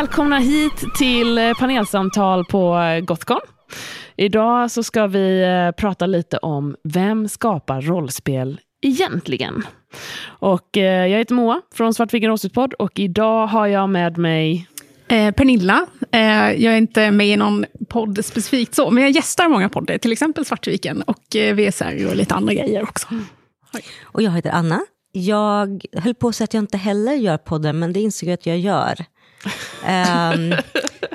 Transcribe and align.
Välkomna 0.00 0.38
hit 0.38 0.84
till 0.98 1.54
panelsamtal 1.58 2.44
på 2.44 2.78
Gotcon. 3.02 3.40
Idag 4.16 4.70
så 4.70 4.82
ska 4.82 5.06
vi 5.06 5.42
eh, 5.42 5.70
prata 5.80 6.06
lite 6.06 6.38
om 6.38 6.76
vem 6.84 7.28
skapar 7.28 7.80
rollspel 7.80 8.60
egentligen? 8.82 9.66
Och 10.24 10.76
eh, 10.76 11.06
jag 11.06 11.18
heter 11.18 11.34
Moa 11.34 11.60
från 11.74 11.94
Svartviken 11.94 12.30
Rollspelspodd 12.30 12.74
och 12.74 12.98
idag 12.98 13.46
har 13.46 13.66
jag 13.66 13.88
med 13.88 14.18
mig 14.18 14.68
Eh, 15.08 15.34
Pernilla, 15.34 15.86
eh, 16.12 16.20
jag 16.52 16.74
är 16.74 16.76
inte 16.76 17.10
med 17.10 17.26
i 17.26 17.36
någon 17.36 17.64
podd 17.88 18.24
specifikt 18.24 18.74
så, 18.74 18.90
men 18.90 19.02
jag 19.02 19.10
gästar 19.10 19.48
många 19.48 19.68
poddar, 19.68 19.98
till 19.98 20.12
exempel 20.12 20.44
Svartviken 20.44 21.02
och 21.02 21.36
eh, 21.36 21.54
VSR 21.54 22.06
och 22.06 22.16
lite 22.16 22.34
andra 22.34 22.54
grejer 22.54 22.82
också. 22.82 23.06
Oj. 23.74 23.82
Och 24.02 24.22
jag 24.22 24.30
heter 24.30 24.50
Anna. 24.50 24.80
Jag 25.12 25.84
höll 25.92 26.14
på 26.14 26.28
att 26.28 26.36
säga 26.36 26.44
att 26.44 26.54
jag 26.54 26.62
inte 26.62 26.78
heller 26.78 27.12
gör 27.12 27.38
poddar, 27.38 27.72
men 27.72 27.92
det 27.92 28.00
insåg 28.00 28.28
jag 28.28 28.34
att 28.34 28.46
jag 28.46 28.58
gör. 28.58 29.04
Um, 29.44 30.54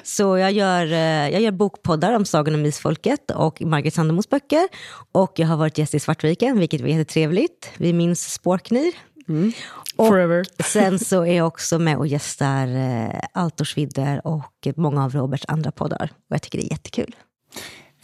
så 0.04 0.38
jag 0.38 0.52
gör, 0.52 0.86
uh, 0.86 1.34
jag 1.34 1.42
gör 1.42 1.52
bokpoddar 1.52 2.14
om 2.14 2.26
Sagan 2.26 2.56
om 2.56 2.66
Isfolket 2.66 3.32
och 3.32 3.62
Margit 3.62 3.94
Sandemos 3.94 4.30
böcker. 4.30 4.67
Och 5.12 5.34
jag 5.36 5.48
har 5.48 5.58
varit 5.58 5.78
gäst 5.78 5.94
i 5.94 6.00
Svartviken, 6.00 6.59
vilket 6.59 6.82
var 6.82 6.88
jättetrevligt. 6.88 7.72
Vi 7.78 7.94
minns 7.94 8.34
Spårkniv. 8.34 8.94
Mm. 9.28 9.52
Forever. 9.98 10.45
sen 10.64 11.00
så 11.00 11.26
är 11.26 11.38
jag 11.38 11.48
också 11.48 11.80
med 11.80 11.98
och 11.98 12.08
gästar 12.08 12.67
uh, 12.67 13.20
Altorsvidder 13.34 14.28
och 14.28 14.67
många 14.76 15.04
av 15.04 15.12
Roberts 15.14 15.45
andra 15.48 15.72
poddar. 15.72 16.10
Och 16.30 16.36
jag 16.36 16.42
tycker 16.42 16.58
det 16.58 16.66
är 16.66 16.72
jättekul. 16.72 17.16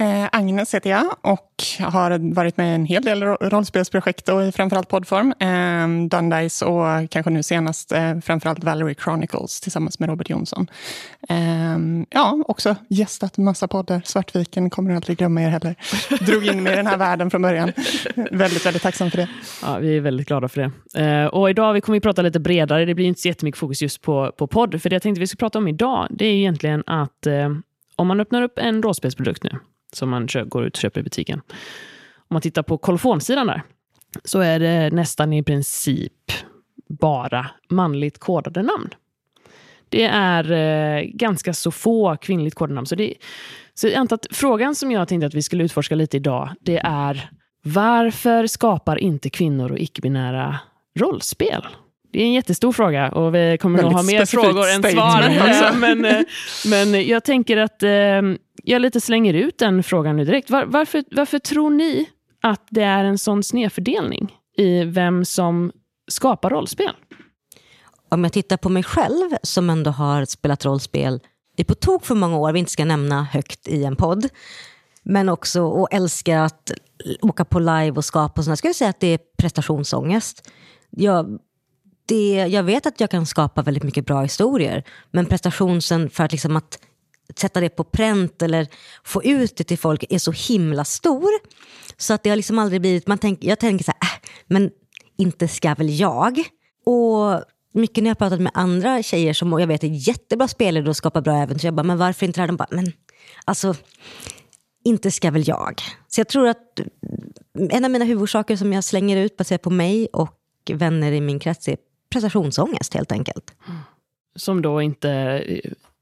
Eh, 0.01 0.29
Agnes 0.31 0.75
heter 0.75 0.89
jag 0.89 1.15
och 1.21 1.63
har 1.79 2.33
varit 2.33 2.57
med 2.57 2.71
i 2.71 2.75
en 2.75 2.85
hel 2.85 3.03
del 3.03 3.23
rollspelsprojekt 3.23 4.29
och 4.29 4.43
i 4.43 4.51
framförallt 4.51 4.89
poddform. 4.89 5.33
Eh, 5.39 6.07
Dundice 6.09 6.65
och 6.65 7.09
kanske 7.09 7.29
nu 7.29 7.43
senast 7.43 7.91
eh, 7.91 8.19
framförallt 8.19 8.63
Valerie 8.63 8.95
Chronicles 8.95 9.61
tillsammans 9.61 9.99
med 9.99 10.09
Robert 10.09 10.29
Jonsson. 10.29 10.67
Eh, 11.29 11.77
ja, 12.09 12.43
också 12.47 12.75
gästat 12.89 13.37
massa 13.37 13.67
poddar. 13.67 14.01
Svartviken 14.05 14.69
kommer 14.69 14.95
aldrig 14.95 15.17
glömma 15.17 15.41
er 15.41 15.49
heller. 15.49 15.75
Drog 16.25 16.45
in 16.45 16.63
mig 16.63 16.73
i 16.73 16.75
den 16.75 16.87
här 16.87 16.97
världen 16.97 17.29
från 17.29 17.41
början. 17.41 17.71
väldigt, 18.31 18.65
väldigt 18.65 18.81
tacksam 18.81 19.11
för 19.11 19.17
det. 19.17 19.29
Ja, 19.61 19.77
vi 19.77 19.97
är 19.97 20.01
väldigt 20.01 20.27
glada 20.27 20.47
för 20.47 20.61
det. 20.61 21.01
Eh, 21.03 21.25
och 21.25 21.49
idag 21.49 21.73
vi 21.73 21.81
kommer 21.81 21.95
vi 21.95 22.01
prata 22.01 22.21
lite 22.21 22.39
bredare. 22.39 22.85
Det 22.85 22.95
blir 22.95 23.05
inte 23.05 23.21
så 23.21 23.27
jättemycket 23.27 23.59
fokus 23.59 23.81
just 23.81 24.01
på, 24.01 24.31
på 24.37 24.47
podd. 24.47 24.81
För 24.81 24.89
det 24.89 24.95
jag 24.95 25.01
tänkte 25.01 25.19
vi 25.19 25.27
ska 25.27 25.35
prata 25.35 25.57
om 25.57 25.67
idag, 25.67 26.07
det 26.09 26.25
är 26.25 26.33
egentligen 26.33 26.83
att 26.87 27.27
eh, 27.27 27.49
om 27.95 28.07
man 28.07 28.19
öppnar 28.19 28.41
upp 28.41 28.59
en 28.59 28.83
rollspelsprodukt 28.83 29.43
nu, 29.43 29.59
som 29.91 30.09
man 30.09 30.27
går 30.45 30.65
ut 30.65 30.77
och 30.77 30.81
köper 30.81 30.99
i 30.99 31.03
butiken. 31.03 31.41
Om 32.15 32.33
man 32.33 32.41
tittar 32.41 32.63
på 32.63 32.77
kolofonsidan 32.77 33.47
där, 33.47 33.61
så 34.23 34.39
är 34.39 34.59
det 34.59 34.89
nästan 34.89 35.33
i 35.33 35.43
princip 35.43 36.31
bara 36.99 37.51
manligt 37.69 38.19
kodade 38.19 38.61
namn. 38.61 38.89
Det 39.89 40.03
är 40.03 40.51
eh, 40.51 41.03
ganska 41.03 41.53
så 41.53 41.71
få 41.71 42.17
kvinnligt 42.17 42.55
kodade 42.55 42.75
namn. 42.75 42.87
Så, 42.87 42.95
det, 42.95 43.13
så 43.73 43.87
jag 43.87 43.95
antar 43.95 44.15
att 44.15 44.27
frågan 44.31 44.75
som 44.75 44.91
jag 44.91 45.07
tänkte 45.07 45.27
att 45.27 45.33
vi 45.33 45.41
skulle 45.41 45.63
utforska 45.63 45.95
lite 45.95 46.17
idag, 46.17 46.49
det 46.59 46.77
är 46.77 47.29
varför 47.63 48.47
skapar 48.47 48.97
inte 48.97 49.29
kvinnor 49.29 49.71
och 49.71 49.79
icke-binära 49.79 50.59
rollspel? 50.99 51.67
Det 52.13 52.21
är 52.21 52.25
en 52.25 52.33
jättestor 52.33 52.71
fråga 52.71 53.11
och 53.11 53.35
vi 53.35 53.57
kommer 53.61 53.81
nog 53.81 53.91
ha 53.91 54.03
mer 54.03 54.25
frågor 54.25 54.69
än 54.69 54.83
svar. 54.83 55.79
men, 55.79 56.05
eh, 56.05 56.21
men 56.65 57.07
jag 57.07 57.23
tänker 57.23 57.57
att 57.57 57.83
eh, 57.83 58.21
jag 58.63 58.81
lite 58.81 59.01
slänger 59.01 59.33
ut 59.33 59.57
den 59.57 59.83
frågan 59.83 60.17
nu 60.17 60.25
direkt. 60.25 60.49
Var, 60.49 60.65
varför, 60.65 61.03
varför 61.11 61.39
tror 61.39 61.69
ni 61.69 62.09
att 62.41 62.67
det 62.69 62.83
är 62.83 63.03
en 63.03 63.17
sån 63.17 63.43
snedfördelning 63.43 64.37
i 64.57 64.83
vem 64.83 65.25
som 65.25 65.71
skapar 66.07 66.49
rollspel? 66.49 66.91
Om 68.09 68.23
jag 68.23 68.33
tittar 68.33 68.57
på 68.57 68.69
mig 68.69 68.83
själv, 68.83 69.29
som 69.43 69.69
ändå 69.69 69.91
har 69.91 70.25
spelat 70.25 70.65
rollspel 70.65 71.19
i 71.57 71.63
på 71.63 71.75
tok 71.75 72.05
för 72.05 72.15
många 72.15 72.37
år, 72.37 72.53
vi 72.53 72.59
inte 72.59 72.71
ska 72.71 72.85
nämna 72.85 73.23
högt 73.23 73.67
i 73.67 73.83
en 73.83 73.95
podd, 73.95 74.27
men 75.03 75.29
också 75.29 75.61
och 75.61 75.93
älskar 75.93 76.37
att 76.37 76.71
åka 77.21 77.45
på 77.45 77.59
live 77.59 77.91
och 77.91 78.05
skapa 78.05 78.41
och 78.41 78.45
sådär, 78.45 78.55
skulle 78.55 78.69
jag 78.69 78.75
säga 78.75 78.89
att 78.89 78.99
det 78.99 79.07
är 79.07 79.19
prestationsångest. 79.37 80.49
Jag, 80.89 81.39
det, 82.05 82.33
jag 82.33 82.63
vet 82.63 82.85
att 82.85 82.99
jag 82.99 83.09
kan 83.09 83.25
skapa 83.25 83.61
väldigt 83.61 83.83
mycket 83.83 84.05
bra 84.05 84.21
historier, 84.21 84.83
men 85.11 85.25
prestationen 85.25 86.09
för 86.09 86.23
att, 86.23 86.31
liksom 86.31 86.55
att 86.55 86.79
sätta 87.35 87.59
det 87.59 87.69
på 87.69 87.83
pränt 87.83 88.41
eller 88.41 88.67
få 89.03 89.23
ut 89.23 89.57
det 89.57 89.63
till 89.63 89.77
folk 89.77 90.05
är 90.09 90.19
så 90.19 90.31
himla 90.31 90.85
stor. 90.85 91.29
Så 91.97 92.13
att 92.13 92.23
det 92.23 92.29
har 92.29 92.37
liksom 92.37 92.59
aldrig 92.59 92.81
blivit, 92.81 93.07
man 93.07 93.17
tänk, 93.17 93.43
jag 93.43 93.59
tänker 93.59 93.85
så 93.85 93.91
här, 93.99 94.17
äh, 94.17 94.29
men 94.47 94.71
inte 95.17 95.47
ska 95.47 95.75
väl 95.75 95.99
jag? 95.99 96.43
Och 96.85 97.43
mycket 97.73 98.03
när 98.03 98.09
jag 98.09 98.15
har 98.15 98.29
pratat 98.29 98.41
med 98.41 98.51
andra 98.55 99.03
tjejer 99.03 99.33
som 99.33 99.59
jag 99.59 99.67
vet 99.67 99.83
är 99.83 100.07
jättebra 100.07 100.47
spelare 100.47 100.89
och 100.89 100.97
skapar 100.97 101.21
bra 101.21 101.37
äventyr, 101.37 101.67
jag 101.67 101.73
bara, 101.73 101.83
men 101.83 101.97
varför 101.97 102.25
inte 102.25 102.37
det 102.37 102.41
här? 102.41 102.47
De 102.47 102.57
bara, 102.57 102.67
men 102.71 102.91
alltså, 103.45 103.75
inte 104.83 105.11
ska 105.11 105.31
väl 105.31 105.47
jag? 105.47 105.81
Så 106.07 106.19
jag 106.19 106.27
tror 106.27 106.47
att 106.47 106.79
en 107.69 107.85
av 107.85 107.91
mina 107.91 108.05
huvudsaker 108.05 108.55
som 108.55 108.73
jag 108.73 108.83
slänger 108.83 109.17
ut 109.17 109.37
baserat 109.37 109.61
på 109.61 109.69
mig 109.69 110.07
och 110.07 110.37
vänner 110.73 111.11
i 111.11 111.21
min 111.21 111.39
krets 111.39 111.67
är 111.67 111.77
prestationsångest 112.11 112.93
helt 112.93 113.11
enkelt. 113.11 113.53
Som 114.35 114.61
då 114.61 114.81
inte 114.81 115.43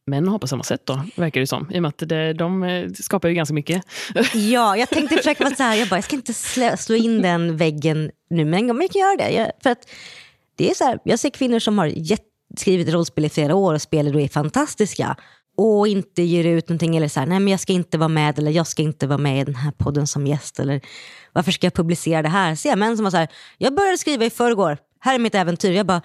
män 0.10 0.28
har 0.28 0.40
på 0.40 0.48
samma 0.48 0.64
sätt 0.64 0.82
då, 0.86 1.04
verkar 1.16 1.42
det 1.42 1.48
som. 1.48 1.72
I 1.72 1.78
och 1.78 1.82
med 1.82 1.90
att 1.90 2.10
det, 2.10 2.34
de 2.34 2.64
eh, 2.64 2.90
skapar 2.90 3.30
ju 3.30 3.36
ganska 3.36 3.54
mycket. 3.54 3.84
Ja, 4.34 4.78
jag 4.78 4.90
tänkte 4.90 5.18
försöka 5.18 5.44
vara 5.44 5.56
så 5.56 5.64
här, 5.64 5.76
jag 5.76 5.88
bara, 5.88 5.96
jag 5.96 6.04
ska 6.04 6.16
inte 6.16 6.34
slå, 6.34 6.78
slå 6.78 6.96
in 6.96 7.22
den 7.22 7.58
väggen 7.58 8.12
nu, 8.30 8.46
men 8.46 8.68
jag 8.68 8.92
kan 8.92 9.02
göra 9.02 9.18
det. 9.18 9.30
Jag, 9.30 9.52
för 9.64 9.70
att 9.70 9.90
det 10.56 10.70
är 10.70 10.74
så 10.74 10.84
här, 10.84 11.00
jag 11.04 11.20
ser 11.20 11.30
kvinnor 11.30 11.60
som 11.60 11.78
har 11.78 11.94
skrivit 12.58 12.90
rollspel 12.90 13.26
i 13.26 13.30
flera 13.30 13.56
år 13.56 13.74
och 13.74 13.82
spelar 13.82 14.16
och 14.16 14.22
är 14.22 14.28
fantastiska 14.28 15.16
och 15.58 15.88
inte 15.88 16.22
ger 16.22 16.44
ut 16.44 16.70
någonting 16.70 16.98
eller 16.98 17.08
så 17.08 17.20
här, 17.20 17.28
nej 17.28 17.40
men 17.40 17.48
jag 17.52 17.60
ska 17.60 17.74
inte 17.74 17.98
vara 17.98 18.08
med 18.08 18.40
eller 18.40 18.52
jag 18.52 18.68
ska 18.68 18.82
inte 18.82 19.08
vara 19.08 19.18
med 19.18 19.42
i 19.42 19.44
den 19.44 19.56
här 19.56 19.72
podden 19.72 20.08
som 20.08 20.28
gäst 20.28 20.60
eller 20.60 20.82
varför 21.34 21.52
ska 21.52 21.66
jag 21.66 21.74
publicera 21.74 22.22
det 22.22 22.30
här? 22.30 22.56
Ser 22.56 22.70
jag 22.70 22.80
män 22.80 22.98
som 22.98 23.04
var 23.04 23.12
så 23.12 23.18
här, 23.18 23.28
jag 23.58 23.76
började 23.76 23.98
skriva 23.98 24.26
i 24.26 24.30
förrgår, 24.30 24.78
här 25.00 25.16
är 25.16 25.20
mitt 25.20 25.36
äventyr. 25.36 25.72
Jag 25.72 25.86
bara, 25.86 26.02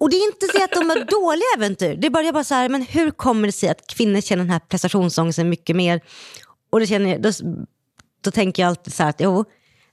och 0.00 0.10
det 0.10 0.16
är 0.16 0.26
inte 0.26 0.46
så 0.46 0.64
att 0.64 0.72
de 0.72 0.90
har 0.90 1.04
dåliga 1.20 1.44
äventyr. 1.56 1.96
Det 1.96 2.06
är 2.06 2.10
bara, 2.10 2.22
jag 2.22 2.34
bara 2.34 2.44
så 2.44 2.54
här, 2.54 2.68
men 2.68 2.82
hur 2.82 3.10
kommer 3.10 3.48
det 3.48 3.52
sig 3.52 3.68
att 3.68 3.86
kvinnor 3.86 4.20
känner 4.20 4.44
den 4.44 4.50
här 4.50 4.58
prestationsångesten 4.58 5.48
mycket 5.48 5.76
mer? 5.76 6.00
Och 6.70 6.80
det 6.80 6.86
känner, 6.86 7.18
då, 7.18 7.30
då 8.20 8.30
tänker 8.30 8.62
jag 8.62 8.68
alltid 8.68 8.92
så 8.92 9.02
här 9.02 9.10
att 9.10 9.20
jo, 9.20 9.44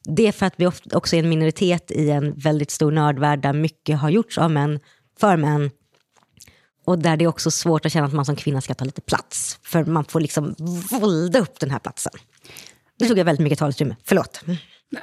det 0.03 0.27
är 0.27 0.31
för 0.31 0.45
att 0.45 0.53
vi 0.57 0.67
också 0.93 1.15
är 1.15 1.19
en 1.19 1.29
minoritet 1.29 1.91
i 1.91 2.09
en 2.09 2.33
väldigt 2.33 2.71
stor 2.71 2.91
nördvärld 2.91 3.41
där 3.41 3.53
mycket 3.53 3.99
har 3.99 4.09
gjorts 4.09 4.37
av 4.37 4.51
män, 4.51 4.79
för 5.19 5.37
män. 5.37 5.71
Och 6.85 6.99
där 6.99 7.17
det 7.17 7.25
är 7.25 7.27
också 7.29 7.51
svårt 7.51 7.85
att 7.85 7.91
känna 7.91 8.05
att 8.05 8.13
man 8.13 8.25
som 8.25 8.35
kvinna 8.35 8.61
ska 8.61 8.73
ta 8.73 8.85
lite 8.85 9.01
plats. 9.01 9.59
För 9.63 9.85
man 9.85 10.05
får 10.05 10.19
liksom 10.19 10.55
vålda 10.91 11.39
upp 11.39 11.59
den 11.59 11.71
här 11.71 11.79
platsen. 11.79 12.13
Nu 12.99 13.07
tog 13.07 13.17
jag 13.17 13.25
väldigt 13.25 13.43
mycket 13.43 13.59
talutrymme, 13.59 13.95
förlåt. 14.03 14.41
Det 14.89 14.99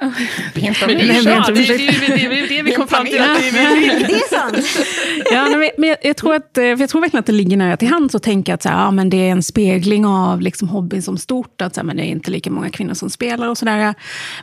är 0.67 2.47
det 2.49 2.63
vi 2.63 2.71
kom 2.71 2.87
fram 2.87 3.05
till 3.05 3.21
att 3.21 3.39
vi 3.39 3.49
vill. 3.51 4.05
Det 4.07 4.13
är 4.13 4.29
sant. 4.29 4.87
Ja, 5.31 5.71
men 5.77 5.95
jag, 6.01 6.17
tror 6.17 6.35
att, 6.35 6.51
jag 6.53 6.89
tror 6.89 7.01
verkligen 7.01 7.19
att 7.19 7.25
det 7.25 7.31
ligger 7.31 7.57
nära 7.57 7.77
till 7.77 7.87
hands 7.87 8.15
att 8.15 8.23
tänka 8.23 8.53
att 8.53 8.63
så 8.63 8.69
här, 8.69 8.77
ja, 8.77 8.91
men 8.91 9.09
det 9.09 9.17
är 9.17 9.31
en 9.31 9.43
spegling 9.43 10.05
av 10.05 10.41
liksom 10.41 10.69
hobbyn 10.69 11.01
som 11.01 11.17
stort. 11.17 11.61
Att 11.61 11.75
så 11.75 11.81
här, 11.81 11.85
men 11.85 11.97
det 11.97 12.03
är 12.03 12.07
inte 12.07 12.31
lika 12.31 12.51
många 12.51 12.69
kvinnor 12.69 12.93
som 12.93 13.09
spelar 13.09 13.49
och 13.49 13.57
sådär. 13.57 13.93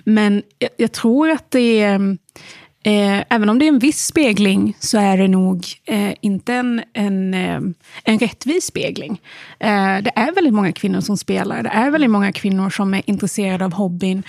Men 0.04 0.42
jag, 0.58 0.70
jag 0.76 0.92
tror 0.92 1.30
att 1.30 1.50
det 1.50 1.82
är 1.82 2.16
Eh, 2.84 3.24
även 3.28 3.48
om 3.48 3.58
det 3.58 3.64
är 3.64 3.68
en 3.68 3.78
viss 3.78 4.06
spegling 4.06 4.76
så 4.80 4.98
är 4.98 5.16
det 5.16 5.28
nog 5.28 5.66
eh, 5.84 6.14
inte 6.20 6.54
en, 6.54 6.82
en, 6.92 7.34
eh, 7.34 7.60
en 8.04 8.18
rättvis 8.18 8.64
spegling. 8.64 9.20
Eh, 9.58 9.98
det 10.02 10.12
är 10.14 10.34
väldigt 10.34 10.54
många 10.54 10.72
kvinnor 10.72 11.00
som 11.00 11.16
spelar. 11.16 11.62
Det 11.62 11.68
är 11.68 11.90
väldigt 11.90 12.10
många 12.10 12.32
kvinnor 12.32 12.70
som 12.70 12.94
är 12.94 13.02
intresserade 13.06 13.64
av 13.64 13.72
hobbyn 13.72 14.22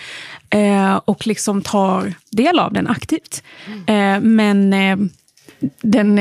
och 1.06 1.28
liksom 1.28 1.62
tar 1.62 2.14
del 2.30 2.60
av 2.60 2.74
den 2.74 2.88
aktivt. 2.88 3.44
Eh, 3.88 4.20
men 4.20 4.70
den, 5.82 6.20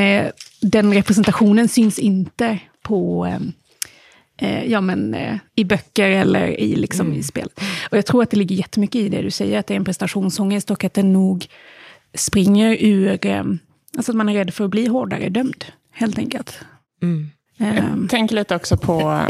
den 0.61 0.95
representationen 0.95 1.69
syns 1.69 1.99
inte 1.99 2.59
på 2.83 3.33
ja, 4.67 4.81
men, 4.81 5.17
i 5.55 5.65
böcker 5.65 6.09
eller 6.11 6.61
i, 6.61 6.77
liksom, 6.77 7.07
mm. 7.07 7.19
i 7.19 7.23
spel. 7.23 7.49
Och 7.91 7.97
jag 7.97 8.07
tror 8.07 8.23
att 8.23 8.31
det 8.31 8.37
ligger 8.37 8.57
jättemycket 8.57 9.01
i 9.01 9.09
det 9.09 9.23
du 9.23 9.31
säger, 9.31 9.59
att 9.59 9.67
det 9.67 9.75
är 9.75 9.77
en 9.77 9.85
prestationsångest 9.85 10.71
och 10.71 10.85
att 10.85 10.95
det 10.95 11.03
nog 11.03 11.47
springer 12.15 12.77
ur, 12.81 13.27
eh, 13.27 13.45
alltså 13.97 14.13
att 14.13 14.17
man 14.17 14.29
är 14.29 14.35
rädd 14.35 14.55
för 14.55 14.65
att 14.65 14.71
bli 14.71 14.87
hårdare 14.87 15.29
dömd, 15.29 15.65
helt 15.93 16.19
enkelt. 16.19 16.59
Mm. 17.03 17.31
Um. 17.59 18.01
Jag 18.01 18.11
tänker 18.11 18.35
lite 18.35 18.57
också 18.57 18.77
på 18.77 19.21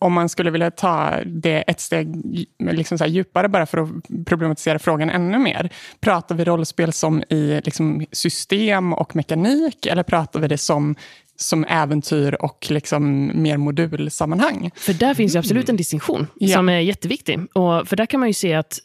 om 0.00 0.12
man 0.12 0.28
skulle 0.28 0.50
vilja 0.50 0.70
ta 0.70 1.18
det 1.26 1.64
ett 1.66 1.80
steg 1.80 2.16
liksom 2.58 2.98
så 2.98 3.06
djupare, 3.06 3.48
bara 3.48 3.66
för 3.66 3.78
att 3.78 3.88
problematisera 4.26 4.78
frågan 4.78 5.10
ännu 5.10 5.38
mer. 5.38 5.70
Pratar 6.00 6.34
vi 6.34 6.44
rollspel 6.44 6.92
som 6.92 7.22
i 7.28 7.60
liksom 7.64 8.06
system 8.12 8.92
och 8.92 9.16
mekanik, 9.16 9.86
eller 9.86 10.02
pratar 10.02 10.40
vi 10.40 10.48
det 10.48 10.58
som 10.58 10.96
som 11.36 11.64
äventyr 11.64 12.34
och 12.34 12.66
liksom 12.70 13.30
mer 13.42 13.56
modulsammanhang. 13.56 14.70
För 14.76 14.92
där 14.92 15.14
finns 15.14 15.34
ju 15.34 15.38
absolut 15.38 15.68
en 15.68 15.76
distinktion 15.76 16.26
ja. 16.34 16.56
som 16.56 16.68
är 16.68 16.78
jätteviktig. 16.78 17.40
Och 17.52 17.88
för 17.88 17.96
där 17.96 18.06
kan 18.06 18.20
man 18.20 18.28
ju 18.28 18.32
se 18.32 18.54
att 18.54 18.78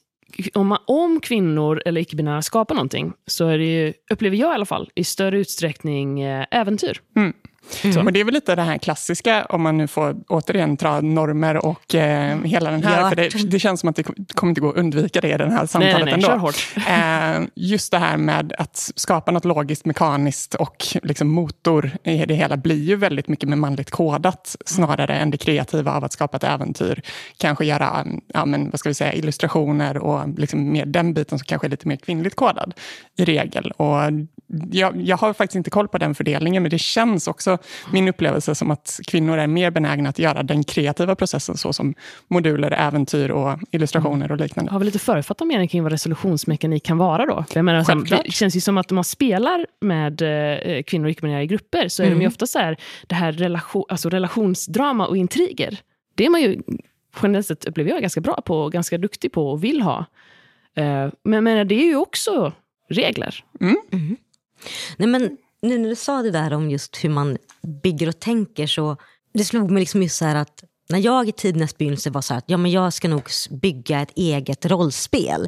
om, 0.54 0.78
om 0.86 1.22
kvinnor 1.22 1.82
eller 1.86 2.02
icke-binära 2.02 2.42
skapar 2.42 2.76
någonting, 2.76 3.14
så 3.28 3.48
är 3.48 3.58
det 3.58 3.66
ju, 3.66 3.94
upplever 4.12 4.38
jag 4.38 4.52
i 4.52 4.56
alla 4.56 4.66
fall, 4.66 4.90
i 4.96 5.04
större 5.04 5.40
utsträckning 5.40 6.22
eh, 6.22 6.46
äventyr. 6.52 7.02
Mm. 7.16 7.34
Mm. 7.84 8.08
Och 8.08 8.14
det 8.14 8.20
är 8.20 8.24
väl 8.24 8.34
lite 8.34 8.56
det 8.56 8.62
här 8.62 8.78
klassiska, 8.78 9.46
om 9.46 9.62
man 9.62 9.78
nu 9.78 9.88
får 9.88 10.16
återigen 10.28 10.76
dra 10.76 11.02
normer 11.02 11.66
och 11.66 11.96
eh, 11.96 12.42
hela 12.44 12.72
den 12.72 12.84
här, 12.84 13.02
ja. 13.02 13.10
för 13.10 13.16
det, 13.16 13.52
det, 13.52 13.60
känns 13.60 13.80
som 13.80 13.90
att 13.90 13.96
det 13.96 14.04
kommer 14.34 14.52
inte 14.52 14.62
gå 14.62 14.70
att 14.70 14.76
undvika 14.76 15.22
det 15.22 15.30
i 15.30 15.38
det 15.38 15.52
här 15.52 15.66
samtalet 15.66 16.06
nej, 16.06 16.18
nej, 16.18 16.32
ändå. 16.32 16.52
Eh, 16.88 17.50
just 17.56 17.92
det 17.92 17.98
här 17.98 18.18
med 18.18 18.54
att 18.58 18.92
skapa 18.96 19.32
något 19.32 19.46
logiskt, 19.46 19.86
mekaniskt 19.86 20.56
och 20.56 20.88
liksom 21.04 21.28
motor 21.28 21.92
i 22.04 22.26
det 22.26 22.36
hela 22.36 22.58
blir 22.58 22.84
ju 22.84 22.96
väldigt 22.96 23.28
mycket 23.28 23.50
med 23.50 23.58
manligt 23.58 23.92
kodat 23.92 24.56
snarare 24.66 25.16
än 25.16 25.32
det 25.32 25.38
kreativa 25.38 25.92
av 25.92 26.04
att 26.04 26.14
skapa 26.14 26.38
ett 26.38 26.44
äventyr. 26.44 27.02
Kanske 27.38 27.66
göra 27.66 28.06
ja, 28.28 28.46
men, 28.46 28.70
vad 28.70 28.80
ska 28.80 28.90
vi 28.90 28.94
säga, 28.94 29.14
illustrationer 29.14 29.98
och 29.98 30.40
liksom 30.40 30.72
mer 30.72 30.86
den 30.86 31.14
biten 31.14 31.40
som 31.40 31.46
kanske 31.46 31.68
är 31.68 31.70
lite 31.70 31.88
mer 31.88 31.96
kvinnligt 31.96 32.36
kodad 32.36 32.74
i 33.18 33.26
regel. 33.26 33.72
Och 33.72 34.00
jag, 34.72 35.02
jag 35.02 35.18
har 35.18 35.34
faktiskt 35.34 35.56
inte 35.56 35.70
koll 35.70 35.88
på 35.88 35.98
den 35.98 36.16
fördelningen, 36.16 36.64
men 36.64 36.70
det 36.70 36.80
känns 36.80 37.28
också, 37.28 37.55
min 37.92 38.08
upplevelse, 38.08 38.56
som 38.56 38.72
att 38.72 39.00
kvinnor 39.08 39.38
är 39.38 39.48
mer 39.48 39.72
benägna 39.72 40.10
att 40.10 40.20
göra 40.20 40.44
den 40.44 40.64
kreativa 40.64 41.16
processen, 41.16 41.58
såsom 41.58 41.94
moduler, 42.28 42.72
äventyr 42.72 43.32
och 43.32 43.60
illustrationer 43.72 44.32
och 44.32 44.38
liknande. 44.38 44.72
Har 44.72 44.80
vi 44.80 44.86
lite 44.86 45.00
förutfattad 45.00 45.48
mening 45.48 45.68
kring 45.68 45.84
vad 45.84 45.92
resolutionsmekanik 45.92 46.86
kan 46.86 46.98
vara 46.98 47.26
då? 47.26 47.46
jag 47.54 47.66
menar, 47.66 47.84
Självklart. 47.84 48.22
det 48.26 48.32
känns 48.32 48.56
ju 48.56 48.62
som 48.62 48.78
att 48.78 48.92
om 48.92 48.96
man 48.96 49.04
spelar 49.04 49.66
med 49.82 50.22
eh, 50.22 50.84
kvinnor 50.84 51.06
och 51.06 51.12
icke-binära 51.12 51.46
grupper, 51.46 51.88
så 51.88 52.04
är 52.04 52.08
mm. 52.08 52.20
de 52.20 52.24
ju 52.24 52.28
ofta 52.28 52.48
så 52.48 52.60
här, 52.60 52.78
det 53.08 53.16
här 53.16 53.32
relation, 53.32 53.84
alltså 53.90 54.10
relationsdrama 54.10 55.08
och 55.08 55.18
intriger. 55.18 55.80
Det 56.16 56.26
är 56.26 56.30
man 56.30 56.42
ju 56.42 56.62
generellt 57.24 57.48
sett, 57.48 57.66
upplever 57.66 57.92
jag, 57.92 58.02
ganska 58.02 58.22
bra 58.22 58.42
på, 58.42 58.70
ganska 58.70 58.98
duktig 58.98 59.32
på 59.32 59.52
och 59.52 59.64
vill 59.64 59.82
ha. 59.82 60.06
Eh, 60.76 61.10
men, 61.24 61.44
men 61.44 61.68
det 61.68 61.76
är 61.76 61.86
ju 61.86 61.96
också 61.96 62.54
regler. 62.90 63.44
Mm. 63.62 63.76
Mm. 63.92 64.18
Nej, 64.98 65.08
men 65.08 65.38
nu 65.66 65.78
när 65.78 65.90
du 65.90 65.96
sa 65.96 66.22
det 66.22 66.32
där 66.32 66.54
om 66.54 66.70
just 66.70 67.04
hur 67.04 67.10
man 67.10 67.38
bygger 67.84 68.08
och 68.08 68.20
tänker 68.20 68.68
så 68.68 68.98
det 69.34 69.44
slog 69.44 69.72
mig 69.72 69.80
liksom 69.80 70.04
just 70.04 70.18
så 70.18 70.26
här 70.26 70.36
att 70.36 70.64
när 70.90 71.00
jag 71.00 71.30
i 71.30 71.32
tidernas 71.32 71.78
begynnelse 71.78 72.10
var 72.10 72.22
så 72.22 72.34
här 72.34 72.38
att 72.40 72.50
ja, 72.50 72.58
men 72.58 72.72
jag 72.72 72.94
ska 72.94 73.08
nog 73.08 73.30
bygga 73.50 74.02
ett 74.02 74.12
eget 74.16 74.66
rollspel 74.66 75.48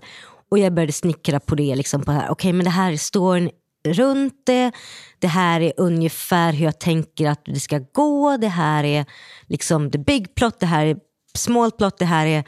och 0.50 0.60
jag 0.60 0.74
började 0.74 0.94
snickra 0.94 1.40
på 1.40 1.56
det. 1.56 1.76
Liksom 1.76 2.02
på 2.02 2.12
här. 2.12 2.22
Okej, 2.22 2.32
okay, 2.32 2.54
men 2.54 2.64
det 2.64 2.70
här 2.70 2.92
är 2.92 2.98
storyn 2.98 3.50
runt 3.86 4.46
det. 4.46 4.72
Det 5.20 5.28
här 5.28 5.62
är 5.62 5.74
ungefär 5.78 6.54
hur 6.54 6.66
jag 6.66 6.80
tänker 6.80 7.30
att 7.30 7.46
det 7.46 7.60
ska 7.60 7.80
gå. 7.92 8.38
Det 8.38 8.48
här 8.48 8.84
är 8.84 9.06
liksom 9.48 9.92
the 9.92 9.98
big 9.98 10.36
plot, 10.36 10.60
det 10.60 10.66
här 10.66 10.86
är 10.86 10.98
small 11.36 11.72
plot, 11.72 11.98
det 11.98 12.06
här 12.06 12.26
är 12.26 12.44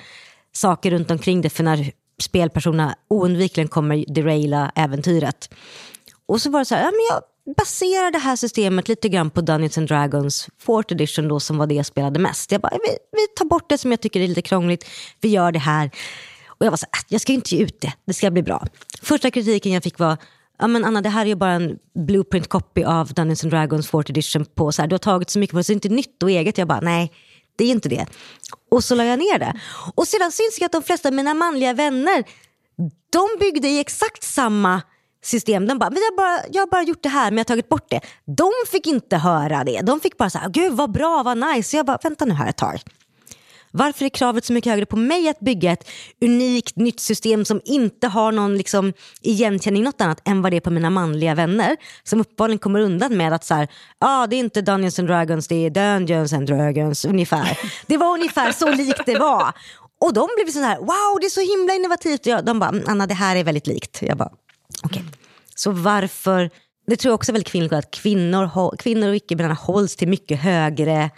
saker 0.51 0.91
runt 0.91 1.11
omkring 1.11 1.41
det. 1.41 1.49
För 1.49 1.63
när 1.63 1.91
spelpersonerna 2.21 2.95
oundvikligen 3.09 3.67
kommer 3.67 4.13
deraila 4.13 4.71
äventyret. 4.75 5.49
Och 6.25 6.41
så 6.41 6.49
var 6.49 6.59
det 6.59 6.65
så 6.65 6.75
här, 6.75 6.81
ja, 6.81 6.91
men 6.91 7.07
jag 7.09 7.21
baserar 7.57 8.11
det 8.11 8.17
här 8.17 8.35
systemet 8.35 8.87
lite 8.87 9.09
grann 9.09 9.29
på 9.29 9.41
Dungeons 9.41 9.77
and 9.77 9.87
Dragons 9.87 10.49
4th 10.65 10.93
edition 10.93 11.27
då, 11.27 11.39
som 11.39 11.57
var 11.57 11.67
det 11.67 11.75
jag 11.75 11.85
spelade 11.85 12.19
mest. 12.19 12.51
Jag 12.51 12.61
bara, 12.61 12.71
vi, 12.71 12.97
vi 13.11 13.27
tar 13.35 13.45
bort 13.45 13.69
det 13.69 13.77
som 13.77 13.91
jag 13.91 14.01
tycker 14.01 14.21
är 14.21 14.27
lite 14.27 14.41
krångligt, 14.41 14.85
vi 15.21 15.29
gör 15.29 15.51
det 15.51 15.59
här. 15.59 15.91
Och 16.47 16.65
jag 16.65 16.71
var 16.71 16.77
så 16.77 16.85
här, 16.91 17.01
äh, 17.01 17.05
jag 17.07 17.21
ska 17.21 17.33
inte 17.33 17.55
ge 17.55 17.63
ut 17.63 17.81
det, 17.81 17.93
det 18.05 18.13
ska 18.13 18.31
bli 18.31 18.43
bra. 18.43 18.67
Första 19.01 19.31
kritiken 19.31 19.71
jag 19.71 19.83
fick 19.83 19.99
var, 19.99 20.17
ja 20.59 20.67
men 20.67 20.85
Anna 20.85 21.01
det 21.01 21.09
här 21.09 21.21
är 21.21 21.29
ju 21.29 21.35
bara 21.35 21.51
en 21.51 21.77
blueprint 22.07 22.47
copy 22.47 22.83
av 22.83 23.13
Dungeons 23.13 23.43
and 23.43 23.51
Dragons 23.51 23.91
4th 23.91 24.09
edition 24.09 24.45
på 24.45 24.71
så 24.71 24.81
här, 24.81 24.89
du 24.89 24.93
har 24.93 24.99
tagit 24.99 25.29
så 25.29 25.39
mycket 25.39 25.51
på 25.51 25.57
det 25.57 25.63
så 25.63 25.71
det 25.71 25.73
är 25.73 25.75
inte 25.75 25.89
nytt 25.89 26.23
och 26.23 26.31
eget. 26.31 26.57
Jag 26.57 26.67
bara, 26.67 26.81
nej 26.81 27.11
det 27.59 27.65
är 27.65 27.71
inte 27.71 27.89
det. 27.89 28.05
Och 28.71 28.83
så 28.83 28.95
la 28.95 29.03
jag 29.03 29.19
ner 29.19 29.39
det. 29.39 29.53
Och 29.95 30.07
sedan 30.07 30.31
syns 30.31 30.59
jag 30.59 30.65
att 30.65 30.71
de 30.71 30.83
flesta 30.83 31.09
av 31.09 31.13
mina 31.13 31.33
manliga 31.33 31.73
vänner, 31.73 32.23
de 33.09 33.27
byggde 33.39 33.67
i 33.67 33.79
exakt 33.79 34.23
samma 34.23 34.81
system. 35.23 35.67
De 35.67 35.79
bara, 35.79 35.91
jag, 35.93 36.15
bara, 36.17 36.39
jag 36.51 36.61
har 36.61 36.67
bara 36.67 36.83
gjort 36.83 37.03
det 37.03 37.09
här 37.09 37.31
men 37.31 37.37
jag 37.37 37.43
har 37.43 37.47
tagit 37.47 37.69
bort 37.69 37.89
det. 37.89 38.01
De 38.25 38.51
fick 38.71 38.87
inte 38.87 39.17
höra 39.17 39.63
det. 39.63 39.81
De 39.81 39.99
fick 39.99 40.17
bara 40.17 40.29
så 40.29 40.37
här, 40.37 40.49
gud 40.49 40.73
vad 40.73 40.91
bra, 40.91 41.23
vad 41.23 41.37
nice. 41.37 41.69
Så 41.69 41.77
jag 41.77 41.85
bara, 41.85 41.99
vänta 42.03 42.25
nu 42.25 42.33
här 42.33 42.49
ett 42.49 42.57
tag. 42.57 42.81
Varför 43.71 44.05
är 44.05 44.09
kravet 44.09 44.45
så 44.45 44.53
mycket 44.53 44.71
högre 44.71 44.85
på 44.85 44.97
mig 44.97 45.29
att 45.29 45.39
bygga 45.39 45.71
ett 45.71 45.89
unikt 46.21 46.75
nytt 46.75 46.99
system 46.99 47.45
som 47.45 47.61
inte 47.65 48.07
har 48.07 48.31
någon 48.31 48.57
liksom, 48.57 48.93
igenkänning 49.21 49.83
något 49.83 50.01
annat 50.01 50.27
än 50.27 50.41
vad 50.41 50.51
det 50.51 50.57
är 50.57 50.61
på 50.61 50.69
mina 50.69 50.89
manliga 50.89 51.35
vänner? 51.35 51.77
Som 52.03 52.21
uppenbarligen 52.21 52.59
kommer 52.59 52.79
undan 52.79 53.17
med 53.17 53.33
att 53.33 53.45
så 53.45 53.53
här, 53.53 53.67
ah, 53.99 54.27
det 54.27 54.35
är 54.35 54.39
inte 54.39 54.61
Dungeons 54.61 54.99
and 54.99 55.07
Dragons, 55.07 55.47
det 55.47 55.55
är 55.65 55.69
Dungeons 55.69 56.33
and 56.33 56.47
Dragons 56.47 57.05
ungefär. 57.05 57.59
Det 57.87 57.97
var 57.97 58.13
ungefär 58.13 58.51
så 58.51 58.71
likt 58.71 59.05
det 59.05 59.19
var. 59.19 59.53
Och 60.01 60.13
de 60.13 60.29
blev 60.35 60.51
så 60.51 60.59
här, 60.59 60.77
wow 60.77 61.19
det 61.19 61.25
är 61.25 61.29
så 61.29 61.57
himla 61.57 61.73
innovativt. 61.73 62.19
Och 62.19 62.27
jag, 62.27 62.45
de 62.45 62.59
bara, 62.59 62.73
Anna 62.87 63.07
det 63.07 63.13
här 63.13 63.35
är 63.35 63.43
väldigt 63.43 63.67
likt. 63.67 64.01
Jag 64.01 64.17
bara. 64.17 64.31
Okay. 64.83 65.03
Så 65.55 65.71
varför, 65.71 66.49
det 66.87 66.95
tror 66.95 67.09
jag 67.09 67.15
också 67.15 67.31
är 67.31 67.33
väldigt 67.33 67.51
kvinnligt 67.51 67.73
att 67.73 67.91
kvinnor, 67.91 68.77
kvinnor 68.77 69.07
och 69.07 69.15
icke-binära 69.15 69.53
hålls 69.53 69.95
till 69.95 70.07
mycket 70.07 70.39
högre 70.39 71.09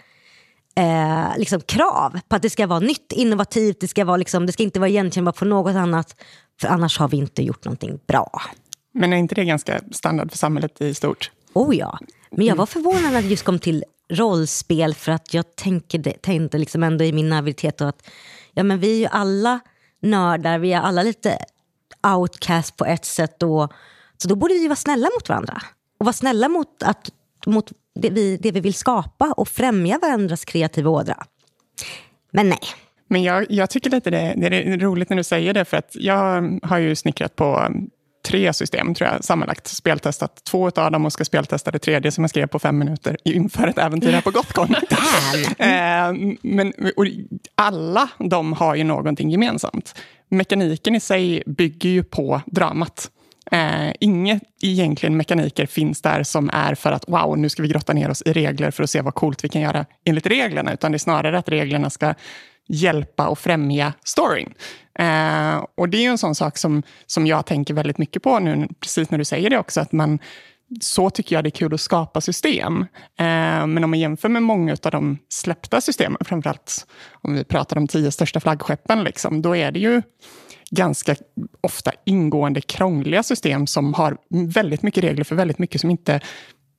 eh, 0.76 1.26
liksom 1.36 1.60
krav 1.60 2.20
på 2.28 2.36
att 2.36 2.42
det 2.42 2.50
ska 2.50 2.66
vara 2.66 2.80
nytt, 2.80 3.12
innovativt, 3.12 3.80
det 3.80 3.88
ska, 3.88 4.04
vara 4.04 4.16
liksom, 4.16 4.46
det 4.46 4.52
ska 4.52 4.62
inte 4.62 4.80
vara 4.80 4.88
igenkännbart 4.88 5.36
på 5.36 5.44
något 5.44 5.76
annat. 5.76 6.22
För 6.60 6.68
annars 6.68 6.98
har 6.98 7.08
vi 7.08 7.16
inte 7.16 7.42
gjort 7.42 7.64
någonting 7.64 8.00
bra. 8.06 8.42
Men 8.94 9.12
är 9.12 9.16
inte 9.16 9.34
det 9.34 9.44
ganska 9.44 9.80
standard 9.92 10.30
för 10.30 10.38
samhället 10.38 10.80
i 10.80 10.94
stort? 10.94 11.30
Oh 11.52 11.76
ja. 11.76 11.98
Men 12.30 12.46
jag 12.46 12.56
var 12.56 12.66
förvånad 12.66 13.12
när 13.12 13.22
det 13.22 13.28
just 13.28 13.44
kom 13.44 13.58
till 13.58 13.84
rollspel 14.10 14.94
för 14.94 15.12
att 15.12 15.34
jag 15.34 15.56
tänker, 15.56 16.12
tänkte 16.20 16.58
liksom 16.58 16.82
ändå 16.82 17.04
i 17.04 17.12
min 17.12 17.28
naivitet 17.28 17.80
att 17.80 18.08
ja, 18.52 18.62
men 18.62 18.80
vi 18.80 18.92
är 18.92 18.98
ju 18.98 19.06
alla 19.06 19.60
nördar, 20.02 20.58
vi 20.58 20.72
är 20.72 20.80
alla 20.80 21.02
lite 21.02 21.38
outcast 22.06 22.76
på 22.76 22.84
ett 22.84 23.04
sätt. 23.04 23.42
Och, 23.42 23.72
så 24.16 24.28
då 24.28 24.34
borde 24.34 24.54
vi 24.54 24.68
vara 24.68 24.76
snälla 24.76 25.08
mot 25.16 25.28
varandra. 25.28 25.62
Och 25.98 26.06
vara 26.06 26.12
snälla 26.12 26.48
mot, 26.48 26.82
att, 26.82 27.10
mot 27.46 27.72
det, 27.94 28.10
vi, 28.10 28.36
det 28.36 28.50
vi 28.52 28.60
vill 28.60 28.74
skapa 28.74 29.32
och 29.36 29.48
främja 29.48 29.98
varandras 29.98 30.44
kreativa 30.44 30.90
ådra. 30.90 31.24
Men 32.30 32.48
nej. 32.48 32.60
Men 33.08 33.22
jag, 33.22 33.46
jag 33.50 33.70
tycker 33.70 33.90
lite 33.90 34.10
det, 34.10 34.34
det 34.36 34.46
är 34.46 34.78
roligt 34.78 35.08
när 35.08 35.16
du 35.16 35.24
säger 35.24 35.54
det, 35.54 35.64
för 35.64 35.76
att 35.76 35.90
jag 35.94 36.58
har 36.62 36.78
ju 36.78 36.96
snickrat 36.96 37.36
på 37.36 37.68
tre 38.22 38.52
system 38.52 38.94
tror 38.94 39.10
jag 39.10 39.24
sammanlagt. 39.24 39.66
Speltestat 39.66 40.44
två 40.44 40.70
av 40.76 40.92
dem 40.92 41.06
och 41.06 41.12
ska 41.12 41.24
speltesta 41.24 41.70
det 41.70 41.78
tredje 41.78 42.12
som 42.12 42.24
jag 42.24 42.30
skrev 42.30 42.46
på 42.46 42.58
fem 42.58 42.78
minuter 42.78 43.16
inför 43.24 43.68
ett 43.68 43.78
äventyr 43.78 44.12
här 44.12 44.20
på 44.20 44.30
Gotcon. 44.30 44.74
eh, 45.58 46.36
men 46.42 46.72
alla 47.54 48.08
de 48.18 48.52
har 48.52 48.74
ju 48.74 48.84
någonting 48.84 49.30
gemensamt. 49.30 49.94
Mekaniken 50.28 50.94
i 50.94 51.00
sig 51.00 51.42
bygger 51.46 51.90
ju 51.90 52.02
på 52.02 52.40
dramat. 52.46 53.10
Eh, 53.52 53.92
inget 54.00 54.42
egentligen 54.62 55.16
mekaniker 55.16 55.66
finns 55.66 56.02
där 56.02 56.22
som 56.22 56.50
är 56.52 56.74
för 56.74 56.92
att 56.92 57.08
wow, 57.08 57.38
nu 57.38 57.48
ska 57.48 57.62
vi 57.62 57.68
grotta 57.68 57.92
ner 57.92 58.10
oss 58.10 58.22
i 58.22 58.32
regler 58.32 58.70
för 58.70 58.82
att 58.82 58.90
se 58.90 59.00
vad 59.00 59.14
coolt 59.14 59.44
vi 59.44 59.48
kan 59.48 59.62
göra 59.62 59.86
enligt 60.04 60.26
reglerna, 60.26 60.72
utan 60.72 60.92
det 60.92 60.96
är 60.96 60.98
snarare 60.98 61.38
att 61.38 61.48
reglerna 61.48 61.90
ska 61.90 62.14
hjälpa 62.68 63.28
och 63.28 63.38
främja 63.38 63.92
storyn. 64.04 64.54
Eh, 64.98 65.64
och 65.76 65.88
det 65.88 65.96
är 65.96 66.02
ju 66.02 66.08
en 66.08 66.18
sån 66.18 66.34
sak 66.34 66.58
som, 66.58 66.82
som 67.06 67.26
jag 67.26 67.46
tänker 67.46 67.74
väldigt 67.74 67.98
mycket 67.98 68.22
på 68.22 68.38
nu, 68.38 68.68
precis 68.80 69.10
när 69.10 69.18
du 69.18 69.24
säger 69.24 69.50
det 69.50 69.58
också, 69.58 69.80
att 69.80 69.92
man 69.92 70.18
så 70.80 71.10
tycker 71.10 71.36
jag 71.36 71.44
det 71.44 71.48
är 71.48 71.50
kul 71.50 71.74
att 71.74 71.80
skapa 71.80 72.20
system. 72.20 72.80
Eh, 73.18 73.66
men 73.66 73.84
om 73.84 73.90
man 73.90 73.98
jämför 73.98 74.28
med 74.28 74.42
många 74.42 74.76
av 74.82 74.90
de 74.90 75.18
släppta 75.28 75.80
systemen, 75.80 76.18
framförallt 76.24 76.86
om 77.10 77.34
vi 77.34 77.44
pratar 77.44 77.76
om 77.76 77.88
tio 77.88 78.12
största 78.12 78.40
flaggskeppen, 78.40 79.04
liksom, 79.04 79.42
då 79.42 79.56
är 79.56 79.72
det 79.72 79.78
ju 79.78 80.02
ganska 80.76 81.16
ofta 81.60 81.92
ingående 82.04 82.60
krångliga 82.60 83.22
system 83.22 83.66
som 83.66 83.94
har 83.94 84.16
väldigt 84.28 84.82
mycket 84.82 85.04
regler 85.04 85.24
för 85.24 85.34
väldigt 85.34 85.58
mycket 85.58 85.80
som 85.80 85.90
inte 85.90 86.20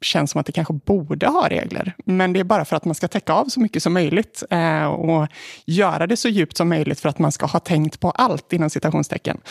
känns 0.01 0.31
som 0.31 0.39
att 0.39 0.45
det 0.45 0.51
kanske 0.51 0.73
borde 0.73 1.27
ha 1.27 1.50
regler. 1.50 1.95
Men 2.05 2.33
det 2.33 2.39
är 2.39 2.43
bara 2.43 2.65
för 2.65 2.75
att 2.75 2.85
man 2.85 2.95
ska 2.95 3.07
täcka 3.07 3.33
av 3.33 3.45
så 3.45 3.59
mycket 3.59 3.83
som 3.83 3.93
möjligt 3.93 4.43
eh, 4.50 4.85
och 4.85 5.27
göra 5.65 6.07
det 6.07 6.17
så 6.17 6.29
djupt 6.29 6.57
som 6.57 6.69
möjligt 6.69 7.00
för 7.00 7.09
att 7.09 7.19
man 7.19 7.31
ska 7.31 7.45
ha 7.45 7.59
tänkt 7.59 8.00
på 8.00 8.12
allt 8.12 8.53
inom 8.53 8.69
citationstecken. 8.69 9.41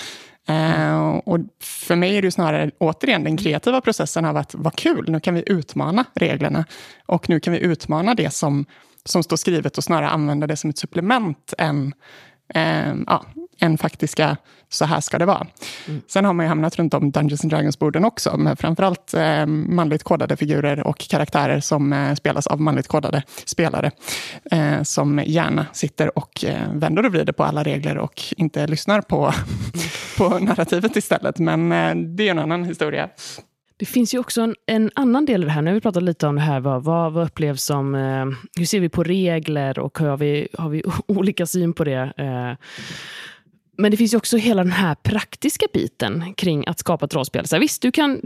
Eh, 0.49 0.99
och 1.09 1.39
för 1.61 1.97
mig 1.97 2.17
är 2.17 2.23
det 2.23 2.31
snarare 2.31 2.71
återigen 2.79 3.25
den 3.25 3.37
kreativa 3.37 3.81
processen 3.81 4.25
av 4.25 4.37
att 4.37 4.55
vad 4.55 4.77
kul, 4.77 5.05
nu 5.09 5.21
kan 5.21 5.35
vi 5.35 5.45
utmana 5.47 6.05
reglerna 6.15 6.65
och 7.07 7.29
nu 7.29 7.41
kan 7.41 7.53
vi 7.53 7.59
utmana 7.59 8.15
det 8.15 8.31
som, 8.31 8.67
som 9.05 9.23
står 9.23 9.37
skrivet 9.37 9.79
och 9.79 9.85
snarare 9.85 10.09
använda 10.09 10.47
det 10.47 10.57
som 10.57 10.71
ett 10.71 10.79
supplement 10.79 11.55
än 11.59 11.95
eh, 12.55 12.95
ja, 13.07 13.25
än 13.63 13.79
faktiska 13.79 14.37
så 14.69 14.85
här 14.85 15.01
ska 15.01 15.19
det 15.19 15.27
vara. 15.27 15.47
Mm. 15.89 16.01
Sen 16.07 16.25
har 16.25 16.33
man 16.33 16.47
ju 16.47 16.49
hamnat 16.49 16.79
runt 16.79 16.95
om 16.95 17.11
Dungeons 17.11 17.45
and 17.45 17.53
Dragons-borden 17.53 18.05
också, 18.05 18.37
med 18.37 18.59
framförallt 18.59 19.15
eh, 19.15 19.47
manligt 19.47 20.03
kodade 20.03 20.37
figurer 20.37 20.87
och 20.87 20.99
karaktärer 20.99 21.61
som 21.61 21.93
eh, 21.93 22.15
spelas 22.15 22.47
av 22.47 22.61
manligt 22.61 22.89
kodade 22.89 23.23
spelare, 23.45 23.91
eh, 24.51 24.83
som 24.83 25.23
gärna 25.27 25.67
sitter 25.73 26.19
och 26.19 26.45
eh, 26.45 26.73
vänder 26.75 27.07
och 27.07 27.13
vrider 27.13 27.33
på 27.33 27.45
alla 27.45 27.63
regler 27.63 27.99
och 27.99 28.23
inte 28.37 28.67
lyssnar 28.67 29.01
på, 29.01 29.33
på 30.19 30.39
narrativet 30.39 30.97
istället. 30.97 31.39
Men 31.39 31.73
eh, 31.73 31.95
det 31.95 32.27
är 32.27 32.31
en 32.31 32.39
annan 32.39 32.65
historia. 32.65 33.09
Det 33.83 33.87
finns 33.87 34.15
ju 34.15 34.19
också 34.19 34.41
en, 34.41 34.55
en, 34.67 34.91
annan 34.95 35.25
del 35.25 35.43
i 35.43 35.45
det 35.45 35.51
här. 35.51 35.63
Nu 35.63 35.71
har 35.71 35.75
vi 35.75 35.81
pratat 35.81 36.03
lite 36.03 36.27
om 36.27 36.35
det 36.35 36.41
här, 36.41 36.61
vad, 36.61 36.85
vad, 36.85 37.13
vad 37.13 37.27
upplevs 37.27 37.65
som... 37.65 37.95
Eh, 37.95 38.27
hur 38.59 38.65
ser 38.65 38.81
vi 38.81 38.89
på 38.89 39.03
regler 39.03 39.79
och 39.79 39.99
har 39.99 40.17
vi, 40.17 40.49
har 40.59 40.69
vi 40.69 40.83
olika 41.07 41.47
syn 41.47 41.73
på 41.73 41.85
det? 41.85 42.13
Eh, 42.17 42.53
men 43.79 43.91
det 43.91 43.97
finns 43.97 44.15
ju 44.15 44.17
också 44.19 44.37
hela 44.37 44.63
den 44.63 44.73
här 44.73 44.95
praktiska 44.95 45.67
biten 45.73 46.35
kring 46.35 46.67
att 46.67 46.79
skapa 46.79 47.05
ett 47.05 47.15
rollspel. 47.15 47.47
Så 47.47 47.57
här, 47.57 47.61
visst, 47.61 47.83
du 47.83 47.93
kan 47.93 48.21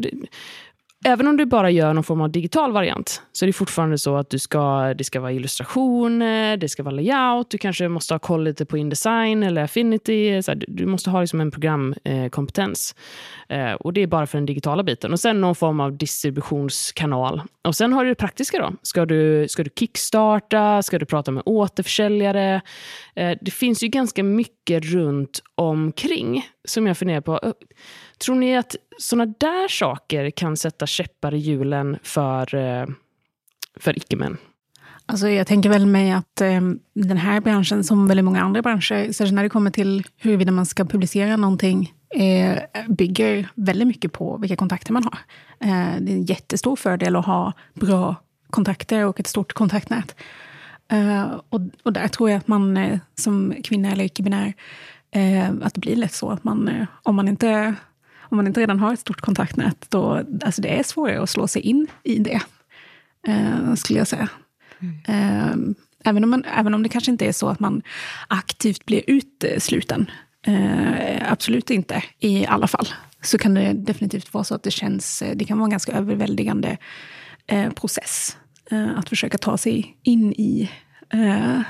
även 1.04 1.26
om 1.26 1.36
du 1.36 1.46
bara 1.46 1.70
gör 1.70 1.94
någon 1.94 2.04
form 2.04 2.20
av 2.20 2.30
digital 2.30 2.72
variant, 2.72 3.22
så 3.32 3.44
är 3.44 3.46
det 3.46 3.52
fortfarande 3.52 3.98
så 3.98 4.16
att 4.16 4.30
du 4.30 4.38
ska, 4.38 4.94
det 4.94 5.04
ska 5.04 5.20
vara 5.20 5.32
illustrationer, 5.32 6.56
det 6.56 6.68
ska 6.68 6.82
vara 6.82 6.94
layout, 6.94 7.50
du 7.50 7.58
kanske 7.58 7.88
måste 7.88 8.14
ha 8.14 8.18
koll 8.18 8.44
lite 8.44 8.66
på 8.66 8.78
Indesign 8.78 9.42
eller 9.42 9.62
Affinity. 9.62 10.42
Så 10.42 10.50
här, 10.50 10.64
du 10.68 10.86
måste 10.86 11.10
ha 11.10 11.20
liksom 11.20 11.40
en 11.40 11.50
programkompetens. 11.50 12.94
Eh, 13.48 13.72
och 13.72 13.92
det 13.92 14.02
är 14.02 14.06
bara 14.06 14.26
för 14.26 14.38
den 14.38 14.46
digitala 14.46 14.82
biten. 14.82 15.12
Och 15.12 15.20
sen 15.20 15.40
någon 15.40 15.54
form 15.54 15.80
av 15.80 15.96
distributionskanal. 15.96 17.42
Och 17.64 17.76
sen 17.76 17.92
har 17.92 18.04
du 18.04 18.10
det 18.10 18.14
praktiska 18.14 18.58
då. 18.58 18.72
Ska 18.82 19.06
du, 19.06 19.48
ska 19.48 19.64
du 19.64 19.70
kickstarta? 19.78 20.82
Ska 20.82 20.98
du 20.98 21.06
prata 21.06 21.30
med 21.30 21.42
återförsäljare? 21.46 22.60
Eh, 23.16 23.38
det 23.40 23.50
finns 23.50 23.82
ju 23.82 23.88
ganska 23.88 24.22
mycket 24.22 24.84
runt 24.84 25.42
omkring 25.54 26.46
som 26.64 26.86
jag 26.86 26.98
funderar 26.98 27.20
på. 27.20 27.54
Tror 28.18 28.36
ni 28.36 28.56
att 28.56 28.76
såna 28.98 29.26
där 29.26 29.68
saker 29.68 30.30
kan 30.30 30.56
sätta 30.56 30.86
käppar 30.86 31.34
i 31.34 31.38
hjulen 31.38 31.98
för, 32.02 32.54
eh, 32.54 32.86
för 33.80 33.96
icke-män? 33.96 34.36
Alltså 35.06 35.28
jag 35.28 35.46
tänker 35.46 35.70
väl 35.70 35.86
mig 35.86 36.12
att 36.12 36.40
eh, 36.40 36.60
den 36.94 37.16
här 37.16 37.40
branschen, 37.40 37.84
som 37.84 38.08
väldigt 38.08 38.24
många 38.24 38.42
andra 38.42 38.62
branscher, 38.62 39.12
särskilt 39.12 39.34
när 39.34 39.42
det 39.42 39.48
kommer 39.48 39.70
till 39.70 40.06
huruvida 40.16 40.52
man 40.52 40.66
ska 40.66 40.84
publicera 40.84 41.36
någonting, 41.36 41.92
eh, 42.14 42.58
bygger 42.88 43.48
väldigt 43.54 43.88
mycket 43.88 44.12
på 44.12 44.36
vilka 44.36 44.56
kontakter 44.56 44.92
man 44.92 45.04
har. 45.04 45.18
Eh, 45.60 46.00
det 46.00 46.12
är 46.12 46.16
en 46.16 46.24
jättestor 46.24 46.76
fördel 46.76 47.16
att 47.16 47.26
ha 47.26 47.52
bra 47.74 48.14
kontakter 48.50 49.04
och 49.04 49.20
ett 49.20 49.26
stort 49.26 49.52
kontaktnät. 49.52 50.16
Eh, 50.92 51.24
och, 51.48 51.60
och, 51.82 51.92
där 51.92 52.08
tror 52.08 52.30
jag 52.30 52.38
att 52.38 52.48
man 52.48 52.76
eh, 52.76 52.98
som 53.14 53.54
kvinna 53.64 53.92
eller 53.92 54.04
icke-binär, 54.04 54.54
eh, 55.10 55.50
att 55.62 55.74
det 55.74 55.80
blir 55.80 55.96
lätt 55.96 56.12
så 56.12 56.30
att 56.30 56.44
man, 56.44 56.68
eh, 56.68 56.86
om 57.02 57.16
man 57.16 57.28
inte 57.28 57.74
om 58.28 58.36
man 58.36 58.46
inte 58.46 58.60
redan 58.60 58.80
har 58.80 58.92
ett 58.92 59.00
stort 59.00 59.20
kontaktnät, 59.20 59.86
då 59.88 60.24
alltså 60.44 60.62
det 60.62 60.78
är 60.78 60.82
svårare 60.82 61.22
att 61.22 61.30
slå 61.30 61.48
sig 61.48 61.62
in 61.62 61.86
i 62.02 62.18
det, 62.18 62.40
eh, 63.28 63.74
skulle 63.74 63.98
jag 63.98 64.08
säga. 64.08 64.28
Mm. 64.78 64.96
Eh, 65.08 65.74
även, 66.04 66.24
om 66.24 66.30
man, 66.30 66.44
även 66.44 66.74
om 66.74 66.82
det 66.82 66.88
kanske 66.88 67.10
inte 67.10 67.26
är 67.26 67.32
så 67.32 67.48
att 67.48 67.60
man 67.60 67.82
aktivt 68.28 68.86
blir 68.86 69.02
utesluten, 69.06 70.10
eh, 70.46 71.32
absolut 71.32 71.70
inte 71.70 72.04
i 72.18 72.46
alla 72.46 72.66
fall, 72.66 72.88
så 73.22 73.38
kan 73.38 73.54
det 73.54 73.72
definitivt 73.72 74.34
vara 74.34 74.44
så 74.44 74.54
att 74.54 74.62
det 74.62 74.70
känns, 74.70 75.22
det 75.34 75.44
kan 75.44 75.58
vara 75.58 75.66
en 75.66 75.70
ganska 75.70 75.92
överväldigande 75.92 76.76
eh, 77.46 77.72
process 77.72 78.36
eh, 78.70 78.98
att 78.98 79.08
försöka 79.08 79.38
ta 79.38 79.58
sig 79.58 79.96
in 80.02 80.32
i, 80.32 80.70
eh, 81.12 81.60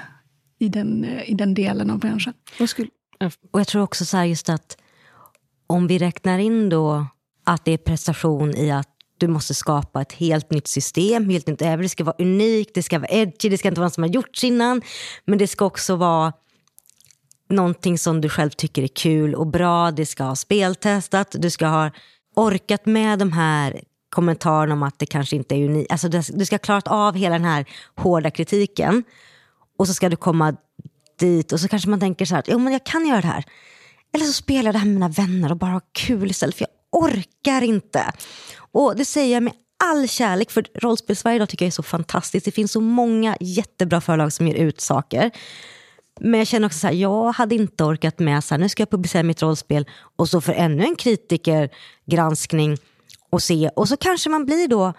i, 0.59 0.69
den, 0.69 1.05
i 1.05 1.35
den 1.35 1.55
delen 1.55 1.91
av 1.91 1.99
branschen. 1.99 2.33
Och 3.51 3.61
jag 3.61 3.67
tror 3.67 3.83
också 3.83 4.05
så 4.05 4.25
just 4.25 4.49
att 4.49 4.77
om 5.67 5.87
vi 5.87 5.99
räknar 5.99 6.39
in 6.39 6.69
då 6.69 7.07
att 7.45 7.65
det 7.65 7.73
är 7.73 7.79
prestation 7.79 8.57
i 8.57 8.71
att 8.71 8.89
du 9.19 9.29
måste 9.29 9.55
skapa 9.55 10.03
ett 10.03 10.13
helt 10.13 10.51
nytt 10.51 10.67
system, 10.67 11.29
helt 11.29 11.47
nytt. 11.47 11.59
Det 11.59 11.89
ska 11.89 12.05
vara 12.05 12.17
unikt, 12.19 12.75
det 12.75 12.83
ska 12.83 12.99
vara 12.99 13.11
edgy, 13.11 13.49
det 13.49 13.59
ska 13.59 13.69
inte 13.69 13.81
vara 13.81 13.87
något 13.87 13.95
som 13.95 14.03
har 14.03 14.11
gjorts 14.11 14.45
innan. 14.45 14.83
Men 15.25 15.39
det 15.39 15.47
ska 15.47 15.65
också 15.65 15.97
vara 15.97 16.33
någonting 17.49 17.99
som 17.99 18.21
du 18.21 18.29
själv 18.29 18.51
tycker 18.51 18.83
är 18.83 18.89
kul 18.89 19.35
och 19.35 19.47
bra. 19.47 19.91
Det 19.91 20.07
ska 20.07 20.25
ha 20.25 20.37
speltestat, 20.37 21.35
du 21.39 21.51
ska 21.51 21.67
ha 21.67 21.91
orkat 22.37 22.87
med 22.87 23.19
de 23.19 23.33
här 23.33 23.81
kommentarerna 24.11 24.75
om 24.75 24.83
att 24.83 24.99
det 24.99 25.07
kanske 25.07 25.37
inte 25.37 25.55
är 25.55 25.65
unikt. 25.65 25.93
Alltså 25.93 26.09
du 26.09 26.45
ska 26.47 26.55
ha 26.55 26.59
klarat 26.59 26.89
av 26.89 27.15
hela 27.15 27.35
den 27.35 27.45
här 27.45 27.65
hårda 27.97 28.31
kritiken. 28.31 29.05
Och 29.79 29.87
så 29.87 29.95
ska 29.95 30.09
du 30.09 30.17
komma 30.17 30.57
dit 31.19 31.53
och 31.53 31.61
så 31.61 31.69
kanske 31.69 31.89
man 31.89 32.01
tänker 32.01 32.25
så 32.25 32.35
här, 32.35 32.45
jo 32.47 32.59
men 32.59 32.73
jag 32.73 32.85
kan 32.85 33.07
göra 33.07 33.21
det 33.21 33.27
här. 33.27 33.45
Eller 34.17 34.27
så 34.27 34.33
spelar 34.33 34.65
jag 34.65 34.75
det 34.75 34.79
här 34.79 34.87
med 34.87 34.95
mina 34.95 35.09
vänner 35.09 35.51
och 35.51 35.57
bara 35.57 35.71
har 35.71 35.83
kul 35.93 36.31
istället 36.31 36.55
för 36.55 36.63
jag 36.63 37.03
orkar 37.03 37.63
inte. 37.63 38.13
Och 38.73 38.97
det 38.97 39.05
säger 39.05 39.35
jag 39.35 39.43
med 39.43 39.53
all 39.85 40.09
kärlek 40.09 40.51
för 40.51 40.67
rollspel 40.75 41.17
Sverige 41.17 41.37
idag 41.37 41.49
tycker 41.49 41.65
jag 41.65 41.69
är 41.69 41.73
så 41.73 41.83
fantastiskt. 41.83 42.45
Det 42.45 42.51
finns 42.51 42.73
så 42.73 42.81
många 42.81 43.37
jättebra 43.41 44.01
förlag 44.01 44.33
som 44.33 44.49
ger 44.49 44.55
ut 44.55 44.81
saker. 44.81 45.31
Men 46.21 46.39
jag 46.39 46.47
känner 46.47 46.67
också 46.67 46.79
så 46.79 46.87
här, 46.87 46.95
jag 46.95 47.33
hade 47.33 47.55
inte 47.55 47.85
orkat 47.85 48.19
med 48.19 48.45
så 48.45 48.55
här, 48.55 48.59
nu 48.59 48.69
ska 48.69 48.81
jag 48.81 48.91
publicera 48.91 49.23
mitt 49.23 49.43
rollspel 49.43 49.87
och 50.17 50.29
så 50.29 50.41
för 50.41 50.53
ännu 50.53 50.85
en 50.85 50.97
kritikergranskning 50.97 52.77
och 53.31 53.43
se. 53.43 53.71
Och 53.77 53.89
så 53.89 53.97
kanske 53.97 54.31
man 54.31 54.47
blir 54.47 54.69
då 54.69 54.93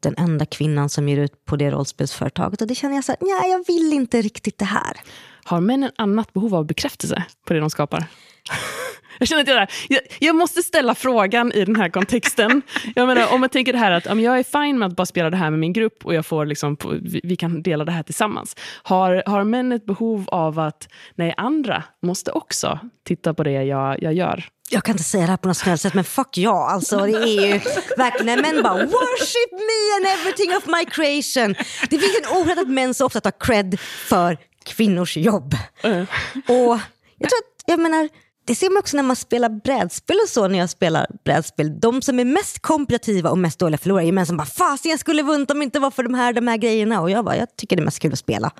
den 0.00 0.14
enda 0.18 0.46
kvinnan 0.46 0.88
som 0.88 1.08
ger 1.08 1.18
ut 1.18 1.44
på 1.44 1.56
det 1.56 1.70
rollspelsföretaget. 1.70 2.60
Och 2.60 2.66
det 2.66 2.74
känner 2.74 2.94
jag 2.94 3.04
så 3.04 3.12
här, 3.12 3.18
nej 3.20 3.50
jag 3.50 3.66
vill 3.66 3.92
inte 3.92 4.22
riktigt 4.22 4.58
det 4.58 4.64
här. 4.64 5.00
Har 5.44 5.60
män 5.60 5.90
annat 5.96 6.32
behov 6.32 6.54
av 6.54 6.66
bekräftelse 6.66 7.24
på 7.46 7.54
det 7.54 7.60
de 7.60 7.70
skapar? 7.70 8.08
Jag 9.18 9.28
känner 9.28 9.42
att 9.42 9.48
jag, 9.48 9.68
jag, 9.88 10.00
jag, 10.18 10.36
måste 10.36 10.62
ställa 10.62 10.94
frågan 10.94 11.52
i 11.52 11.64
den 11.64 11.76
här 11.76 11.88
kontexten. 11.88 12.62
Jag 12.94 13.06
menar, 13.06 13.32
om 13.34 13.40
man 13.40 13.48
tänker 13.50 13.72
det 13.72 13.78
här 13.78 13.90
att 13.90 14.06
om 14.06 14.20
jag 14.20 14.38
är 14.38 14.42
fine 14.42 14.78
med 14.78 14.86
att 14.86 14.96
bara 14.96 15.06
spela 15.06 15.30
det 15.30 15.36
här 15.36 15.50
med 15.50 15.58
min 15.58 15.72
grupp 15.72 16.06
och 16.06 16.14
jag 16.14 16.26
får 16.26 16.46
liksom, 16.46 16.76
vi, 17.02 17.20
vi 17.24 17.36
kan 17.36 17.62
dela 17.62 17.84
det 17.84 17.92
här 17.92 18.02
tillsammans. 18.02 18.56
Har, 18.82 19.22
har 19.26 19.44
män 19.44 19.72
ett 19.72 19.86
behov 19.86 20.24
av 20.28 20.58
att 20.58 20.88
nej, 21.14 21.34
andra 21.36 21.82
måste 22.02 22.32
också 22.32 22.78
titta 23.06 23.34
på 23.34 23.42
det 23.42 23.62
jag, 23.64 24.02
jag 24.02 24.14
gör? 24.14 24.44
Jag 24.70 24.84
kan 24.84 24.92
inte 24.92 25.04
säga 25.04 25.24
det 25.24 25.30
här 25.30 25.36
på 25.36 25.48
något 25.48 25.56
snällt 25.56 25.80
sätt, 25.80 25.94
men 25.94 26.04
fuck 26.04 26.38
ja. 26.38 26.70
Alltså, 26.70 26.98
det 26.98 27.12
är 27.12 27.46
ju 27.46 27.60
verkligen 27.96 28.40
män 28.40 28.62
bara 28.62 28.74
worship 28.74 29.52
me 29.52 29.96
and 29.96 30.18
everything 30.18 30.56
of 30.56 30.66
my 30.66 30.84
creation. 30.84 31.54
Det 31.90 31.98
finns 31.98 32.20
en 32.22 32.36
orätt 32.36 32.58
att 32.58 32.68
män 32.68 32.94
så 32.94 33.06
ofta 33.06 33.20
tar 33.20 33.32
cred 33.40 33.80
för 33.80 34.38
kvinnors 34.64 35.16
jobb. 35.16 35.54
Mm. 35.82 36.06
Och 36.48 36.80
jag 37.18 37.30
tror 37.30 37.38
att, 37.38 37.62
jag 37.66 37.80
menar, 37.80 38.08
det 38.46 38.54
ser 38.54 38.70
man 38.70 38.78
också 38.78 38.96
när 38.96 39.02
man 39.02 39.16
spelar 39.16 39.48
brädspel 39.48 40.16
och 40.24 40.28
så 40.28 40.48
när 40.48 40.58
jag 40.58 40.70
spelar 40.70 41.06
brädspel. 41.24 41.80
De 41.80 42.02
som 42.02 42.20
är 42.20 42.24
mest 42.24 42.58
komparativa 42.58 43.30
och 43.30 43.38
mest 43.38 43.58
dåliga 43.58 43.78
förlorare 43.78 44.06
är 44.06 44.12
män 44.12 44.26
som 44.26 44.36
bara 44.36 44.46
“fasen 44.46 44.90
jag 44.90 45.00
skulle 45.00 45.22
vunnit 45.22 45.50
om 45.50 45.58
det 45.58 45.64
inte 45.64 45.78
var 45.80 45.90
för 45.90 46.02
de 46.02 46.14
här, 46.14 46.32
de 46.32 46.48
här 46.48 46.56
grejerna” 46.56 47.00
och 47.00 47.10
jag 47.10 47.24
bara 47.24 47.36
“jag 47.36 47.56
tycker 47.56 47.76
det 47.76 47.82
är 47.82 47.84
mest 47.84 47.98
kul 47.98 48.12
att 48.12 48.18
spela”. 48.18 48.50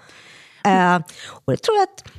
Mm. 0.65 0.97
Uh, 0.97 1.07
och 1.29 1.53
det 1.53 1.63
tror 1.63 1.77
jag 1.77 1.83
att 1.83 2.13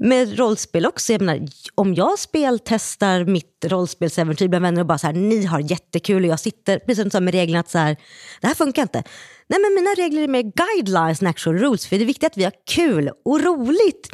med 0.00 0.38
rollspel 0.38 0.86
också, 0.86 1.12
jag 1.12 1.20
menar, 1.22 1.48
om 1.74 1.94
jag 1.94 2.18
speltestar 2.18 3.24
mitt 3.24 3.64
rollspelsäventyr 3.64 4.48
bland 4.48 4.62
vänner 4.62 4.80
och 4.80 4.86
bara 4.86 4.98
så 4.98 5.06
här, 5.06 5.14
ni 5.14 5.44
har 5.44 5.60
jättekul 5.60 6.24
och 6.24 6.30
jag 6.30 6.40
sitter, 6.40 6.78
precis 6.78 7.12
som 7.12 7.24
med 7.24 7.34
reglerna 7.34 7.60
att 7.60 7.70
så 7.70 7.78
här, 7.78 7.96
det 8.40 8.46
här 8.46 8.54
funkar 8.54 8.82
inte. 8.82 9.02
Nej 9.48 9.60
men 9.60 9.74
mina 9.74 9.90
regler 9.90 10.22
är 10.22 10.28
mer 10.28 10.42
guidelines 10.42 11.22
än 11.22 11.28
actual 11.28 11.58
rules, 11.58 11.86
för 11.86 11.96
det 11.96 12.04
är 12.04 12.06
viktigt 12.06 12.26
att 12.26 12.36
vi 12.36 12.44
har 12.44 12.52
kul 12.70 13.10
och 13.24 13.40
roligt. 13.40 14.08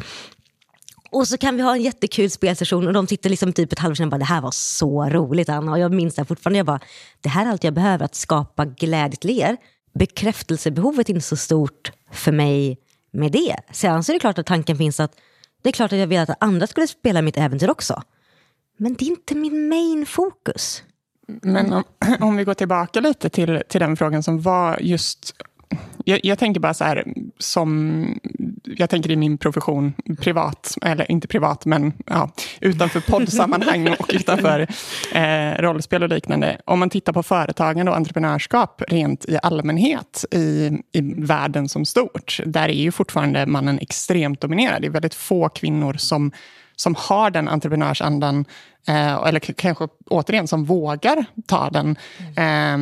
Och 1.15 1.27
så 1.27 1.37
kan 1.37 1.55
vi 1.55 1.61
ha 1.61 1.75
en 1.75 1.81
jättekul 1.81 2.29
spelsession 2.29 2.87
och 2.87 2.93
de 2.93 3.07
sitter 3.07 3.29
liksom 3.29 3.53
typ 3.53 3.71
ett 3.71 3.79
halvår 3.79 3.95
sedan 3.95 4.05
och 4.05 4.11
bara 4.11 4.17
det 4.17 4.25
här 4.25 4.41
var 4.41 4.51
så 4.51 5.09
roligt 5.09 5.49
Anna. 5.49 5.71
Och 5.71 5.79
jag 5.79 5.93
minns 5.93 6.15
det 6.15 6.25
fortfarande, 6.25 6.59
jag 6.59 6.65
bara 6.65 6.79
det 7.21 7.29
här 7.29 7.45
är 7.45 7.49
allt 7.49 7.63
jag 7.63 7.73
behöver 7.73 8.05
att 8.05 8.15
skapa 8.15 8.65
glädje 8.65 9.17
till 9.17 9.39
er. 9.39 9.57
Bekräftelsebehovet 9.93 11.09
är 11.09 11.13
inte 11.13 11.25
så 11.25 11.37
stort 11.37 11.91
för 12.11 12.31
mig 12.31 12.77
med 13.11 13.31
det. 13.31 13.55
Sen 13.71 14.03
så 14.03 14.11
är 14.11 14.13
det 14.13 14.19
klart 14.19 14.37
att 14.37 14.45
tanken 14.45 14.77
finns 14.77 14.99
att 14.99 15.11
det 15.61 15.69
är 15.69 15.73
klart 15.73 15.93
att 15.93 15.99
jag 15.99 16.07
vill 16.07 16.19
att 16.19 16.43
andra 16.43 16.67
skulle 16.67 16.87
spela 16.87 17.21
mitt 17.21 17.37
äventyr 17.37 17.69
också. 17.69 18.01
Men 18.77 18.93
det 18.93 19.05
är 19.05 19.09
inte 19.09 19.35
min 19.35 19.69
main 19.69 20.05
fokus. 20.05 20.83
Men 21.27 21.73
om, 21.73 21.83
om 22.19 22.35
vi 22.35 22.43
går 22.43 22.53
tillbaka 22.53 22.99
lite 22.99 23.29
till, 23.29 23.63
till 23.69 23.81
den 23.81 23.97
frågan 23.97 24.23
som 24.23 24.41
var 24.41 24.79
just 24.81 25.33
jag, 26.03 26.19
jag, 26.23 26.39
tänker 26.39 26.59
bara 26.59 26.73
så 26.73 26.83
här, 26.83 27.13
som, 27.39 28.19
jag 28.63 28.89
tänker 28.89 29.11
i 29.11 29.15
min 29.15 29.37
profession, 29.37 29.93
privat, 30.19 30.75
eller 30.81 31.11
inte 31.11 31.27
privat, 31.27 31.65
men 31.65 31.93
ja, 32.05 32.31
utanför 32.59 32.99
poddsammanhang 32.99 33.87
och 33.99 34.11
utanför 34.13 34.67
eh, 35.13 35.61
rollspel 35.61 36.03
och 36.03 36.09
liknande. 36.09 36.61
Om 36.65 36.79
man 36.79 36.89
tittar 36.89 37.13
på 37.13 37.23
företagande 37.23 37.91
och 37.91 37.97
entreprenörskap 37.97 38.81
rent 38.87 39.25
i 39.25 39.37
allmänhet 39.43 40.25
i, 40.31 40.71
i 40.91 41.01
världen 41.17 41.69
som 41.69 41.85
stort, 41.85 42.39
där 42.45 42.69
är 42.69 42.73
ju 42.73 42.91
fortfarande 42.91 43.45
mannen 43.45 43.79
extremt 43.79 44.41
dominerad. 44.41 44.81
Det 44.81 44.87
är 44.87 44.91
väldigt 44.91 45.15
få 45.15 45.49
kvinnor 45.49 45.93
som 45.93 46.31
som 46.75 46.95
har 46.97 47.31
den 47.31 47.47
entreprenörsandan, 47.47 48.45
eh, 48.87 49.13
eller 49.13 49.39
kanske 49.39 49.87
återigen 50.09 50.47
som 50.47 50.65
vågar 50.65 51.25
ta 51.47 51.69
den 51.69 51.97
eh, 52.37 52.77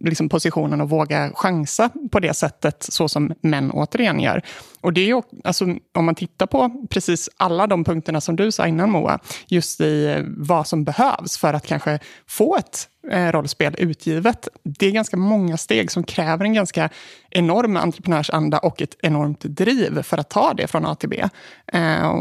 liksom 0.00 0.28
positionen 0.28 0.80
och 0.80 0.90
våga 0.90 1.30
chansa 1.34 1.90
på 2.12 2.20
det 2.20 2.34
sättet, 2.34 2.82
så 2.82 3.08
som 3.08 3.34
män 3.40 3.70
återigen 3.70 4.20
gör. 4.20 4.42
Och 4.80 4.92
det 4.92 5.00
är 5.00 5.06
ju, 5.06 5.22
alltså, 5.44 5.64
om 5.94 6.04
man 6.04 6.14
tittar 6.14 6.46
på 6.46 6.86
precis 6.90 7.28
alla 7.36 7.66
de 7.66 7.84
punkterna 7.84 8.20
som 8.20 8.36
du 8.36 8.52
sa 8.52 8.66
innan 8.66 8.90
Moa, 8.90 9.18
just 9.46 9.80
i 9.80 10.24
vad 10.26 10.66
som 10.66 10.84
behövs 10.84 11.38
för 11.38 11.54
att 11.54 11.66
kanske 11.66 11.98
få 12.26 12.56
ett 12.56 12.88
eh, 13.10 13.32
rollspel 13.32 13.74
utgivet. 13.78 14.48
Det 14.62 14.86
är 14.86 14.90
ganska 14.90 15.16
många 15.16 15.56
steg 15.56 15.90
som 15.90 16.04
kräver 16.04 16.44
en 16.44 16.54
ganska 16.54 16.90
enorm 17.30 17.76
entreprenörsanda 17.76 18.58
och 18.58 18.82
ett 18.82 18.96
enormt 19.02 19.40
driv 19.40 20.02
för 20.02 20.18
att 20.18 20.30
ta 20.30 20.54
det 20.54 20.66
från 20.66 20.86
A 20.86 20.94
till 20.94 21.08
B. 21.08 21.24
Eh, 21.72 22.14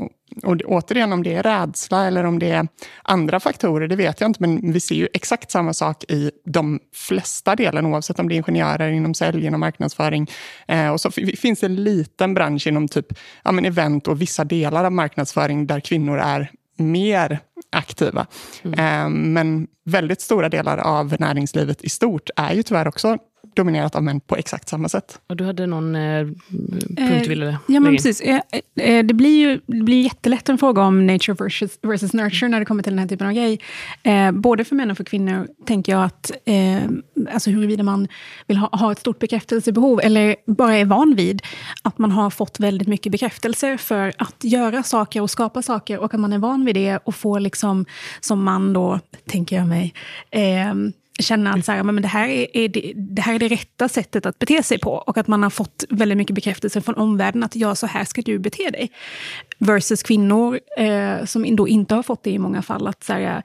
och 0.43 0.61
återigen, 0.65 1.13
om 1.13 1.23
det 1.23 1.33
är 1.33 1.43
rädsla 1.43 2.07
eller 2.07 2.23
om 2.23 2.39
det 2.39 2.51
är 2.51 2.67
andra 3.03 3.39
faktorer, 3.39 3.87
det 3.87 3.95
vet 3.95 4.21
jag 4.21 4.29
inte. 4.29 4.41
Men 4.41 4.71
vi 4.73 4.79
ser 4.79 4.95
ju 4.95 5.07
exakt 5.13 5.51
samma 5.51 5.73
sak 5.73 6.03
i 6.03 6.31
de 6.45 6.79
flesta 6.93 7.55
delarna, 7.55 7.89
oavsett 7.89 8.19
om 8.19 8.29
det 8.29 8.35
är 8.35 8.37
ingenjörer 8.37 8.91
inom 8.91 9.13
sälj, 9.13 9.45
inom 9.45 9.59
marknadsföring. 9.59 10.27
Eh, 10.67 10.89
och 10.89 11.01
så 11.01 11.11
finns 11.11 11.59
det 11.59 11.65
en 11.65 11.83
liten 11.83 12.33
bransch 12.33 12.67
inom 12.67 12.87
typ 12.87 13.07
ja, 13.43 13.51
men 13.51 13.65
event 13.65 14.07
och 14.07 14.21
vissa 14.21 14.43
delar 14.43 14.83
av 14.83 14.91
marknadsföring 14.91 15.67
där 15.67 15.79
kvinnor 15.79 16.19
är 16.19 16.51
mer 16.77 17.39
aktiva. 17.71 18.27
Mm. 18.63 18.79
Eh, 18.79 19.09
men 19.09 19.67
väldigt 19.85 20.21
stora 20.21 20.49
delar 20.49 20.77
av 20.77 21.15
näringslivet 21.19 21.81
i 21.81 21.89
stort 21.89 22.29
är 22.35 22.53
ju 22.53 22.63
tyvärr 22.63 22.87
också 22.87 23.17
dominerat 23.55 23.95
av 23.95 24.03
män 24.03 24.19
på 24.19 24.35
exakt 24.35 24.69
samma 24.69 24.89
sätt. 24.89 25.19
Och 25.27 25.35
du 25.35 25.43
hade 25.43 25.65
någon 25.65 25.95
eh, 25.95 26.25
punkt 26.97 27.23
du 27.23 27.29
ville 27.29 27.57
Ja, 27.67 27.79
men 27.79 27.95
precis. 27.95 28.21
Eh, 28.21 28.41
eh, 28.79 29.05
det 29.05 29.13
blir 29.13 29.37
ju 29.37 29.61
det 29.65 29.83
blir 29.83 30.03
jättelätt 30.03 30.49
en 30.49 30.57
fråga 30.57 30.81
om 30.81 31.05
nature 31.07 31.33
versus, 31.33 31.79
versus 31.81 32.13
nurture 32.13 32.49
när 32.49 32.59
det 32.59 32.65
kommer 32.65 32.83
till 32.83 32.91
den 32.91 32.99
här 32.99 33.07
typen 33.07 33.27
av 33.27 33.33
grej. 33.33 33.59
Eh, 34.03 34.31
både 34.31 34.65
för 34.65 34.75
män 34.75 34.91
och 34.91 34.97
för 34.97 35.03
kvinnor 35.03 35.47
tänker 35.65 35.91
jag 35.91 36.03
att 36.03 36.31
eh, 36.45 36.83
alltså 37.33 37.49
huruvida 37.49 37.83
man 37.83 38.07
vill 38.47 38.57
ha, 38.57 38.69
ha 38.71 38.91
ett 38.91 38.99
stort 38.99 39.19
bekräftelsebehov 39.19 39.99
eller 40.03 40.35
bara 40.47 40.75
är 40.75 40.85
van 40.85 41.15
vid 41.15 41.41
att 41.81 41.97
man 41.97 42.11
har 42.11 42.29
fått 42.29 42.59
väldigt 42.59 42.87
mycket 42.87 43.11
bekräftelse 43.11 43.77
för 43.77 44.13
att 44.17 44.43
göra 44.43 44.83
saker 44.83 45.21
och 45.21 45.29
skapa 45.29 45.61
saker 45.61 45.99
och 45.99 46.13
att 46.13 46.19
man 46.19 46.33
är 46.33 46.39
van 46.39 46.65
vid 46.65 46.75
det 46.75 46.99
och 47.03 47.15
får 47.15 47.39
liksom, 47.39 47.85
som 48.19 48.43
man 48.43 48.73
då, 48.73 48.99
tänker 49.25 49.55
jag 49.55 49.67
mig, 49.67 49.93
eh, 50.31 50.73
känna 51.19 51.53
att 51.53 51.65
så 51.65 51.71
här, 51.71 51.83
men 51.83 52.01
det, 52.01 52.07
här 52.07 52.27
är, 52.27 52.57
är 52.57 52.69
det, 52.69 52.93
det, 52.95 53.21
här 53.21 53.35
är 53.35 53.39
det 53.39 53.47
rätta 53.47 53.89
sättet 53.89 54.25
att 54.25 54.39
bete 54.39 54.63
sig 54.63 54.79
på. 54.79 54.91
Och 54.91 55.17
att 55.17 55.27
man 55.27 55.43
har 55.43 55.49
fått 55.49 55.83
väldigt 55.89 56.17
mycket 56.17 56.35
bekräftelse 56.35 56.81
från 56.81 56.95
omvärlden 56.95 57.43
att 57.43 57.55
ja, 57.55 57.75
så 57.75 57.87
här 57.87 58.05
ska 58.05 58.21
du 58.21 58.39
bete 58.39 58.69
dig. 58.69 58.91
Versus 59.57 60.03
kvinnor 60.03 60.59
eh, 60.77 61.25
som 61.25 61.55
då 61.55 61.67
inte 61.67 61.95
har 61.95 62.03
fått 62.03 62.23
det 62.23 62.31
i 62.31 62.39
många 62.39 62.61
fall. 62.61 62.87
Att 62.87 63.03
så 63.03 63.13
här, 63.13 63.43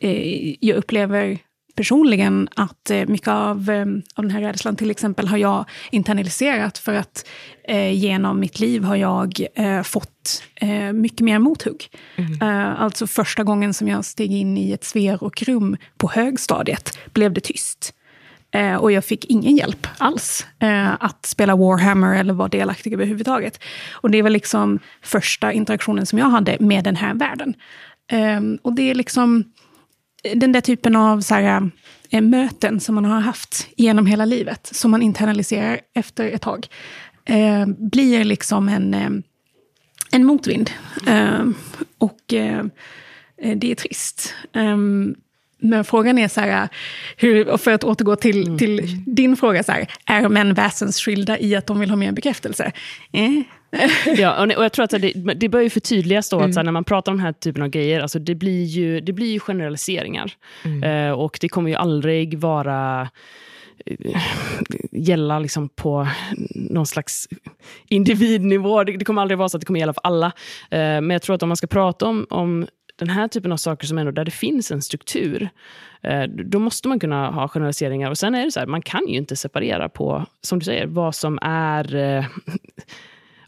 eh, 0.00 0.54
jag 0.60 0.76
upplever 0.76 1.38
personligen 1.74 2.48
att 2.56 2.90
eh, 2.90 3.06
mycket 3.06 3.28
av, 3.28 3.70
eh, 3.70 3.86
av 4.14 4.24
den 4.24 4.30
här 4.30 4.40
rädslan 4.40 4.76
till 4.76 4.90
exempel 4.90 5.28
har 5.28 5.38
jag 5.38 5.64
internaliserat 5.90 6.78
för 6.78 6.94
att 6.94 7.26
eh, 7.68 7.92
genom 7.92 8.40
mitt 8.40 8.60
liv 8.60 8.84
har 8.84 8.96
jag 8.96 9.46
eh, 9.54 9.82
fått 9.82 10.42
eh, 10.54 10.92
mycket 10.92 11.20
mer 11.20 11.38
mothugg. 11.38 11.88
Mm. 12.16 12.42
Eh, 12.42 12.82
alltså 12.82 13.06
första 13.06 13.44
gången 13.44 13.74
som 13.74 13.88
jag 13.88 14.04
steg 14.04 14.32
in 14.32 14.58
i 14.58 14.72
ett 14.72 14.84
sver 14.84 15.24
och 15.24 15.42
rum 15.42 15.76
på 15.96 16.10
högstadiet 16.10 16.98
blev 17.12 17.32
det 17.32 17.40
tyst. 17.40 17.94
och 18.80 18.92
jag 18.92 19.04
fick 19.04 19.24
ingen 19.24 19.56
hjälp 19.56 19.86
alls 19.98 20.46
att 20.98 21.26
spela 21.26 21.56
Warhammer 21.56 22.20
eller 22.20 22.34
vara 22.34 22.48
delaktig 22.48 22.92
överhuvudtaget. 22.92 23.62
Och 23.92 24.10
det 24.10 24.22
var 24.22 24.30
liksom 24.30 24.78
första 25.02 25.52
interaktionen 25.52 26.06
som 26.06 26.18
jag 26.18 26.26
hade 26.26 26.56
med 26.60 26.84
den 26.84 26.96
här 26.96 27.14
världen. 27.14 27.54
och 28.62 28.72
det 28.72 28.90
är 28.90 28.94
liksom 28.94 29.44
den 30.34 30.52
där 30.52 30.60
typen 30.60 30.96
av 30.96 31.20
så 31.20 31.34
här, 31.34 31.70
äh, 32.10 32.20
möten 32.20 32.80
som 32.80 32.94
man 32.94 33.04
har 33.04 33.20
haft 33.20 33.68
genom 33.76 34.06
hela 34.06 34.24
livet, 34.24 34.66
som 34.72 34.90
man 34.90 35.02
internaliserar 35.02 35.80
efter 35.94 36.28
ett 36.28 36.42
tag, 36.42 36.66
eh, 37.24 37.66
blir 37.66 38.24
liksom 38.24 38.68
en, 38.68 38.94
eh, 38.94 39.10
en 40.10 40.24
motvind. 40.24 40.70
Eh, 41.06 41.44
och 41.98 42.34
eh, 42.34 42.64
det 43.56 43.70
är 43.70 43.74
trist. 43.74 44.34
Ehm, 44.52 45.14
men 45.58 45.84
frågan 45.84 46.18
är 46.18 46.28
så 46.28 46.40
här, 46.40 46.68
hur, 47.16 47.56
för 47.56 47.72
att 47.72 47.84
återgå 47.84 48.16
till, 48.16 48.46
mm. 48.46 48.58
till 48.58 49.04
din 49.06 49.36
fråga, 49.36 49.62
så 49.62 49.72
här, 49.72 49.88
är 50.06 50.28
män 50.28 50.54
väsensskilda 50.54 51.38
i 51.38 51.56
att 51.56 51.66
de 51.66 51.80
vill 51.80 51.90
ha 51.90 51.96
mer 51.96 52.12
bekräftelse? 52.12 52.72
Ja, 54.16 54.56
och 54.56 54.64
jag 54.64 54.72
tror 54.72 54.84
att 54.84 54.90
det, 54.90 55.12
det 55.36 55.48
bör 55.48 55.60
ju 55.60 55.70
förtydligas 55.70 56.28
då, 56.28 56.36
mm. 56.38 56.50
att 56.50 56.56
här, 56.56 56.62
när 56.64 56.72
man 56.72 56.84
pratar 56.84 57.12
om 57.12 57.18
den 57.18 57.26
här 57.26 57.32
typen 57.32 57.62
av 57.62 57.68
grejer, 57.68 58.00
alltså 58.00 58.18
det, 58.18 58.34
blir 58.34 58.64
ju, 58.64 59.00
det 59.00 59.12
blir 59.12 59.32
ju 59.32 59.40
generaliseringar. 59.40 60.32
Mm. 60.64 60.82
Eh, 60.82 61.12
och 61.12 61.38
det 61.40 61.48
kommer 61.48 61.70
ju 61.70 61.76
aldrig 61.76 62.38
vara 62.38 63.08
eh, 63.86 64.22
gälla 64.92 65.38
liksom 65.38 65.68
på 65.68 66.08
någon 66.54 66.86
slags 66.86 67.28
individnivå. 67.88 68.84
Det, 68.84 68.96
det, 68.96 69.04
kommer 69.04 69.22
aldrig 69.22 69.38
vara 69.38 69.48
så 69.48 69.56
att 69.56 69.60
det 69.60 69.66
kommer 69.66 69.80
gälla 69.80 69.94
för 69.94 70.02
alla. 70.04 70.26
Eh, 70.70 70.78
men 70.78 71.10
jag 71.10 71.22
tror 71.22 71.36
att 71.36 71.42
om 71.42 71.48
man 71.48 71.56
ska 71.56 71.66
prata 71.66 72.06
om, 72.06 72.26
om 72.30 72.66
den 72.96 73.08
här 73.08 73.28
typen 73.28 73.52
av 73.52 73.56
saker 73.56 73.86
som 73.86 73.98
ändå 73.98 74.12
där 74.12 74.24
det 74.24 74.30
finns 74.30 74.70
en 74.70 74.82
struktur, 74.82 75.48
eh, 76.02 76.22
då 76.22 76.58
måste 76.58 76.88
man 76.88 77.00
kunna 77.00 77.30
ha 77.30 77.48
generaliseringar. 77.48 78.10
Och 78.10 78.18
sen 78.18 78.34
är 78.34 78.44
det 78.44 78.52
så 78.52 78.60
här, 78.60 78.66
man 78.66 78.82
kan 78.82 79.08
ju 79.08 79.16
inte 79.16 79.36
separera 79.36 79.88
på, 79.88 80.26
som 80.40 80.58
du 80.58 80.64
säger, 80.64 80.86
vad 80.86 81.14
som 81.14 81.38
är 81.42 81.94
eh, 81.94 82.24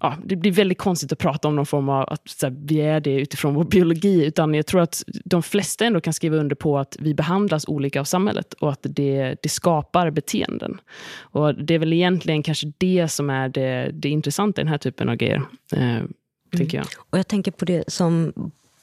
ja, 0.04 0.16
det 0.24 0.36
blir 0.36 0.52
väldigt 0.52 0.78
konstigt 0.78 1.12
att 1.12 1.18
prata 1.18 1.48
om 1.48 1.56
någon 1.56 1.66
form 1.66 1.88
av 1.88 2.08
att 2.08 2.28
så 2.28 2.46
här, 2.46 2.56
vi 2.64 2.80
är 2.80 3.00
det 3.00 3.20
utifrån 3.20 3.54
vår 3.54 3.64
biologi. 3.64 4.24
Utan 4.24 4.54
jag 4.54 4.66
tror 4.66 4.80
att 4.80 5.02
de 5.24 5.42
flesta 5.42 5.84
ändå 5.84 6.00
kan 6.00 6.12
skriva 6.12 6.36
under 6.36 6.56
på 6.56 6.78
att 6.78 6.96
vi 7.00 7.14
behandlas 7.14 7.68
olika 7.68 8.00
av 8.00 8.04
samhället 8.04 8.52
och 8.52 8.70
att 8.72 8.80
det, 8.82 9.36
det 9.42 9.48
skapar 9.48 10.10
beteenden. 10.10 10.80
Och 11.18 11.54
Det 11.54 11.74
är 11.74 11.78
väl 11.78 11.92
egentligen 11.92 12.42
kanske 12.42 12.72
det 12.78 13.08
som 13.08 13.30
är 13.30 13.48
det, 13.48 13.90
det 13.92 14.08
intressanta 14.08 14.60
i 14.60 14.64
den 14.64 14.70
här 14.70 14.78
typen 14.78 15.08
av 15.08 15.16
grejer. 15.16 15.42
Eh, 15.72 15.96
mm. 15.96 16.12
tänker 16.56 16.78
jag. 16.78 16.86
Och 17.10 17.18
jag 17.18 17.28
tänker 17.28 17.50
på 17.50 17.64
det 17.64 17.84
som 17.88 18.32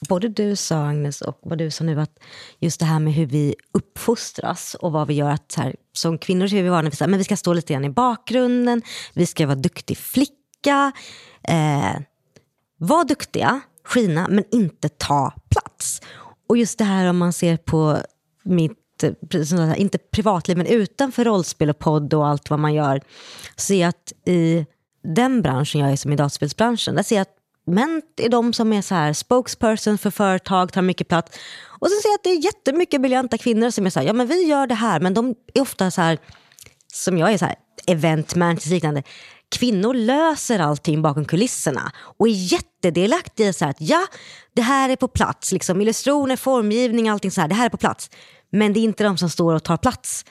både 0.10 0.28
du 0.28 0.56
sa, 0.56 0.88
Agnes, 0.88 1.22
och 1.22 1.40
vad 1.42 1.58
du 1.58 1.72
sa 1.72 1.84
nu, 1.84 2.02
att 2.02 2.20
just 2.60 2.80
det 2.80 2.86
här 2.86 3.00
med 3.00 3.14
hur 3.14 3.26
vi 3.26 3.56
uppfostras 3.72 4.76
och 4.76 4.92
vad 4.92 5.08
vi 5.08 5.14
gör. 5.14 5.30
Att 5.30 5.56
här, 5.58 5.76
som 5.94 6.18
kvinnor 6.18 6.48
så 6.48 6.56
är 6.56 6.64
vi 6.64 6.70
vana 6.70 6.90
vid 6.90 7.02
att 7.02 7.20
vi 7.20 7.24
ska 7.24 7.36
stå 7.36 7.54
lite 7.54 7.74
grann 7.74 7.86
i 7.86 7.90
bakgrunden, 7.90 8.82
vi 9.14 9.26
ska 9.26 9.46
vara 9.46 9.56
duktig 9.56 9.98
flicka 9.98 10.41
försöka 10.62 10.92
eh, 11.48 12.02
vara 12.78 13.04
duktiga, 13.04 13.62
skina, 13.84 14.28
men 14.30 14.44
inte 14.52 14.90
ta 14.90 15.34
plats. 15.50 16.02
Och 16.50 16.58
just 16.58 16.78
det 16.78 16.84
här 16.84 17.10
om 17.10 17.18
man 17.18 17.34
ser 17.34 17.58
på 17.58 17.98
mitt 18.44 19.04
eh, 19.04 19.82
inte 19.82 19.98
privatliv, 19.98 20.58
men 20.58 20.68
utanför 20.68 21.26
rollspel 21.26 21.70
och 21.70 21.80
podd 21.80 22.14
och 22.14 22.28
allt 22.28 22.50
vad 22.50 22.60
man 22.60 22.74
gör, 22.74 23.02
ser 23.58 23.82
jag 23.82 23.90
att 23.90 24.14
i 24.28 24.66
den 25.04 25.42
branschen 25.42 25.82
jag 25.82 25.92
är 25.92 25.96
som 25.96 26.14
i 26.14 26.16
dataspelsbranschen, 26.16 26.96
där 26.96 27.04
ser 27.04 27.16
jag 27.16 27.22
att 27.22 27.36
män 27.66 28.02
är 28.18 28.30
de 28.30 28.54
som 28.54 28.74
är 28.74 28.82
så 28.82 28.96
här 28.96 29.14
spokesperson 29.14 29.98
för 29.98 30.12
företag, 30.12 30.74
tar 30.74 30.82
mycket 30.82 31.08
plats. 31.08 31.38
Och 31.80 31.90
sen 31.90 32.02
ser 32.02 32.10
jag 32.10 32.16
att 32.16 32.24
det 32.24 32.30
är 32.30 32.46
jättemycket 32.46 33.02
briljanta 33.02 33.38
kvinnor 33.38 33.70
som 33.70 33.86
är 33.86 33.90
så 33.90 34.00
här, 34.00 34.08
ja 34.08 34.14
men 34.14 34.28
vi 34.28 34.44
gör 34.44 34.68
det 34.68 34.76
här, 34.76 35.00
men 35.00 35.14
de 35.14 35.36
är 35.54 35.62
ofta 35.62 35.92
så 35.92 36.02
här, 36.02 36.18
som 36.94 37.18
jag 37.18 37.34
är 37.34 37.38
så 37.38 37.46
här, 37.46 37.56
event 37.88 38.36
managers 38.36 38.66
liknande 38.66 39.04
kvinnor 39.52 39.94
löser 39.94 40.60
allting 40.60 41.02
bakom 41.02 41.26
kulisserna 41.26 41.92
och 42.18 42.28
är 42.28 42.54
jättedelaktiga 42.54 43.48
i 43.50 43.54
så 43.54 43.66
att 43.66 43.78
ja, 43.80 44.08
det 44.56 44.62
här 44.62 44.90
är 44.90 44.96
på 44.96 45.08
plats. 45.08 45.52
Liksom, 45.52 45.82
illustrationer, 45.82 46.36
formgivning, 46.36 47.10
allting 47.10 47.32
så 47.32 47.42
här, 47.42 47.48
det 47.48 47.56
här 47.56 47.66
är 47.66 47.70
på 47.70 47.78
plats. 47.78 48.10
Men 48.52 48.74
det 48.74 48.80
är 48.80 48.84
inte 48.84 49.04
de 49.04 49.18
som 49.18 49.30
står 49.30 49.56
och 49.56 49.64
tar 49.64 49.78
plats. 49.78 50.26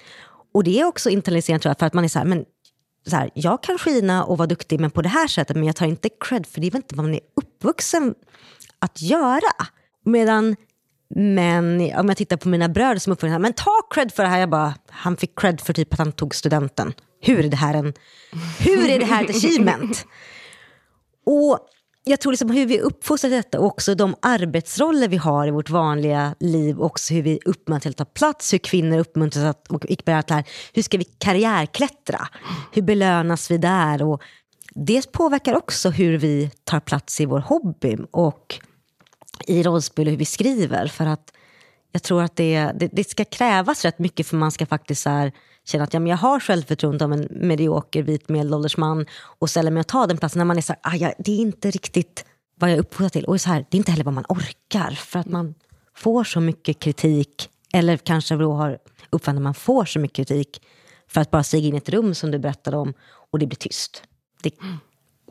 Och 0.55 0.65
det 0.65 0.81
är 0.81 0.85
också 0.85 1.11
internaliserande 1.11 1.63
tror 1.63 1.71
jag, 1.71 1.79
för 1.79 1.87
att 1.87 1.95
man 1.95 2.05
är 2.05 2.09
så 2.09 2.19
här, 2.19 2.27
men 2.27 2.45
så 3.07 3.17
här, 3.17 3.31
jag 3.35 3.63
kan 3.63 3.79
skina 3.79 4.25
och 4.25 4.39
vara 4.39 4.47
duktig 4.47 4.81
men 4.81 4.91
på 4.91 5.03
det 5.03 5.09
här 5.09 5.27
sättet, 5.27 5.57
men 5.57 5.67
jag 5.67 5.77
tar 5.77 5.87
inte 5.87 6.09
cred 6.21 6.47
för 6.47 6.61
det 6.61 6.67
är 6.67 6.71
väl 6.71 6.79
inte 6.79 6.95
vad 6.95 7.05
man 7.05 7.15
är 7.15 7.21
uppvuxen 7.37 8.15
att 8.79 9.03
göra. 9.03 9.67
Medan 10.05 10.57
men 11.15 11.81
om 11.81 12.09
jag 12.09 12.17
tittar 12.17 12.37
på 12.37 12.49
mina 12.49 12.69
bröder 12.69 12.99
som 12.99 13.13
uppvuxna, 13.13 13.39
men 13.39 13.53
ta 13.53 13.71
cred 13.91 14.13
för 14.13 14.23
det 14.23 14.29
här. 14.29 14.39
Jag 14.39 14.51
bara, 14.51 14.75
han 14.89 15.17
fick 15.17 15.39
cred 15.39 15.61
för 15.61 15.73
typ 15.73 15.93
att 15.93 15.99
han 15.99 16.13
tog 16.13 16.35
studenten. 16.35 16.93
Hur 17.21 17.45
är 17.45 17.49
det 17.49 17.57
här, 17.57 17.75
en, 17.75 17.93
hur 18.59 18.91
är 18.91 18.99
det 18.99 19.05
här 19.05 19.25
ett 19.25 19.31
achievement? 19.31 20.07
Och 21.27 21.59
jag 22.05 22.21
tror 22.21 22.33
liksom 22.33 22.51
hur 22.51 22.67
vi 22.67 22.81
uppfostrar 22.81 23.31
detta 23.31 23.61
och 23.61 23.67
också 23.67 23.95
de 23.95 24.15
arbetsroller 24.23 25.09
vi 25.09 25.17
har 25.17 25.47
i 25.47 25.51
vårt 25.51 25.71
vanliga 25.71 26.35
liv. 26.41 26.81
Också 26.81 27.15
hur 27.15 27.23
vi 27.23 27.41
uppmuntras 27.45 27.83
till 27.83 27.91
att 27.91 27.97
ta 27.97 28.05
plats, 28.05 28.53
hur 28.53 28.59
kvinnor 28.59 28.99
uppmuntras 28.99 29.45
att, 29.45 29.69
och 29.69 29.85
här, 30.07 30.45
hur 30.73 30.83
ska 30.83 30.99
vi 30.99 31.05
karriärklättra? 31.05 32.29
Hur 32.73 32.83
belönas 32.83 33.51
vi 33.51 33.59
där? 33.59 34.03
Och 34.03 34.23
det 34.75 35.13
påverkar 35.13 35.57
också 35.57 35.91
hur 35.91 36.19
vi 36.19 36.51
tar 36.65 36.81
plats 36.81 37.21
i 37.21 37.27
vår 37.27 37.41
hobby 37.41 37.97
och 38.11 38.61
i 39.47 39.63
rollspel 39.63 40.07
och 40.07 40.11
hur 40.11 40.19
vi 40.19 40.25
skriver. 40.25 40.87
För 40.87 41.07
att 41.07 41.33
jag 41.93 42.03
tror 42.03 42.23
att 42.23 42.37
det, 42.37 42.73
det, 42.75 42.89
det 42.93 43.05
ska 43.05 43.25
krävas 43.25 43.85
rätt 43.85 43.99
mycket 43.99 44.27
för 44.27 44.37
man 44.37 44.51
ska 44.51 44.67
faktiskt 44.67 45.03
så 45.03 45.11
här, 45.11 45.33
känna 45.71 45.85
att 45.85 45.95
ja, 45.95 46.01
men 46.01 46.11
jag 46.11 46.17
har 46.17 46.41
självförtroende 46.41 47.05
av 47.05 47.13
en 47.13 47.29
medioker 47.31 48.03
vit 48.03 48.29
medelålders 48.29 48.77
man 48.77 49.07
och 49.39 49.51
ställer 49.51 49.71
mig 49.71 49.81
och 49.81 49.87
tar 49.87 50.07
den 50.07 50.19
platsen 50.19 50.39
när 50.39 50.45
man 50.45 50.57
är 50.57 50.63
så 50.63 50.73
här, 50.73 50.81
ah, 50.93 50.97
ja, 50.97 51.13
det 51.19 51.33
är 51.33 51.39
inte 51.39 51.71
riktigt 51.71 52.25
vad 52.55 52.71
jag 52.71 52.77
är 52.77 52.81
uppfostrad 52.81 53.13
till. 53.13 53.25
Och 53.25 53.41
så 53.41 53.49
här, 53.49 53.67
det 53.71 53.77
är 53.77 53.79
inte 53.79 53.91
heller 53.91 54.05
vad 54.05 54.15
man 54.15 54.25
orkar 54.29 54.91
för 54.91 55.19
att 55.19 55.27
man 55.27 55.55
får 55.95 56.25
så 56.25 56.41
mycket 56.41 56.79
kritik 56.79 57.49
eller 57.73 57.97
kanske 57.97 58.37
då 58.37 58.53
har 58.53 58.79
uppfattat 59.11 59.37
att 59.37 59.43
man 59.43 59.55
får 59.55 59.85
så 59.85 59.99
mycket 59.99 60.17
kritik 60.17 60.63
för 61.09 61.21
att 61.21 61.31
bara 61.31 61.43
stiga 61.43 61.69
in 61.69 61.75
i 61.75 61.77
ett 61.77 61.89
rum 61.89 62.15
som 62.15 62.31
du 62.31 62.39
berättade 62.39 62.77
om 62.77 62.95
och 63.31 63.39
det 63.39 63.47
blir 63.47 63.57
tyst. 63.57 64.03
Det, 64.43 64.51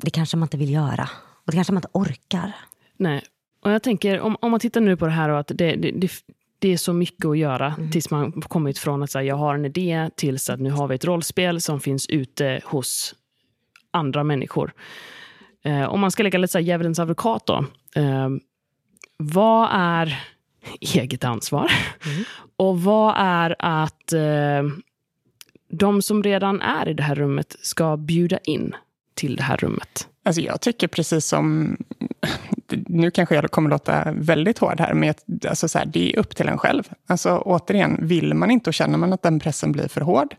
det 0.02 0.12
kanske 0.12 0.38
man 0.38 0.46
inte 0.46 0.58
vill 0.58 0.74
göra 0.74 1.10
och 1.46 1.52
det 1.52 1.56
kanske 1.56 1.74
man 1.74 1.78
inte 1.78 1.90
orkar. 1.92 2.56
Nej, 2.98 3.24
och 3.62 3.72
jag 3.72 3.84
tänker 3.84 4.20
om, 4.20 4.38
om 4.42 4.52
man 4.52 4.60
tittar 4.60 4.82
nu 4.82 4.98
på 4.98 5.06
det 5.06 5.12
här 5.12 5.30
och 5.30 5.40
att 5.40 5.48
det, 5.48 5.76
det, 5.76 5.92
det, 5.92 6.12
det 6.60 6.74
är 6.74 6.78
så 6.78 6.94
mycket 6.94 7.26
att 7.26 7.38
göra 7.38 7.76
mm. 7.78 7.92
tills 7.92 8.10
man 8.10 8.32
kommit 8.32 8.78
från 8.78 9.04
att 9.04 9.12
säga 9.12 9.24
jag 9.24 9.36
har 9.36 9.56
en 9.56 9.66
idé 9.66 10.10
tills 10.16 10.50
att 10.50 10.60
nu 10.60 10.72
har 10.72 10.88
vi 10.88 10.96
ett 10.96 11.06
rollspel 11.06 11.62
som 11.62 11.80
finns 11.80 12.08
ute 12.08 12.62
hos 12.66 13.16
andra 13.92 14.24
människor. 14.24 14.74
Eh, 15.64 15.84
om 15.84 16.00
man 16.00 16.12
ska 16.12 16.24
lägga 16.24 16.40
lite 16.40 16.60
djävulens 16.60 17.00
advokat 17.00 17.46
då. 17.46 17.66
Eh, 17.96 18.30
vad 19.18 19.70
är 19.72 20.24
eget 20.80 21.24
ansvar? 21.24 21.72
Mm. 22.06 22.24
Och 22.58 22.82
vad 22.82 23.14
är 23.18 23.56
att 23.60 24.14
eh, 24.14 24.64
de 25.72 26.02
som 26.02 26.24
redan 26.24 26.62
är 26.62 26.90
i 26.90 26.94
det 26.94 27.04
här 27.04 27.16
rummet 27.16 27.56
ska 27.62 27.98
bjuda 27.98 28.38
in 28.38 28.76
till 29.14 29.36
det 29.36 29.44
här 29.44 29.58
rummet? 29.58 30.09
Alltså 30.30 30.42
jag 30.42 30.62
tycker 30.62 30.88
precis 30.88 31.26
som... 31.26 31.78
Nu 32.72 33.12
kanske 33.12 33.36
jag 33.36 33.52
kommer 33.52 33.70
låta 33.70 34.12
väldigt 34.12 34.58
hård 34.58 34.80
här, 34.80 34.94
men 34.94 35.14
alltså 35.48 35.68
så 35.68 35.78
här, 35.78 35.86
det 35.86 36.14
är 36.14 36.20
upp 36.20 36.36
till 36.36 36.48
en 36.48 36.58
själv. 36.58 36.84
Alltså 37.08 37.38
återigen, 37.38 37.98
vill 38.02 38.34
man 38.34 38.52
inte 38.52 38.70
och 38.70 38.74
känner 38.74 38.98
man 38.98 39.14
att 39.14 39.24
den 39.24 39.40
pressen 39.40 39.72
blir 39.72 39.88
för 39.88 40.02
hård, 40.02 40.36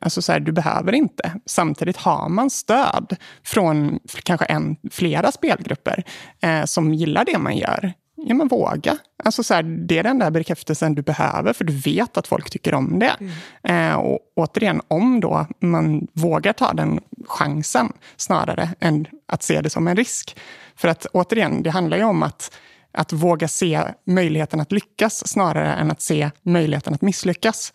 Alltså 0.00 0.22
så 0.22 0.32
här, 0.32 0.40
du 0.40 0.52
behöver 0.52 0.92
inte. 0.92 1.32
Samtidigt 1.46 1.96
har 1.96 2.28
man 2.28 2.50
stöd 2.50 3.16
från 3.44 3.98
kanske 4.22 4.46
en, 4.46 4.76
flera 4.90 5.32
spelgrupper 5.32 6.04
eh, 6.42 6.64
som 6.64 6.94
gillar 6.94 7.24
det 7.24 7.38
man 7.38 7.56
gör. 7.56 7.92
Ja, 8.16 8.34
men 8.34 8.48
våga. 8.48 8.98
Alltså 9.24 9.42
så 9.42 9.54
här, 9.54 9.62
det 9.62 9.98
är 9.98 10.02
den 10.02 10.18
där 10.18 10.30
bekräftelsen 10.30 10.94
du 10.94 11.02
behöver, 11.02 11.52
för 11.52 11.64
du 11.64 11.72
vet 11.72 12.16
att 12.16 12.26
folk 12.26 12.50
tycker 12.50 12.74
om 12.74 12.98
det. 12.98 13.16
Mm. 13.20 13.92
Eh, 13.92 13.96
och 13.96 14.18
återigen, 14.36 14.80
om 14.88 15.20
då 15.20 15.46
man 15.60 16.06
vågar 16.12 16.52
ta 16.52 16.72
den 16.72 17.00
chansen 17.26 17.92
snarare 18.16 18.68
än 18.80 19.06
att 19.28 19.42
se 19.42 19.60
det 19.60 19.70
som 19.70 19.88
en 19.88 19.96
risk. 19.96 20.36
För 20.76 20.88
att 20.88 21.06
återigen, 21.06 21.62
det 21.62 21.70
handlar 21.70 21.96
ju 21.96 22.04
om 22.04 22.22
att, 22.22 22.58
att 22.92 23.12
våga 23.12 23.48
se 23.48 23.82
möjligheten 24.06 24.60
att 24.60 24.72
lyckas 24.72 25.28
snarare 25.28 25.74
än 25.74 25.90
att 25.90 26.02
se 26.02 26.30
möjligheten 26.42 26.94
att 26.94 27.02
misslyckas. 27.02 27.72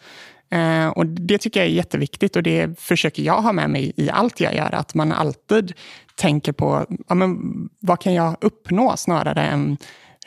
Eh, 0.50 0.88
och 0.88 1.06
Det 1.06 1.38
tycker 1.38 1.60
jag 1.60 1.70
är 1.70 1.74
jätteviktigt 1.74 2.36
och 2.36 2.44
det 2.44 2.80
försöker 2.80 3.24
jag 3.24 3.42
ha 3.42 3.52
med 3.52 3.70
mig 3.70 3.94
i 3.96 4.10
allt 4.10 4.40
jag 4.40 4.56
gör. 4.56 4.76
Att 4.76 4.94
man 4.94 5.12
alltid 5.12 5.74
tänker 6.16 6.52
på 6.52 6.86
ja, 7.08 7.16
men, 7.16 7.40
vad 7.80 8.02
kan 8.02 8.14
jag 8.14 8.36
uppnå 8.42 8.98
snarare 8.98 9.42
än 9.42 9.78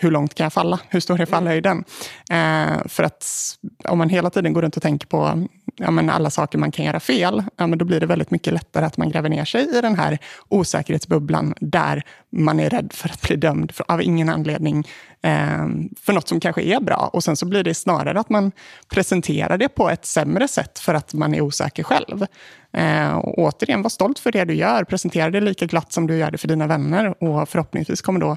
hur 0.00 0.10
långt 0.10 0.34
kan 0.34 0.44
jag 0.44 0.52
falla? 0.52 0.80
Hur 0.88 1.00
stor 1.00 1.20
är 1.20 1.26
fallhöjden? 1.26 1.84
Eh, 2.30 2.86
för 2.86 3.02
att 3.02 3.26
om 3.84 3.98
man 3.98 4.08
hela 4.08 4.30
tiden 4.30 4.52
går 4.52 4.62
runt 4.62 4.76
och 4.76 4.82
tänker 4.82 5.06
på 5.06 5.46
ja, 5.76 5.90
men 5.90 6.10
alla 6.10 6.30
saker 6.30 6.58
man 6.58 6.70
kan 6.70 6.84
göra 6.84 7.00
fel, 7.00 7.42
ja, 7.56 7.66
men 7.66 7.78
då 7.78 7.84
blir 7.84 8.00
det 8.00 8.06
väldigt 8.06 8.30
mycket 8.30 8.52
lättare 8.52 8.84
att 8.84 8.96
man 8.96 9.10
gräver 9.10 9.28
ner 9.28 9.44
sig 9.44 9.78
i 9.78 9.80
den 9.80 9.96
här 9.96 10.18
osäkerhetsbubblan 10.48 11.54
där 11.60 12.02
man 12.30 12.60
är 12.60 12.70
rädd 12.70 12.92
för 12.92 13.08
att 13.08 13.22
bli 13.22 13.36
dömd 13.36 13.72
för, 13.72 13.84
av 13.88 14.02
ingen 14.02 14.28
anledning 14.28 14.88
eh, 15.22 15.66
för 16.00 16.12
något 16.12 16.28
som 16.28 16.40
kanske 16.40 16.62
är 16.62 16.80
bra. 16.80 17.10
Och 17.12 17.24
sen 17.24 17.36
så 17.36 17.46
blir 17.46 17.64
det 17.64 17.74
snarare 17.74 18.20
att 18.20 18.30
man 18.30 18.52
presenterar 18.88 19.58
det 19.58 19.68
på 19.68 19.90
ett 19.90 20.06
sämre 20.06 20.48
sätt 20.48 20.78
för 20.78 20.94
att 20.94 21.14
man 21.14 21.34
är 21.34 21.40
osäker 21.40 21.82
själv. 21.82 22.26
Eh, 22.72 23.16
och 23.16 23.38
återigen, 23.38 23.82
var 23.82 23.90
stolt 23.90 24.18
för 24.18 24.32
det 24.32 24.44
du 24.44 24.54
gör. 24.54 24.84
Presentera 24.84 25.30
det 25.30 25.40
lika 25.40 25.66
glatt 25.66 25.92
som 25.92 26.06
du 26.06 26.16
gör 26.16 26.30
det 26.30 26.38
för 26.38 26.48
dina 26.48 26.66
vänner. 26.66 27.22
Och 27.22 27.48
förhoppningsvis 27.48 28.02
kommer 28.02 28.20
då 28.20 28.36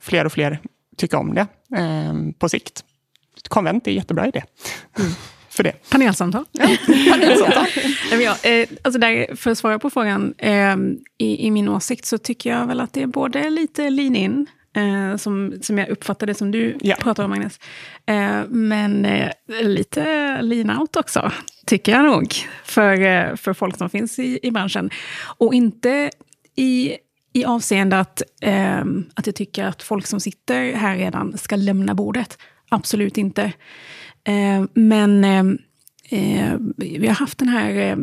fler 0.00 0.24
och 0.24 0.32
fler 0.32 0.60
tycka 0.96 1.18
om 1.18 1.34
det 1.34 1.46
eh, 1.76 2.14
på 2.38 2.48
sikt. 2.48 2.84
Konvent 3.48 3.86
är 3.86 3.90
en 3.90 3.96
jättebra 3.96 4.28
idé. 4.28 4.42
Mm. 4.98 5.10
För 5.50 5.62
det. 5.62 5.90
Panelsamtal. 5.90 6.44
Ja, 6.52 6.68
panelsamtal. 7.10 7.66
ja, 8.20 8.36
eh, 8.50 8.68
alltså 8.82 9.00
där, 9.00 9.36
för 9.36 9.50
att 9.50 9.58
svara 9.58 9.78
på 9.78 9.90
frågan, 9.90 10.34
eh, 10.38 10.76
i, 11.18 11.46
i, 11.46 11.50
min 11.50 11.68
åsikt 11.68 12.04
så 12.04 12.18
tycker 12.18 12.50
jag 12.50 12.66
väl 12.66 12.80
att 12.80 12.92
det 12.92 13.02
är 13.02 13.06
både 13.06 13.50
lite 13.50 13.90
lean 13.90 14.16
in, 14.16 14.46
eh, 14.76 15.16
som, 15.16 15.54
som 15.62 15.78
jag 15.78 15.88
uppfattar 15.88 16.26
det 16.26 16.34
som 16.34 16.50
du 16.50 16.78
ja. 16.80 16.96
pratar 17.00 17.24
om 17.24 17.30
Magnus, 17.30 17.60
eh, 18.06 18.44
men 18.48 19.04
eh, 19.04 19.30
lite 19.62 20.42
lean 20.42 20.78
out 20.78 20.96
också, 20.96 21.32
tycker 21.66 21.92
jag 21.92 22.04
nog, 22.04 22.34
för, 22.64 23.00
eh, 23.00 23.36
för 23.36 23.52
folk 23.52 23.76
som 23.76 23.90
finns 23.90 24.18
i, 24.18 24.38
i 24.42 24.50
branschen. 24.50 24.90
Och 25.38 25.54
inte 25.54 26.10
i 26.56 26.96
i 27.32 27.44
avseende 27.44 28.00
att, 28.00 28.22
eh, 28.42 28.84
att 29.14 29.26
jag 29.26 29.34
tycker 29.34 29.64
att 29.64 29.82
folk 29.82 30.06
som 30.06 30.20
sitter 30.20 30.72
här 30.72 30.96
redan 30.96 31.38
ska 31.38 31.56
lämna 31.56 31.94
bordet. 31.94 32.38
Absolut 32.68 33.18
inte. 33.18 33.52
Eh, 34.24 34.64
men 34.74 35.24
ehm, 35.24 35.58
eh, 36.08 36.52
vi 36.76 37.06
har 37.06 37.14
haft 37.14 37.38
den 37.38 37.48
här, 37.48 37.70
eh, 37.70 37.96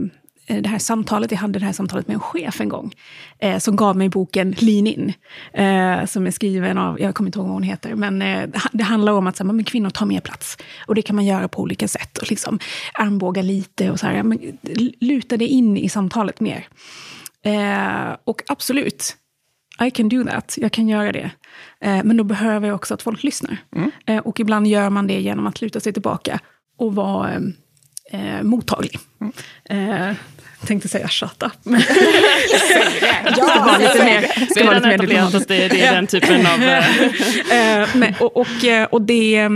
det 0.62 0.70
här 0.70 0.80
samtalet, 0.80 1.32
jag 1.32 1.38
hade 1.38 1.60
det 1.60 1.66
här 1.66 1.74
samtalet 1.74 2.08
med 2.08 2.14
en 2.14 2.20
chef 2.20 2.62
en 2.62 2.70
gång, 2.70 2.92
eh, 3.40 3.58
som 3.58 3.76
gav 3.76 3.98
mig 3.98 4.10
boken 4.10 4.56
Lean 4.58 4.88
In, 4.88 5.14
eh, 5.54 6.06
som 6.06 6.28
är 6.28 6.32
skriven 6.32 6.78
av, 6.78 7.02
jag 7.02 7.16
kommer 7.16 7.28
inte 7.28 7.40
ihåg 7.40 7.48
vad 7.48 7.56
hon 7.56 7.64
heter, 7.64 7.96
men 7.96 8.22
eh, 8.22 8.50
det 8.72 8.84
handlar 8.84 9.14
om 9.14 9.28
att 9.28 9.38
så 9.38 9.44
här, 9.44 9.54
men 9.54 9.66
kvinnor 9.66 9.90
tar 9.90 10.06
mer 10.06 10.20
plats. 10.20 10.58
Och 10.88 10.96
det 10.96 11.02
kan 11.02 11.16
man 11.16 11.26
göra 11.26 11.48
på 11.48 11.62
olika 11.62 11.88
sätt. 11.88 12.18
Och 12.18 12.30
liksom 12.30 12.60
armbåga 12.94 13.42
lite 13.42 13.92
och 13.92 14.00
så 14.00 14.08
här, 14.08 14.24
men, 14.24 14.58
luta 15.00 15.38
dig 15.38 15.48
in 15.48 15.78
i 15.78 15.90
samtalet 15.90 16.40
mer. 16.40 16.68
Eh, 17.46 18.18
och 18.24 18.44
absolut, 18.48 19.16
I 19.88 19.92
can 19.92 20.10
do 20.10 20.24
that. 20.24 20.56
Jag 20.58 20.72
kan 20.72 20.90
göra 20.90 21.12
det. 21.12 21.32
Eh, 21.82 22.04
men 22.04 22.18
då 22.18 22.24
behöver 22.24 22.68
jag 22.68 22.76
också 22.76 22.94
att 22.94 23.02
folk 23.02 23.24
lyssnar. 23.24 23.58
Mm. 23.76 23.92
Eh, 24.06 24.18
och 24.18 24.40
ibland 24.40 24.68
gör 24.68 24.90
man 24.90 25.08
det 25.08 25.20
genom 25.20 25.48
att 25.48 25.62
luta 25.62 25.80
sig 25.80 25.94
tillbaka 25.94 26.40
och 26.78 26.96
vara 26.96 27.34
eh, 28.12 28.44
mottaglig. 28.44 29.00
Mm. 29.22 30.10
Eh, 30.10 30.16
tänkte 30.66 30.88
säga 30.88 31.08
shut 31.08 31.44
up. 31.44 31.52
Men 31.64 31.82
ja, 33.24 33.32
ska 33.32 33.64
vara 33.64 33.78
lite 33.78 34.06
mer, 34.06 34.46
ska 34.52 34.66
vara 34.66 34.76
lite 34.76 34.88
mer 34.88 34.98
diplomatisk. 34.98 35.48
Det, 35.48 35.68
det 35.68 35.82
är 35.82 35.96
den 35.96 36.08
typen 36.18 36.48
av... 36.48 36.64
Eh, 36.64 37.88
men, 37.96 38.16
och, 38.20 38.38
och, 38.38 38.48
och 38.90 39.02
det... 39.02 39.50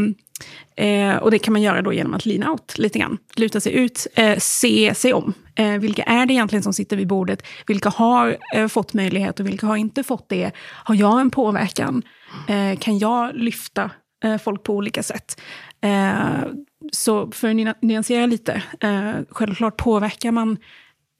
Eh, 0.81 1.15
och 1.15 1.31
det 1.31 1.39
kan 1.39 1.51
man 1.51 1.61
göra 1.61 1.81
då 1.81 1.93
genom 1.93 2.13
att 2.13 2.25
lean 2.25 2.49
out 2.49 2.77
lite 2.77 2.99
grann. 2.99 3.17
Luta 3.35 3.59
sig 3.59 3.73
ut, 3.73 4.07
eh, 4.15 4.37
se 4.37 4.95
sig 4.95 5.13
om. 5.13 5.33
Eh, 5.55 5.71
vilka 5.71 6.03
är 6.03 6.25
det 6.25 6.33
egentligen 6.33 6.63
som 6.63 6.73
sitter 6.73 6.97
vid 6.97 7.07
bordet? 7.07 7.43
Vilka 7.67 7.89
har 7.89 8.37
eh, 8.55 8.67
fått 8.67 8.93
möjlighet 8.93 9.39
och 9.39 9.47
vilka 9.47 9.67
har 9.67 9.75
inte 9.75 10.03
fått 10.03 10.29
det? 10.29 10.51
Har 10.57 10.95
jag 10.95 11.21
en 11.21 11.29
påverkan? 11.31 12.03
Eh, 12.47 12.79
kan 12.79 12.99
jag 12.99 13.35
lyfta 13.35 13.91
eh, 14.23 14.37
folk 14.37 14.63
på 14.63 14.75
olika 14.75 15.03
sätt? 15.03 15.41
Eh, 15.81 16.43
så 16.91 17.31
för 17.31 17.67
att 17.69 17.81
nyansera 17.81 18.25
lite, 18.25 18.63
eh, 18.79 19.13
självklart 19.29 19.77
påverkar 19.77 20.31
man 20.31 20.57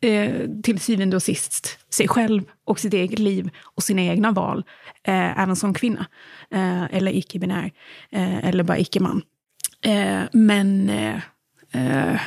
eh, 0.03 0.49
till 0.63 0.79
syvende 0.79 1.15
och 1.15 1.23
sist 1.23 1.79
sig 1.93 2.07
själv 2.07 2.43
och 2.65 2.79
sitt 2.79 2.93
eget 2.93 3.19
liv 3.19 3.49
och 3.75 3.83
sina 3.83 4.01
egna 4.01 4.31
val, 4.31 4.63
även 5.03 5.55
som 5.55 5.73
kvinna. 5.73 6.05
eller 6.91 7.11
icke-binär, 7.11 7.71
eller 8.11 8.63
bara 8.63 8.77
icke-man. 8.77 9.21
Eh, 9.81 10.23
men 10.31 10.89
eh, 10.89 11.15
eh, 11.71 12.21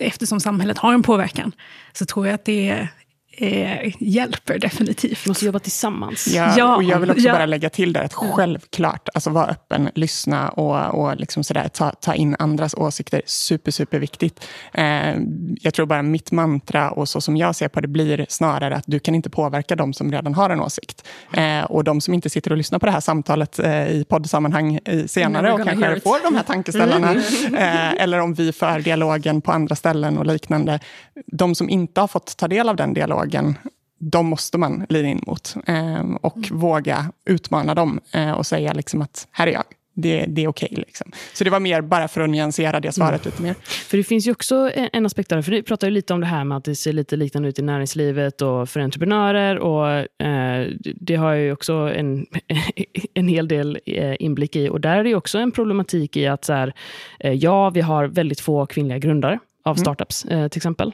eftersom 0.00 0.40
samhället 0.40 0.78
har 0.78 0.94
en 0.94 1.02
påverkan 1.02 1.52
så 1.92 2.06
tror 2.06 2.26
jag 2.26 2.34
att 2.34 2.44
det 2.44 2.88
eh, 3.36 3.94
hjälper 3.98 4.58
definitivt. 4.58 5.26
Vi 5.26 5.30
måste 5.30 5.46
jobba 5.46 5.58
tillsammans. 5.58 6.26
Ja, 6.26 6.54
ja, 6.56 6.76
och 6.76 6.82
jag 6.82 7.00
vill 7.00 7.10
också 7.10 7.26
ja. 7.26 7.32
bara 7.32 7.46
lägga 7.46 7.70
till 7.70 7.92
där 7.92 8.02
att 8.02 8.14
självklart, 8.14 9.08
alltså 9.14 9.30
vara 9.30 9.46
öppen, 9.46 9.90
lyssna 9.94 10.48
och, 10.48 11.04
och 11.04 11.16
liksom 11.16 11.44
sådär, 11.44 11.68
ta, 11.68 11.90
ta 11.90 12.14
in 12.14 12.36
andras 12.38 12.74
åsikter. 12.74 13.22
Super, 13.26 13.70
super 13.70 13.98
viktigt. 13.98 14.46
Eh, 14.74 15.16
jag 15.60 15.74
tror 15.74 15.86
bara 15.86 16.02
mitt 16.02 16.32
mantra 16.32 16.90
och 16.90 17.08
så 17.08 17.20
som 17.20 17.36
jag 17.36 17.56
ser 17.56 17.68
på 17.68 17.80
det 17.80 17.88
blir 17.88 18.26
snarare 18.28 18.76
att 18.76 18.84
du 18.86 18.98
kan 18.98 19.14
inte 19.14 19.30
påverka 19.30 19.76
de 19.76 19.92
som 19.92 20.12
redan 20.12 20.34
har 20.34 20.50
en 20.50 20.60
åsikt. 20.60 21.06
Eh, 21.32 21.64
och 21.64 21.84
de 21.84 22.00
som 22.00 22.14
inte 22.14 22.30
sitter 22.30 22.50
och 22.50 22.56
lyssnar 22.56 22.78
på 22.78 22.86
det 22.86 22.92
här 22.92 23.00
samtalet 23.00 23.58
eh, 23.58 23.88
i 23.88 24.04
poddsammanhang 24.08 24.78
senare 25.06 25.52
och 25.52 25.64
kanske 25.64 26.00
får 26.00 26.24
de 26.24 26.34
här 26.34 26.42
tankeställarna. 26.42 27.14
Eh, 27.44 28.02
eller 28.02 28.20
om 28.20 28.34
vi 28.34 28.52
för 28.52 28.80
dialogen 28.80 29.40
på 29.40 29.52
andra 29.52 29.74
ställen 29.74 30.18
och 30.18 30.26
liknande. 30.26 30.80
De 31.26 31.54
som 31.54 31.70
inte 31.70 32.00
har 32.00 32.08
fått 32.08 32.36
ta 32.36 32.48
del 32.48 32.68
av 32.68 32.76
den 32.76 32.94
dialogen 32.94 33.23
företagen, 33.24 33.58
de 33.98 34.26
måste 34.26 34.58
man 34.58 34.86
lida 34.88 35.08
in 35.08 35.22
mot. 35.26 35.54
Eh, 35.66 36.00
och 36.20 36.36
mm. 36.36 36.58
våga 36.60 37.12
utmana 37.26 37.74
dem 37.74 38.00
eh, 38.12 38.32
och 38.32 38.46
säga 38.46 38.72
liksom 38.72 39.02
att 39.02 39.28
här 39.32 39.46
är 39.46 39.52
jag. 39.52 39.64
Det, 39.96 40.26
det 40.28 40.44
är 40.44 40.48
okej. 40.48 40.68
Okay, 40.72 40.84
liksom. 40.86 41.12
Så 41.34 41.44
det 41.44 41.50
var 41.50 41.60
mer 41.60 41.80
bara 41.80 42.08
för 42.08 42.20
att 42.20 42.30
nyansera 42.30 42.80
det 42.80 42.92
svaret 42.92 43.26
mm. 43.26 43.32
lite 43.32 43.42
mer. 43.42 43.54
För 43.64 43.96
det 43.96 44.04
finns 44.04 44.26
ju 44.26 44.32
också 44.32 44.70
en, 44.74 45.06
aspekt 45.06 45.28
där, 45.28 45.42
för 45.42 45.50
du 45.50 45.62
pratar 45.62 45.86
ju 45.86 45.90
lite 45.90 46.14
om 46.14 46.20
det 46.20 46.26
här 46.26 46.44
med 46.44 46.58
att 46.58 46.64
det 46.64 46.74
ser 46.74 46.92
lite 46.92 47.16
liknande 47.16 47.48
ut 47.48 47.58
i 47.58 47.62
näringslivet 47.62 48.42
och 48.42 48.68
för 48.68 48.80
entreprenörer. 48.80 49.58
Och, 49.58 49.88
eh, 50.26 50.68
det 51.00 51.16
har 51.16 51.34
jag 51.34 51.44
ju 51.44 51.52
också 51.52 51.72
en, 51.72 52.26
en 53.14 53.28
hel 53.28 53.48
del 53.48 53.78
eh, 53.86 54.14
inblick 54.18 54.56
i. 54.56 54.68
Och 54.68 54.80
där 54.80 54.98
är 54.98 55.04
det 55.04 55.14
också 55.14 55.38
en 55.38 55.52
problematik 55.52 56.16
i 56.16 56.26
att 56.26 56.44
så 56.44 56.52
här, 56.52 56.74
eh, 57.20 57.32
ja, 57.32 57.70
vi 57.70 57.80
har 57.80 58.06
väldigt 58.06 58.40
få 58.40 58.66
kvinnliga 58.66 58.98
grundare 58.98 59.38
av 59.64 59.76
mm. 59.76 59.84
startups, 59.84 60.24
mm. 60.24 60.50
till 60.50 60.58
exempel. 60.58 60.92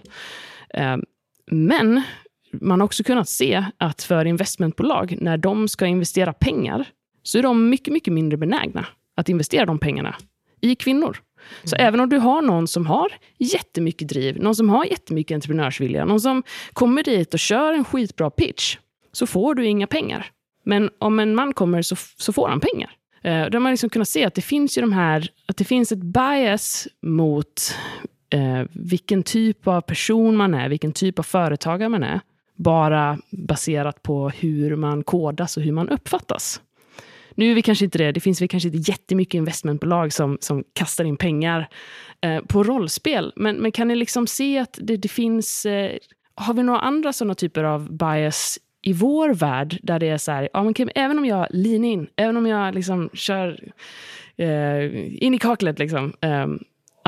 Men 1.51 2.03
man 2.53 2.81
har 2.81 2.85
också 2.85 3.05
kunnat 3.05 3.29
se 3.29 3.65
att 3.79 4.03
för 4.03 4.25
investmentbolag, 4.25 5.17
när 5.21 5.37
de 5.37 5.69
ska 5.69 5.87
investera 5.87 6.33
pengar, 6.33 6.89
så 7.23 7.39
är 7.39 7.43
de 7.43 7.69
mycket, 7.69 7.93
mycket 7.93 8.13
mindre 8.13 8.37
benägna 8.37 8.87
att 9.17 9.29
investera 9.29 9.67
de 9.67 9.79
pengarna 9.79 10.17
i 10.61 10.75
kvinnor. 10.75 11.19
Så 11.65 11.77
mm. 11.77 11.87
även 11.87 12.01
om 12.01 12.09
du 12.09 12.19
har 12.19 12.43
någon 12.43 12.69
som 12.69 12.87
har 12.87 13.13
jättemycket 13.39 14.09
driv, 14.09 14.43
någon 14.43 14.55
som 14.55 14.69
har 14.69 14.85
jättemycket 14.85 15.35
entreprenörsvilja, 15.35 16.05
någon 16.05 16.21
som 16.21 16.43
kommer 16.73 17.03
dit 17.03 17.35
och 17.35 17.41
kör 17.41 17.73
en 17.73 17.85
skitbra 17.85 18.31
pitch, 18.31 18.77
så 19.13 19.27
får 19.27 19.55
du 19.55 19.67
inga 19.67 19.87
pengar. 19.87 20.27
Men 20.65 20.91
om 20.99 21.19
en 21.19 21.35
man 21.35 21.53
kommer 21.53 21.83
så, 21.83 21.97
så 22.17 22.33
får 22.33 22.49
han 22.49 22.61
pengar. 22.61 22.91
Eh, 23.23 23.47
då 23.51 23.57
har 23.57 23.61
man 23.61 23.73
liksom 23.73 23.91
kunnat 23.91 24.09
se 24.09 24.25
att 24.25 24.35
det 24.35 24.43
finns 24.43 24.79
ju 24.79 24.81
de 24.81 24.93
här, 24.93 25.29
att 25.47 25.57
det 25.57 25.65
finns 25.65 25.93
ett 25.93 26.03
bias 26.03 26.89
mot 27.03 27.75
eh, 28.31 28.63
vilken 28.73 29.23
typ 29.23 29.67
av 29.67 29.81
person 29.81 30.37
man 30.37 30.55
är, 30.55 30.69
vilken 30.69 30.93
typ 30.93 31.19
av 31.19 31.23
företagare 31.23 31.89
man 31.89 32.03
är, 32.03 32.21
bara 32.55 33.19
baserat 33.31 34.03
på 34.03 34.29
hur 34.29 34.77
man 34.77 35.03
kodas 35.03 35.57
och 35.57 35.63
hur 35.63 35.73
man 35.73 35.89
uppfattas. 35.89 36.61
Nu 37.35 37.51
är 37.51 37.55
vi 37.55 37.63
kanske 37.63 37.85
inte 37.85 37.99
det. 37.99 38.13
Det 38.13 38.21
finns 38.21 38.41
väl 38.41 38.49
kanske 38.49 38.69
inte 38.69 38.91
jättemycket 38.91 39.35
investmentbolag 39.35 40.13
som, 40.13 40.39
som 40.41 40.65
kastar 40.73 41.05
in 41.05 41.17
pengar 41.17 41.69
eh, 42.21 42.41
på 42.41 42.63
rollspel. 42.63 43.33
Men, 43.37 43.57
men 43.57 43.73
kan 43.73 43.89
ni 43.89 43.97
liksom 43.97 44.27
se 44.27 44.59
att 44.59 44.79
det, 44.83 44.97
det 44.97 45.09
finns... 45.09 45.67
Eh, 45.67 45.97
har 46.35 46.55
vi 46.55 46.63
några 46.63 46.81
andra 46.81 47.13
sådana 47.13 47.35
typer 47.35 47.65
av 47.65 47.93
bias 47.93 48.59
i 48.83 48.93
vår 48.93 49.35
värld, 49.35 49.79
där 49.83 49.99
det 49.99 50.09
är 50.09 50.19
så 50.19 50.33
här, 50.33 50.49
ja, 50.53 50.63
men, 50.63 50.75
även 50.95 51.19
om 51.19 51.25
jag 51.25 51.47
lean 51.51 51.85
in, 51.85 52.07
även 52.17 52.37
om 52.37 52.47
jag 52.47 52.75
liksom 52.75 53.11
kör 53.13 53.73
eh, 54.37 55.25
in 55.25 55.35
i 55.35 55.39
kaklet, 55.39 55.79
liksom, 55.79 56.13
eh, 56.21 56.47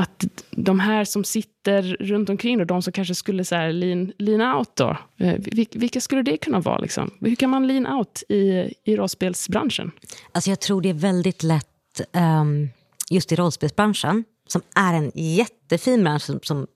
att 0.02 0.24
de 0.50 0.80
här 0.80 1.04
som 1.04 1.24
sitter 1.24 1.82
runt 2.00 2.28
omkring, 2.30 2.60
och 2.60 2.66
de 2.66 2.82
som 2.82 2.92
kanske 2.92 3.14
skulle 3.14 3.44
så 3.44 3.54
här 3.54 3.72
lean, 3.72 4.12
lean 4.18 4.56
out, 4.56 4.76
då, 4.76 4.96
eh, 5.18 5.34
vilka 5.72 6.00
skulle 6.00 6.22
det 6.22 6.36
kunna 6.36 6.60
vara? 6.60 6.78
Liksom? 6.78 7.10
Hur 7.20 7.34
kan 7.34 7.50
man 7.50 7.66
lean 7.66 7.86
out 7.86 8.22
i, 8.28 8.74
i 8.84 8.96
rollspelsbranschen? 8.96 9.90
Alltså 10.32 10.50
jag 10.50 10.60
tror 10.60 10.82
det 10.82 10.88
är 10.88 10.94
väldigt 10.94 11.42
lätt, 11.42 12.00
um, 12.12 12.68
just 13.10 13.32
i 13.32 13.36
rollspelsbranschen, 13.36 14.24
som 14.48 14.62
är 14.74 14.94
en 14.94 15.12
jättefin 15.14 16.04
bransch 16.04 16.22
som, 16.22 16.40
som 16.42 16.66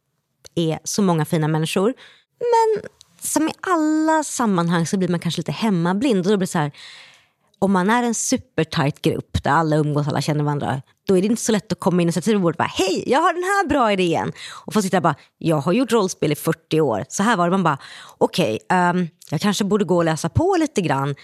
är 0.54 0.78
så 0.84 1.02
många 1.02 1.24
fina 1.24 1.48
människor. 1.48 1.94
Men 2.38 2.90
som 3.20 3.48
i 3.48 3.52
alla 3.60 4.24
sammanhang 4.24 4.86
så 4.86 4.98
blir 4.98 5.08
man 5.08 5.20
kanske 5.20 5.38
lite 5.38 5.52
hemmablind. 5.52 6.26
Och 6.26 6.32
då 6.32 6.36
blir 6.36 6.46
så 6.46 6.58
här, 6.58 6.72
om 7.59 7.73
man 7.73 7.90
är 7.90 8.03
en 8.03 8.14
supertight 8.14 9.03
grupp 9.03 9.45
där 9.45 9.51
alla 9.51 9.77
umgås, 9.77 10.09
alla 10.09 10.21
känner 10.21 10.45
varandra, 10.45 10.83
då 11.07 11.16
är 11.16 11.23
det 11.23 11.27
inte 11.27 11.42
så 11.42 11.53
lätt 11.53 11.73
att 11.73 11.81
komma 11.81 12.03
in 12.03 12.09
och 12.09 12.14
sätta 12.14 12.25
sig 12.25 12.35
vid 12.35 12.42
bordet 12.42 12.57
och 12.57 12.64
bara 12.64 12.73
hej, 12.75 13.05
jag 13.07 13.21
har 13.21 13.33
den 13.33 13.42
här 13.42 13.69
bra 13.69 13.92
idén. 13.92 14.33
Och 14.66 14.73
få 14.73 14.83
sitta 14.83 14.97
och 14.97 15.03
bara, 15.03 15.14
jag 15.38 15.57
har 15.57 15.73
gjort 15.73 15.92
rollspel 15.92 16.33
i 16.33 16.35
40 16.35 16.81
år. 16.81 17.05
Så 17.09 17.23
här 17.23 17.37
var 17.37 17.45
det, 17.45 17.51
man 17.51 17.62
bara, 17.62 17.79
okej, 18.19 18.59
okay, 18.64 18.90
um, 18.90 19.09
jag 19.31 19.40
kanske 19.40 19.64
borde 19.64 19.85
gå 19.85 19.97
och 19.97 20.05
läsa 20.05 20.29
på 20.29 20.57
lite 20.61 20.81
grann. 20.81 21.14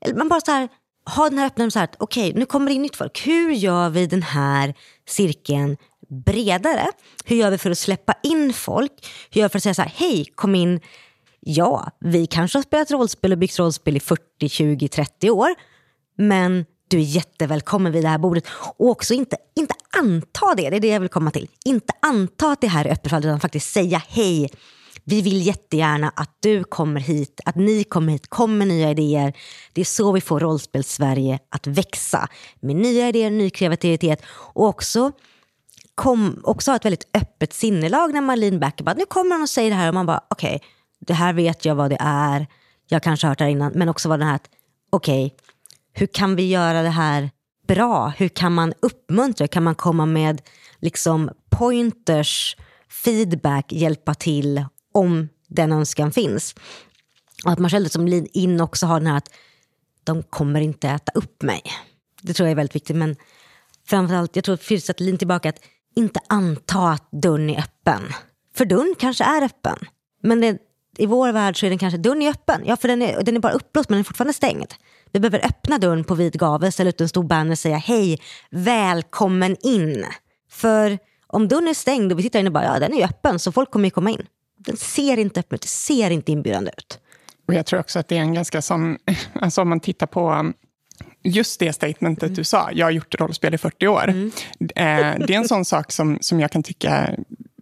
Eller 0.00 0.14
man 0.14 0.28
bara 0.28 0.40
så 0.40 0.50
här, 0.50 0.68
ha 1.16 1.28
den 1.28 1.38
här 1.38 1.46
öppna, 1.46 1.70
så 1.70 1.78
här, 1.78 1.88
okej, 1.98 2.28
okay, 2.28 2.38
nu 2.38 2.46
kommer 2.46 2.66
det 2.66 2.74
in 2.74 2.82
nytt 2.82 2.96
folk. 2.96 3.26
Hur 3.26 3.50
gör 3.50 3.90
vi 3.90 4.06
den 4.06 4.22
här 4.22 4.74
cirkeln 5.08 5.76
bredare? 6.08 6.86
Hur 7.24 7.36
gör 7.36 7.50
vi 7.50 7.58
för 7.58 7.70
att 7.70 7.78
släppa 7.78 8.14
in 8.22 8.52
folk? 8.52 8.92
Hur 9.30 9.40
gör 9.40 9.48
vi 9.48 9.52
för 9.52 9.58
att 9.58 9.62
säga 9.62 9.74
så 9.74 9.82
här, 9.82 9.92
hej, 9.96 10.26
kom 10.34 10.54
in. 10.54 10.80
Ja, 11.40 11.90
vi 12.00 12.26
kanske 12.26 12.58
har 12.58 12.62
spelat 12.62 12.90
rollspel 12.90 13.32
och 13.32 13.38
byggt 13.38 13.58
rollspel 13.58 13.96
i 13.96 14.00
40, 14.00 14.48
20, 14.48 14.88
30 14.88 15.30
år. 15.30 15.54
Men 16.16 16.64
du 16.88 16.98
är 16.98 17.02
jättevälkommen 17.02 17.92
vid 17.92 18.04
det 18.04 18.08
här 18.08 18.18
bordet. 18.18 18.44
Och 18.76 18.90
också 18.90 19.14
inte, 19.14 19.36
inte 19.56 19.74
anta 19.98 20.54
det, 20.56 20.70
det 20.70 20.76
är 20.76 20.80
det 20.80 20.88
jag 20.88 21.00
vill 21.00 21.08
komma 21.08 21.30
till. 21.30 21.48
Inte 21.64 21.92
anta 22.02 22.52
att 22.52 22.60
det 22.60 22.66
här 22.66 22.84
är 22.84 22.92
öppet 22.92 23.12
utan 23.12 23.40
faktiskt 23.40 23.72
säga 23.72 24.02
hej. 24.08 24.50
Vi 25.04 25.22
vill 25.22 25.46
jättegärna 25.46 26.12
att 26.16 26.36
du 26.40 26.64
kommer 26.64 27.00
hit, 27.00 27.40
att 27.44 27.56
ni 27.56 27.84
kommer 27.84 28.12
hit, 28.12 28.26
kom 28.28 28.58
med 28.58 28.68
nya 28.68 28.90
idéer. 28.90 29.32
Det 29.72 29.80
är 29.80 29.84
så 29.84 30.12
vi 30.12 30.20
får 30.20 30.40
rollspel-Sverige 30.40 31.38
att 31.48 31.66
växa. 31.66 32.28
Med 32.60 32.76
nya 32.76 33.08
idéer, 33.08 33.30
ny 33.30 33.50
kreativitet 33.50 34.22
och 34.28 34.66
också 34.66 35.12
kom, 35.94 36.40
också 36.44 36.70
ha 36.70 36.76
ett 36.76 36.84
väldigt 36.84 37.08
öppet 37.14 37.52
sinnelag 37.52 38.12
när 38.12 38.20
man 38.20 38.40
lean 38.40 38.60
back. 38.60 38.80
Bara, 38.80 38.94
nu 38.94 39.04
kommer 39.04 39.30
han 39.30 39.42
och 39.42 39.48
säger 39.48 39.70
det 39.70 39.76
här 39.76 39.88
och 39.88 39.94
man 39.94 40.06
bara 40.06 40.20
okej, 40.30 40.56
okay, 40.56 40.68
det 41.00 41.14
här 41.14 41.32
vet 41.32 41.64
jag 41.64 41.74
vad 41.74 41.90
det 41.90 41.98
är. 42.00 42.46
Jag 42.88 43.02
kanske 43.02 43.26
har 43.26 43.30
hört 43.30 43.38
det 43.38 43.44
här 43.44 43.50
innan, 43.50 43.72
men 43.74 43.88
också 43.88 44.08
vad 44.08 44.18
den 44.18 44.28
här 44.28 44.40
okej, 44.90 45.26
okay, 45.26 45.38
hur 45.92 46.06
kan 46.06 46.36
vi 46.36 46.48
göra 46.48 46.82
det 46.82 46.88
här 46.88 47.30
bra? 47.68 48.08
Hur 48.08 48.28
kan 48.28 48.54
man 48.54 48.72
uppmuntra? 48.80 49.48
Kan 49.48 49.62
man 49.62 49.74
komma 49.74 50.06
med 50.06 50.42
liksom 50.80 51.30
pointers, 51.50 52.56
feedback, 53.04 53.72
hjälpa 53.72 54.14
till 54.14 54.64
om 54.94 55.28
den 55.48 55.72
önskan 55.72 56.12
finns? 56.12 56.54
Och 57.44 57.52
att 57.52 57.58
man 57.58 57.70
själv 57.70 57.88
som 57.88 58.08
lean 58.08 58.26
in 58.32 58.60
också 58.60 58.86
har 58.86 59.00
den 59.00 59.06
här 59.06 59.16
att 59.16 59.30
de 60.04 60.22
kommer 60.22 60.60
inte 60.60 60.88
äta 60.88 61.12
upp 61.14 61.42
mig. 61.42 61.62
Det 62.22 62.32
tror 62.32 62.46
jag 62.46 62.50
är 62.50 62.56
väldigt 62.56 62.76
viktigt. 62.76 62.96
Men 62.96 63.16
framförallt, 63.86 64.36
jag 64.36 64.44
tror 64.44 64.54
att 64.88 65.00
lean 65.00 65.18
tillbaka, 65.18 65.48
att 65.48 65.60
inte 65.96 66.20
anta 66.26 66.88
att 66.88 67.08
dörren 67.10 67.50
är 67.50 67.58
öppen. 67.58 68.02
För 68.54 68.64
dörren 68.64 68.94
kanske 68.98 69.24
är 69.24 69.42
öppen. 69.42 69.78
Men 70.22 70.40
det, 70.40 70.58
i 70.98 71.06
vår 71.06 71.32
värld 71.32 71.60
så 71.60 71.66
är 71.66 71.70
den 71.70 71.78
kanske, 71.78 71.98
dörren 71.98 72.22
är 72.22 72.30
öppen. 72.30 72.62
Ja, 72.66 72.76
för 72.76 72.88
den 72.88 73.02
är, 73.02 73.22
den 73.22 73.36
är 73.36 73.40
bara 73.40 73.52
uppblåst 73.52 73.90
men 73.90 73.96
den 73.96 74.00
är 74.00 74.04
fortfarande 74.04 74.32
stängd. 74.32 74.74
Vi 75.12 75.20
behöver 75.20 75.46
öppna 75.46 75.78
dörren 75.78 76.04
på 76.04 76.14
vid 76.14 76.38
gavel, 76.38 76.72
ställa 76.72 76.90
ut 76.90 77.00
en 77.00 77.08
stor 77.08 77.22
banner 77.22 77.50
och 77.50 77.58
säga 77.58 77.76
hej, 77.76 78.20
välkommen 78.50 79.56
in. 79.62 80.06
För 80.50 80.98
om 81.26 81.48
dörren 81.48 81.68
är 81.68 81.74
stängd 81.74 82.12
och 82.12 82.18
vi 82.18 82.22
tittar 82.22 82.40
in 82.40 82.46
och 82.46 82.52
bara, 82.52 82.64
ja 82.64 82.78
den 82.78 82.94
är 82.94 83.04
öppen 83.04 83.38
så 83.38 83.52
folk 83.52 83.70
kommer 83.70 83.84
ju 83.84 83.90
komma 83.90 84.10
in. 84.10 84.26
Den 84.58 84.76
ser 84.76 85.16
inte 85.16 85.40
öppen 85.40 85.54
ut, 85.54 85.62
det 85.62 85.68
ser 85.68 86.10
inte 86.10 86.32
inbjudande 86.32 86.70
ut. 86.76 86.98
Och 87.48 87.54
jag 87.54 87.66
tror 87.66 87.80
också 87.80 87.98
att 87.98 88.08
det 88.08 88.16
är 88.16 88.20
en 88.20 88.34
ganska 88.34 88.62
sån, 88.62 88.98
alltså 89.34 89.62
om 89.62 89.68
man 89.68 89.80
tittar 89.80 90.06
på 90.06 90.32
um, 90.32 90.54
just 91.22 91.60
det 91.60 91.72
statementet 91.72 92.22
mm. 92.22 92.34
du 92.34 92.44
sa, 92.44 92.68
jag 92.72 92.86
har 92.86 92.90
gjort 92.90 93.20
rollspel 93.20 93.54
i 93.54 93.58
40 93.58 93.86
år. 93.86 94.08
Mm. 94.08 94.30
Eh, 94.60 95.26
det 95.26 95.34
är 95.34 95.38
en 95.38 95.48
sån 95.48 95.64
sak 95.74 95.92
som, 95.92 96.18
som 96.20 96.40
jag 96.40 96.50
kan 96.50 96.62
tycka 96.62 97.10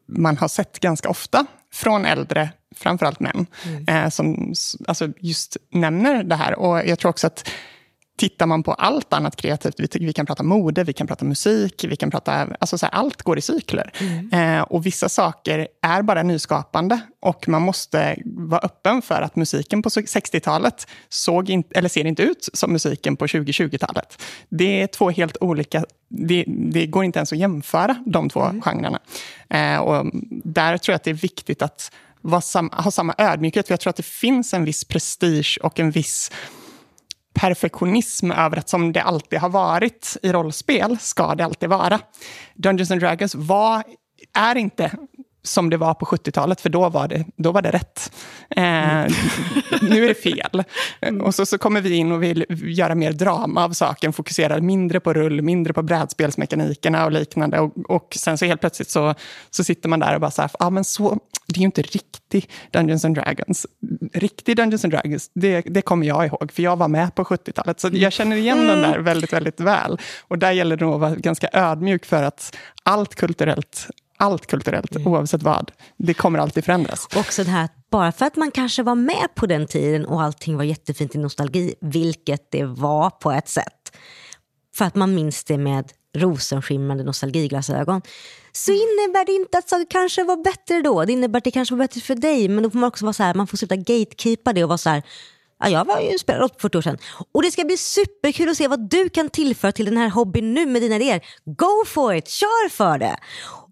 man 0.07 0.37
har 0.37 0.49
sett 0.49 0.79
ganska 0.79 1.09
ofta 1.09 1.47
från 1.73 2.05
äldre, 2.05 2.51
framförallt 2.81 3.21
män, 3.21 3.47
mm. 3.67 4.05
eh, 4.05 4.11
som 4.11 4.55
alltså 4.89 5.09
just 5.19 5.57
nämner 5.71 6.25
det 6.25 6.37
här. 6.37 6.59
Och 6.59 6.87
jag 6.87 6.99
tror 6.99 7.11
också 7.11 7.27
att 7.27 7.49
tittar 8.21 8.47
man 8.47 8.63
på 8.63 8.73
allt 8.73 9.13
annat 9.13 9.37
kreativt, 9.37 9.75
vi, 9.79 9.89
vi 10.07 10.13
kan 10.13 10.27
prata 10.27 10.43
mode, 10.43 10.85
vi 10.85 10.93
kan 10.93 11.07
prata 11.07 11.25
musik, 11.25 11.85
vi 11.89 11.97
kan 11.97 12.11
prata, 12.11 12.33
alltså 12.61 12.79
så 12.79 12.87
här, 12.87 12.95
allt 12.95 13.23
går 13.23 13.39
i 13.39 13.41
cykler. 13.41 13.93
Mm. 14.01 14.33
Eh, 14.33 14.63
och 14.63 14.87
vissa 14.87 15.09
saker 15.09 15.69
är 15.83 16.03
bara 16.03 16.23
nyskapande 16.23 17.01
och 17.21 17.49
man 17.49 17.63
måste 17.63 18.17
vara 18.25 18.61
öppen 18.61 19.03
för 19.03 19.23
att 19.23 19.37
musiken 19.37 19.83
på 19.83 19.89
60-talet 19.89 20.87
såg 21.09 21.51
in, 21.51 21.65
eller 21.71 21.89
ser 21.89 22.07
inte 22.07 22.23
ut 22.23 22.49
som 22.53 22.73
musiken 22.73 23.17
på 23.17 23.27
2020-talet. 23.27 24.23
Det 24.49 24.83
är 24.83 24.87
två 24.87 25.11
helt 25.11 25.37
olika, 25.41 25.85
det, 26.09 26.45
det, 26.47 26.87
går 26.87 27.05
inte 27.05 27.19
ens 27.19 27.33
att 27.33 27.39
jämföra 27.39 27.97
de 28.07 28.29
två 28.29 28.43
mm. 28.43 28.63
genrerna. 28.63 28.99
Eh, 29.51 29.79
och 29.79 30.11
där 30.45 30.79
tror 30.79 30.93
jag 30.93 30.97
att 30.97 31.05
det 31.05 31.11
är 31.11 31.15
viktigt 31.15 31.63
att 31.63 31.93
sam, 32.43 32.71
ha 32.73 32.91
samma 32.91 33.15
ödmjukhet, 33.19 33.67
för 33.67 33.73
jag 33.73 33.81
tror 33.81 33.91
att 33.91 33.97
det 33.97 34.03
finns 34.03 34.55
en 34.55 34.65
viss 34.65 34.85
prestige 34.85 35.59
och 35.63 35.81
en 35.81 35.91
viss 35.91 36.31
perfektionism 37.35 38.31
över 38.31 38.57
att 38.57 38.69
som 38.69 38.93
det 38.93 39.03
alltid 39.03 39.39
har 39.39 39.49
varit 39.49 40.17
i 40.23 40.33
rollspel 40.33 40.99
ska 41.01 41.35
det 41.35 41.45
alltid 41.45 41.69
vara. 41.69 42.01
Dungeons 42.55 42.91
and 42.91 43.01
Dragons 43.01 43.35
var, 43.35 43.85
är 44.35 44.57
inte 44.57 44.91
som 45.43 45.71
det 45.71 45.77
var 45.77 45.95
på 45.95 46.07
70-talet, 46.07 46.61
för 46.61 46.69
då 46.69 46.89
var 46.89 47.09
det, 47.09 47.25
då 47.37 47.53
var 47.53 47.63
det 47.63 47.71
rätt. 47.71 48.13
Eh, 48.57 49.17
nu 49.83 50.05
är 50.05 50.09
det 50.09 50.15
fel. 50.15 50.65
Mm. 51.01 51.21
Och 51.21 51.35
så, 51.35 51.47
så 51.47 51.59
kommer 51.59 51.81
vi 51.81 51.95
in 51.95 52.13
och 52.13 52.23
vill 52.23 52.47
göra 52.51 52.95
mer 52.95 53.13
drama 53.13 53.65
av 53.65 53.71
saken, 53.71 54.13
fokusera 54.13 54.61
mindre 54.61 55.01
på 55.01 55.13
rull, 55.13 55.43
mindre 55.43 55.73
på 55.73 55.83
brädspelsmekanikerna 55.83 57.05
och 57.05 57.13
liknande. 57.13 57.61
Och, 57.61 57.91
och 57.91 58.17
sen 58.17 58.39
så 58.39 58.45
helt 58.45 58.61
plötsligt 58.61 58.91
så, 58.91 59.15
så 59.51 59.65
sitter 59.65 59.89
man 59.89 60.01
där 60.01 60.15
och 60.15 60.21
bara 60.21 60.31
så 60.31 60.43
här, 60.43 60.51
ah, 60.59 60.71
men 60.71 60.85
så, 60.85 61.19
det 61.47 61.57
är 61.57 61.61
ju 61.61 61.65
inte 61.65 61.83
riktig 61.83 62.51
Dungeons 62.71 63.05
and 63.05 63.15
Dragons. 63.15 63.67
Riktig 64.13 64.57
Dungeons 64.57 64.85
and 64.85 64.93
Dragons, 64.93 65.31
det, 65.35 65.61
det 65.61 65.83
kommer 65.83 66.07
jag 66.07 66.27
ihåg, 66.27 66.53
för 66.53 66.63
jag 66.63 66.77
var 66.77 66.89
med 66.89 67.15
på 67.15 67.25
70-talet. 67.25 67.81
Så 67.81 67.91
jag 67.93 68.13
känner 68.13 68.37
igen 68.37 68.59
mm. 68.59 68.69
den 68.69 68.91
där 68.91 68.99
väldigt, 68.99 69.33
väldigt 69.33 69.61
väl. 69.61 69.99
Och 70.21 70.39
där 70.39 70.53
gäller 70.53 70.77
det 70.77 70.85
nog 70.85 70.95
att 70.95 71.01
vara 71.01 71.15
ganska 71.15 71.49
ödmjuk 71.53 72.07
för 72.07 72.23
att 72.23 72.57
allt 72.83 73.15
kulturellt 73.15 73.89
allt 74.21 74.47
kulturellt, 74.47 74.97
mm. 74.97 75.09
oavsett 75.09 75.43
vad. 75.43 75.73
Det 75.97 76.15
kommer 76.15 76.39
alltid 76.39 76.65
förändras. 76.65 77.09
Också 77.17 77.45
det 77.45 77.51
här 77.51 77.69
bara 77.91 78.13
för 78.13 78.27
att 78.27 78.37
man 78.37 78.51
kanske 78.51 78.83
var 78.83 78.95
med 78.95 79.29
på 79.35 79.47
den 79.47 79.67
tiden 79.67 80.07
och 80.07 80.23
allting 80.23 80.57
var 80.57 80.65
jättefint 80.65 81.15
i 81.15 81.19
nostalgi, 81.19 81.75
vilket 81.81 82.51
det 82.51 82.65
var 82.65 83.11
på 83.11 83.33
ett 83.33 83.49
sätt, 83.49 83.97
för 84.77 84.85
att 84.85 84.95
man 84.95 85.15
minns 85.15 85.45
det 85.45 85.59
med 85.59 85.93
rosenskimrande 86.17 87.05
nostalgiglasögon, 87.05 88.03
så 88.53 88.73
innebär 88.73 89.27
det 89.27 89.33
inte 89.33 89.59
att 89.59 89.69
saker 89.69 89.87
kanske 89.91 90.25
var 90.25 90.45
bättre 90.45 90.83
då. 90.83 91.05
Det 91.05 91.13
innebär 91.13 91.39
att 91.39 91.45
det 91.45 91.51
kanske 91.51 91.75
var 91.75 91.85
bättre 91.85 92.01
för 92.01 92.15
dig, 92.15 92.49
men 92.49 92.63
då 92.63 92.71
får 92.71 92.79
man 92.79 92.89
också 92.89 93.05
vara 93.05 93.13
så 93.13 93.23
här, 93.23 93.35
man 93.35 93.47
får 93.47 93.57
sluta 93.57 93.77
gatekeepa 93.77 94.53
det 94.53 94.63
och 94.63 94.69
vara 94.69 94.79
så 94.79 94.91
här, 94.91 95.03
Ja, 95.63 95.69
jag 95.69 95.85
var 95.85 96.01
ju 96.01 96.19
spelare 96.19 96.49
för 96.49 96.61
40 96.61 96.79
år 96.79 96.83
sedan. 96.83 96.99
Och 97.33 97.43
det 97.43 97.51
ska 97.51 97.65
bli 97.65 97.77
superkul 97.77 98.49
att 98.49 98.57
se 98.57 98.69
vad 98.69 98.91
du 98.91 99.09
kan 99.09 99.29
tillföra 99.29 99.73
till 99.73 99.85
den 99.85 99.97
här 99.97 100.09
hobbyn 100.09 100.55
nu 100.55 100.67
med 100.67 100.83
dina 100.83 100.97
idéer. 100.97 101.21
Go 101.45 101.85
for 101.87 102.15
it, 102.15 102.29
kör 102.29 102.69
för 102.69 102.99
det! 102.99 103.17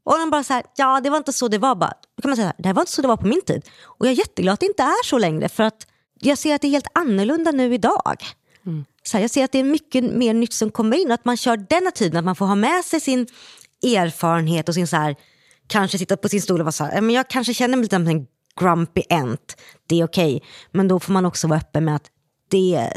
Och 0.09 0.19
de 0.19 0.31
bara 0.31 0.45
så 0.45 0.53
här, 0.53 0.63
ja 0.77 1.01
det 1.01 1.11
var 1.11 1.17
inte 1.17 1.33
så 1.33 1.49
det 1.49 1.59
var. 1.59 1.75
Bara. 1.75 1.93
Då 2.17 2.23
kan 2.23 2.31
man 2.31 2.37
säga, 2.37 2.53
det 2.59 2.73
var 2.73 2.83
inte 2.83 2.93
så 2.93 3.03
det 3.03 3.09
var 3.09 3.17
på 3.17 3.27
min 3.27 3.43
tid. 3.43 3.63
Och 3.85 4.07
jag 4.07 4.13
är 4.13 4.17
jätteglad 4.17 4.53
att 4.53 4.61
det 4.61 4.67
inte 4.67 4.83
är 4.83 5.05
så 5.05 5.19
längre. 5.19 5.49
För 5.49 5.63
att 5.63 5.87
jag 6.21 6.39
ser 6.39 6.55
att 6.55 6.63
det 6.63 6.69
är 6.69 6.71
helt 6.71 6.91
annorlunda 6.95 7.51
nu 7.51 7.75
idag. 7.75 8.25
Mm. 8.67 8.85
Så 9.03 9.17
här, 9.17 9.25
jag 9.25 9.31
ser 9.31 9.45
att 9.45 9.53
det 9.53 9.59
är 9.59 9.65
mycket 9.65 10.05
mer 10.05 10.35
nytt 10.35 10.53
som 10.53 10.71
kommer 10.71 10.97
in. 10.97 11.13
Att 11.13 11.25
man 11.25 11.37
kör 11.37 11.57
denna 11.57 11.91
tiden, 11.91 12.17
att 12.17 12.25
man 12.25 12.37
får 12.37 12.47
ha 12.47 12.55
med 12.55 12.85
sig 12.85 13.01
sin 13.01 13.27
erfarenhet 13.83 14.69
och 14.69 14.75
sin 14.75 14.87
så 14.87 14.97
här, 14.97 15.17
kanske 15.67 15.99
sitta 15.99 16.17
på 16.17 16.29
sin 16.29 16.43
stol 16.43 16.61
och 16.61 16.65
vara 16.65 16.73
så 16.73 16.85
här, 16.85 17.01
men 17.01 17.15
jag 17.15 17.29
kanske 17.29 17.55
känner 17.55 17.77
mig 17.77 17.83
lite 17.83 17.97
som 17.97 18.07
en 18.07 18.27
grumpy 18.61 19.03
ent. 19.09 19.57
Det 19.87 20.01
är 20.01 20.05
okej. 20.05 20.37
Okay. 20.37 20.49
Men 20.73 20.89
då 20.89 21.01
får 21.01 21.13
man 21.13 21.27
också 21.27 21.47
vara 21.49 21.59
öppen 21.59 21.85
med 21.85 21.97
att 21.97 22.11
det, 22.51 22.93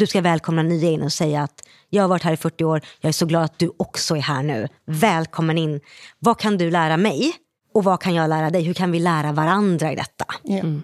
du 0.00 0.06
ska 0.06 0.20
välkomna 0.20 0.62
nya 0.62 0.90
in 0.90 1.02
och 1.02 1.12
säga 1.12 1.42
att 1.42 1.62
jag 1.90 2.02
har 2.02 2.08
varit 2.08 2.22
här 2.22 2.32
i 2.32 2.36
40 2.36 2.64
år, 2.64 2.80
jag 3.00 3.08
är 3.08 3.12
så 3.12 3.26
glad 3.26 3.44
att 3.44 3.58
du 3.58 3.72
också 3.76 4.16
är 4.16 4.20
här 4.20 4.42
nu. 4.42 4.68
Välkommen 4.84 5.58
in. 5.58 5.80
Vad 6.18 6.38
kan 6.38 6.58
du 6.58 6.70
lära 6.70 6.96
mig? 6.96 7.32
Och 7.74 7.84
vad 7.84 8.00
kan 8.00 8.14
jag 8.14 8.28
lära 8.28 8.50
dig? 8.50 8.62
Hur 8.62 8.74
kan 8.74 8.92
vi 8.92 8.98
lära 8.98 9.32
varandra 9.32 9.92
i 9.92 9.96
detta? 9.96 10.24
Mm. 10.48 10.82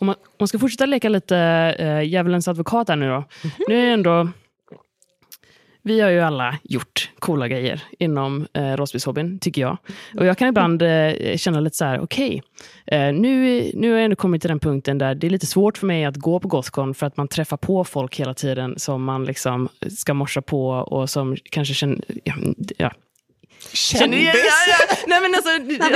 Om, 0.00 0.06
man, 0.06 0.14
om 0.14 0.36
man 0.38 0.48
ska 0.48 0.58
fortsätta 0.58 0.86
leka 0.86 1.08
lite 1.08 1.36
äh, 1.78 2.02
djävulens 2.02 2.48
advokat 2.48 2.88
här 2.88 2.96
nu 2.96 3.08
då. 3.08 3.14
Mm 3.14 3.24
-hmm. 3.42 3.64
Nu 3.68 3.88
är 3.88 3.92
ändå 3.92 4.28
vi 5.84 6.00
har 6.00 6.10
ju 6.10 6.20
alla 6.20 6.58
gjort 6.62 7.10
coola 7.18 7.48
grejer 7.48 7.82
inom 7.98 8.46
eh, 8.52 8.76
rollspelshobbyn, 8.76 9.38
tycker 9.38 9.62
jag. 9.62 9.76
Och 10.18 10.26
jag 10.26 10.38
kan 10.38 10.48
ibland 10.48 10.82
eh, 10.82 11.36
känna 11.36 11.60
lite 11.60 11.76
så 11.76 11.84
här, 11.84 12.00
okej, 12.00 12.42
okay, 12.86 12.98
eh, 12.98 13.14
nu, 13.14 13.70
nu 13.74 13.90
har 13.90 13.96
jag 13.96 14.04
ändå 14.04 14.16
kommit 14.16 14.42
till 14.42 14.48
den 14.48 14.60
punkten 14.60 14.98
där 14.98 15.14
det 15.14 15.26
är 15.26 15.30
lite 15.30 15.46
svårt 15.46 15.78
för 15.78 15.86
mig 15.86 16.04
att 16.04 16.16
gå 16.16 16.40
på 16.40 16.48
Gothcon 16.48 16.94
för 16.94 17.06
att 17.06 17.16
man 17.16 17.28
träffar 17.28 17.56
på 17.56 17.84
folk 17.84 18.20
hela 18.20 18.34
tiden 18.34 18.74
som 18.78 19.04
man 19.04 19.24
liksom 19.24 19.68
ska 19.98 20.14
morsa 20.14 20.42
på 20.42 20.68
och 20.68 21.10
som 21.10 21.36
kanske 21.50 21.74
känner, 21.74 21.98
ja, 22.24 22.34
ja 22.78 22.90
Kändis? 23.72 24.28
Ja, 24.34 24.86
ja. 24.88 24.96
Nej, 25.06 25.20
men 25.20 25.34
alltså, 25.34 25.50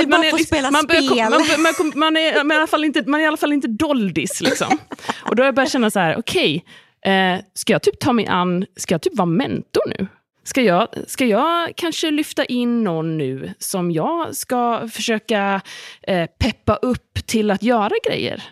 man 0.07 0.23
få 0.23 0.37
liksom, 0.37 0.61
man 0.71 0.83
spel. 0.83 1.29
Man, 1.29 1.61
man, 1.61 1.91
man, 1.95 2.17
är, 2.17 2.43
man, 2.43 2.51
är 2.51 2.55
i 2.55 2.57
alla 2.57 2.67
fall 2.67 2.83
inte, 2.83 3.03
man 3.05 3.19
är 3.19 3.23
i 3.23 3.27
alla 3.27 3.37
fall 3.37 3.53
inte 3.53 3.67
doldis. 3.67 4.41
Liksom. 4.41 4.77
Och 5.21 5.35
då 5.35 5.43
har 5.43 5.45
jag 5.45 5.55
börjat 5.55 5.71
känna 5.71 5.91
så 5.91 5.99
här, 5.99 6.17
okej, 6.17 6.55
okay, 6.57 6.71
eh, 7.05 7.39
ska 7.53 7.73
jag 7.73 7.81
typ 7.81 7.99
ta 7.99 8.13
mig 8.13 8.27
an, 8.27 8.65
ska 8.75 8.93
jag 8.93 9.01
typ 9.01 9.17
vara 9.17 9.25
mentor 9.25 9.81
nu? 9.99 10.07
Ska 10.43 10.61
jag, 10.61 10.87
ska 11.07 11.25
jag 11.25 11.75
kanske 11.75 12.11
lyfta 12.11 12.45
in 12.45 12.83
någon 12.83 13.17
nu 13.17 13.53
som 13.59 13.91
jag 13.91 14.35
ska 14.35 14.89
försöka 14.91 15.61
eh, 16.01 16.29
peppa 16.39 16.75
upp 16.75 17.13
till 17.25 17.51
att 17.51 17.63
göra 17.63 17.93
grejer? 18.09 18.43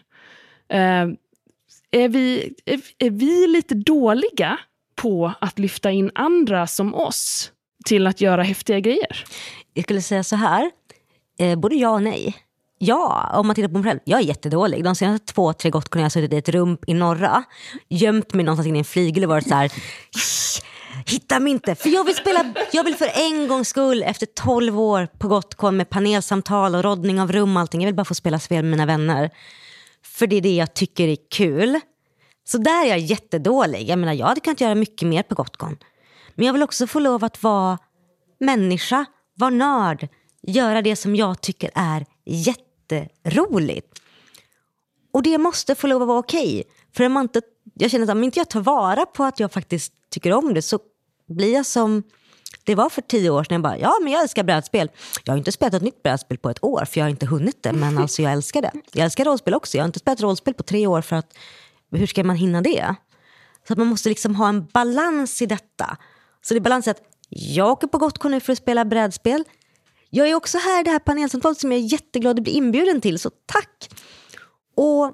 Eh, 0.69 1.07
är, 1.91 2.09
vi, 2.09 2.53
är, 2.65 2.79
är 2.97 3.09
vi 3.09 3.47
lite 3.47 3.75
dåliga 3.75 4.57
på 4.95 5.33
att 5.41 5.59
lyfta 5.59 5.91
in 5.91 6.11
andra 6.15 6.67
som 6.67 6.95
oss? 6.95 7.51
till 7.87 8.07
att 8.07 8.21
göra 8.21 8.43
häftiga 8.43 8.79
grejer? 8.79 9.25
Jag 9.73 9.83
skulle 9.83 10.01
säga 10.01 10.23
så 10.23 10.35
här, 10.35 10.71
eh, 11.39 11.59
både 11.59 11.75
ja 11.75 11.89
och 11.89 12.03
nej. 12.03 12.35
Ja, 12.79 13.31
om 13.33 13.47
man 13.47 13.55
tittar 13.55 13.69
på 13.69 13.73
mig 13.73 13.83
själv. 13.83 13.99
Jag 14.03 14.19
är 14.19 14.23
jättedålig. 14.23 14.83
De 14.83 14.95
senaste 14.95 15.33
två, 15.33 15.53
tre 15.53 15.69
gotkorna 15.69 16.01
har 16.01 16.05
jag 16.05 16.11
suttit 16.11 16.33
i 16.33 16.37
ett 16.37 16.49
rum 16.49 16.77
i 16.87 16.93
norra, 16.93 17.43
gömt 17.89 18.33
mig 18.33 18.45
någonstans 18.45 18.67
inne 18.67 18.77
i 18.77 18.79
en 18.79 18.85
flygel 18.85 19.23
och 19.23 19.29
varit 19.29 19.47
så 19.47 19.55
här, 19.55 19.71
hitta 21.05 21.39
mig 21.39 21.51
inte. 21.51 21.75
För 21.75 21.89
jag 21.89 22.03
vill 22.03 22.15
spela, 22.15 22.53
jag 22.71 22.83
vill 22.83 22.95
för 22.95 23.09
en 23.15 23.47
gångs 23.47 23.67
skull 23.67 24.03
efter 24.03 24.25
tolv 24.25 24.79
år 24.79 25.07
på 25.17 25.27
Gotcon 25.27 25.77
med 25.77 25.89
panelsamtal 25.89 26.75
och 26.75 26.83
roddning 26.83 27.21
av 27.21 27.31
rum 27.31 27.55
och 27.55 27.61
allting. 27.61 27.81
Jag 27.81 27.87
vill 27.87 27.95
bara 27.95 28.05
få 28.05 28.15
spela 28.15 28.39
spel 28.39 28.63
med 28.63 28.71
mina 28.71 28.85
vänner. 28.85 29.29
För 30.05 30.27
det 30.27 30.35
är 30.35 30.41
det 30.41 30.55
jag 30.55 30.73
tycker 30.73 31.07
är 31.07 31.17
kul. 31.31 31.79
Så 32.47 32.57
där 32.57 32.85
är 32.85 32.89
jag 32.89 32.99
jättedålig. 32.99 33.89
Jag 33.89 33.99
menar, 33.99 34.13
jag 34.13 34.27
hade 34.27 34.41
kunnat 34.41 34.61
göra 34.61 34.75
mycket 34.75 35.07
mer 35.07 35.23
på 35.23 35.35
Gotcon. 35.35 35.77
Men 36.35 36.45
jag 36.45 36.53
vill 36.53 36.63
också 36.63 36.87
få 36.87 36.99
lov 36.99 37.23
att 37.23 37.43
vara 37.43 37.77
människa, 38.39 39.05
vara 39.35 39.49
nörd, 39.49 40.07
göra 40.41 40.81
det 40.81 40.95
som 40.95 41.15
jag 41.15 41.41
tycker 41.41 41.71
är 41.75 42.05
jätteroligt. 42.95 44.01
Och 45.13 45.23
det 45.23 45.37
måste 45.37 45.75
få 45.75 45.87
lov 45.87 46.01
att 46.01 46.07
vara 46.07 46.19
okej. 46.19 46.63
För 46.95 47.05
om, 47.05 47.17
inte, 47.17 47.41
jag 47.73 47.91
känner 47.91 48.03
att 48.03 48.09
om 48.09 48.23
inte 48.23 48.39
jag 48.39 48.49
tar 48.49 48.61
vara 48.61 49.05
på 49.05 49.23
att 49.23 49.39
jag 49.39 49.51
faktiskt 49.51 49.93
tycker 50.09 50.33
om 50.33 50.53
det 50.53 50.61
så 50.61 50.79
blir 51.27 51.53
jag 51.53 51.65
som 51.65 52.03
det 52.63 52.75
var 52.75 52.89
för 52.89 53.01
tio 53.01 53.29
år 53.29 53.43
sedan. 53.43 53.53
Jag 53.53 53.61
bara, 53.61 53.77
ja 53.77 53.93
men 54.03 54.13
jag 54.13 54.21
älskar 54.21 54.43
brädspel. 54.43 54.91
Jag 55.23 55.33
har 55.33 55.37
inte 55.37 55.51
spelat 55.51 55.73
ett 55.73 55.81
nytt 55.81 56.03
brädspel 56.03 56.37
på 56.37 56.49
ett 56.49 56.63
år 56.63 56.85
för 56.85 56.99
jag 56.99 57.05
har 57.05 57.09
inte 57.09 57.25
hunnit 57.25 57.63
det. 57.63 57.73
Men 57.73 57.97
alltså 57.97 58.21
jag 58.21 58.31
älskar 58.31 58.61
det. 58.61 58.71
Jag 58.91 59.05
älskar 59.05 59.25
rollspel 59.25 59.53
också. 59.53 59.77
Jag 59.77 59.83
har 59.83 59.87
inte 59.87 59.99
spelat 59.99 60.21
rollspel 60.21 60.53
på 60.53 60.63
tre 60.63 60.87
år 60.87 61.01
för 61.01 61.15
att 61.15 61.37
hur 61.91 62.07
ska 62.07 62.23
man 62.23 62.35
hinna 62.35 62.61
det? 62.61 62.95
Så 63.67 63.73
att 63.73 63.79
man 63.79 63.87
måste 63.87 64.09
liksom 64.09 64.35
ha 64.35 64.49
en 64.49 64.65
balans 64.65 65.41
i 65.41 65.45
detta. 65.45 65.97
Så 66.41 66.53
det 66.53 66.57
är 66.57 66.61
balans 66.61 66.87
att 66.87 67.01
jag 67.29 67.69
åker 67.69 67.87
på 67.87 67.97
Gotcon 67.97 68.31
nu 68.31 68.39
för 68.39 68.53
att 68.53 68.57
spela 68.57 68.85
brädspel. 68.85 69.43
Jag 70.09 70.29
är 70.29 70.35
också 70.35 70.57
här 70.57 70.81
i 70.81 70.83
det 70.83 70.89
här 70.89 70.99
panelsamtalet 70.99 71.57
som 71.57 71.71
jag 71.71 71.81
är 71.81 71.85
jätteglad 71.85 72.37
att 72.37 72.43
bli 72.43 72.51
inbjuden 72.51 73.01
till, 73.01 73.19
så 73.19 73.31
tack! 73.45 73.89
Och 74.75 75.13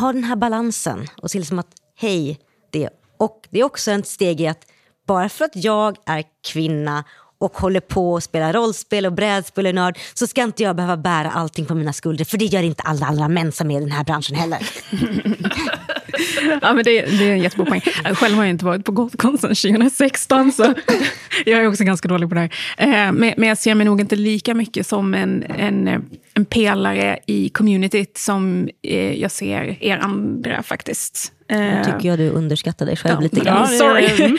ha 0.00 0.12
den 0.12 0.24
här 0.24 0.36
balansen 0.36 1.06
och 1.22 1.30
se 1.30 1.38
liksom 1.38 1.58
att 1.58 1.72
hej, 1.96 2.38
det. 2.70 2.90
Och 3.16 3.48
det 3.50 3.60
är 3.60 3.64
också 3.64 3.90
ett 3.90 4.06
steg 4.06 4.40
i 4.40 4.46
att 4.46 4.66
bara 5.06 5.28
för 5.28 5.44
att 5.44 5.56
jag 5.56 5.96
är 6.06 6.24
kvinna 6.52 7.04
och 7.38 7.58
håller 7.58 7.80
på 7.80 8.12
och 8.12 8.22
spelar 8.22 8.52
rollspel 8.52 9.06
och 9.06 9.12
brädspel 9.12 9.66
och 9.66 9.74
nörd 9.74 9.98
så 10.14 10.26
ska 10.26 10.42
inte 10.42 10.62
jag 10.62 10.76
behöva 10.76 10.96
bära 10.96 11.30
allting 11.30 11.66
på 11.66 11.74
mina 11.74 11.92
skulder 11.92 12.24
för 12.24 12.38
det 12.38 12.44
gör 12.44 12.62
inte 12.62 12.82
alla 12.82 13.06
andra 13.06 13.28
män 13.28 13.52
som 13.52 13.70
är 13.70 13.76
i 13.76 13.80
den 13.80 13.92
här 13.92 14.04
branschen 14.04 14.36
heller. 14.36 14.68
ja, 16.62 16.72
men 16.72 16.84
det, 16.84 17.02
det 17.02 17.28
är 17.28 17.32
en 17.32 17.38
jättebra 17.38 17.66
poäng. 17.66 17.80
Själv 18.14 18.34
har 18.36 18.44
jag 18.44 18.50
inte 18.50 18.64
varit 18.64 18.84
på 18.84 18.92
Gotcon 18.92 19.38
sedan 19.38 19.54
2016, 19.54 20.52
så 20.52 20.74
jag 21.46 21.60
är 21.60 21.68
också 21.68 21.84
ganska 21.84 22.08
dålig 22.08 22.28
på 22.28 22.34
det 22.34 22.40
här. 22.40 22.50
Eh, 22.78 23.12
men, 23.12 23.34
men 23.36 23.48
jag 23.48 23.58
ser 23.58 23.74
mig 23.74 23.84
nog 23.84 24.00
inte 24.00 24.16
lika 24.16 24.54
mycket 24.54 24.86
som 24.86 25.14
en, 25.14 25.42
en, 25.42 25.88
en 26.34 26.44
pelare 26.44 27.18
i 27.26 27.48
communityt 27.48 28.18
som 28.18 28.68
eh, 28.82 29.20
jag 29.20 29.30
ser 29.30 29.76
er 29.80 29.98
andra 29.98 30.62
faktiskt. 30.62 31.32
Nu 31.50 31.56
eh, 31.56 31.84
tycker 31.84 32.08
jag 32.08 32.18
du 32.18 32.30
underskattar 32.30 32.86
dig 32.86 32.96
själv 32.96 33.14
ja, 33.14 33.20
lite 33.20 33.40
grann. 33.40 33.68
Ja, 33.72 33.78
sorry. 33.78 34.38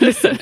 Mm. 0.00 0.36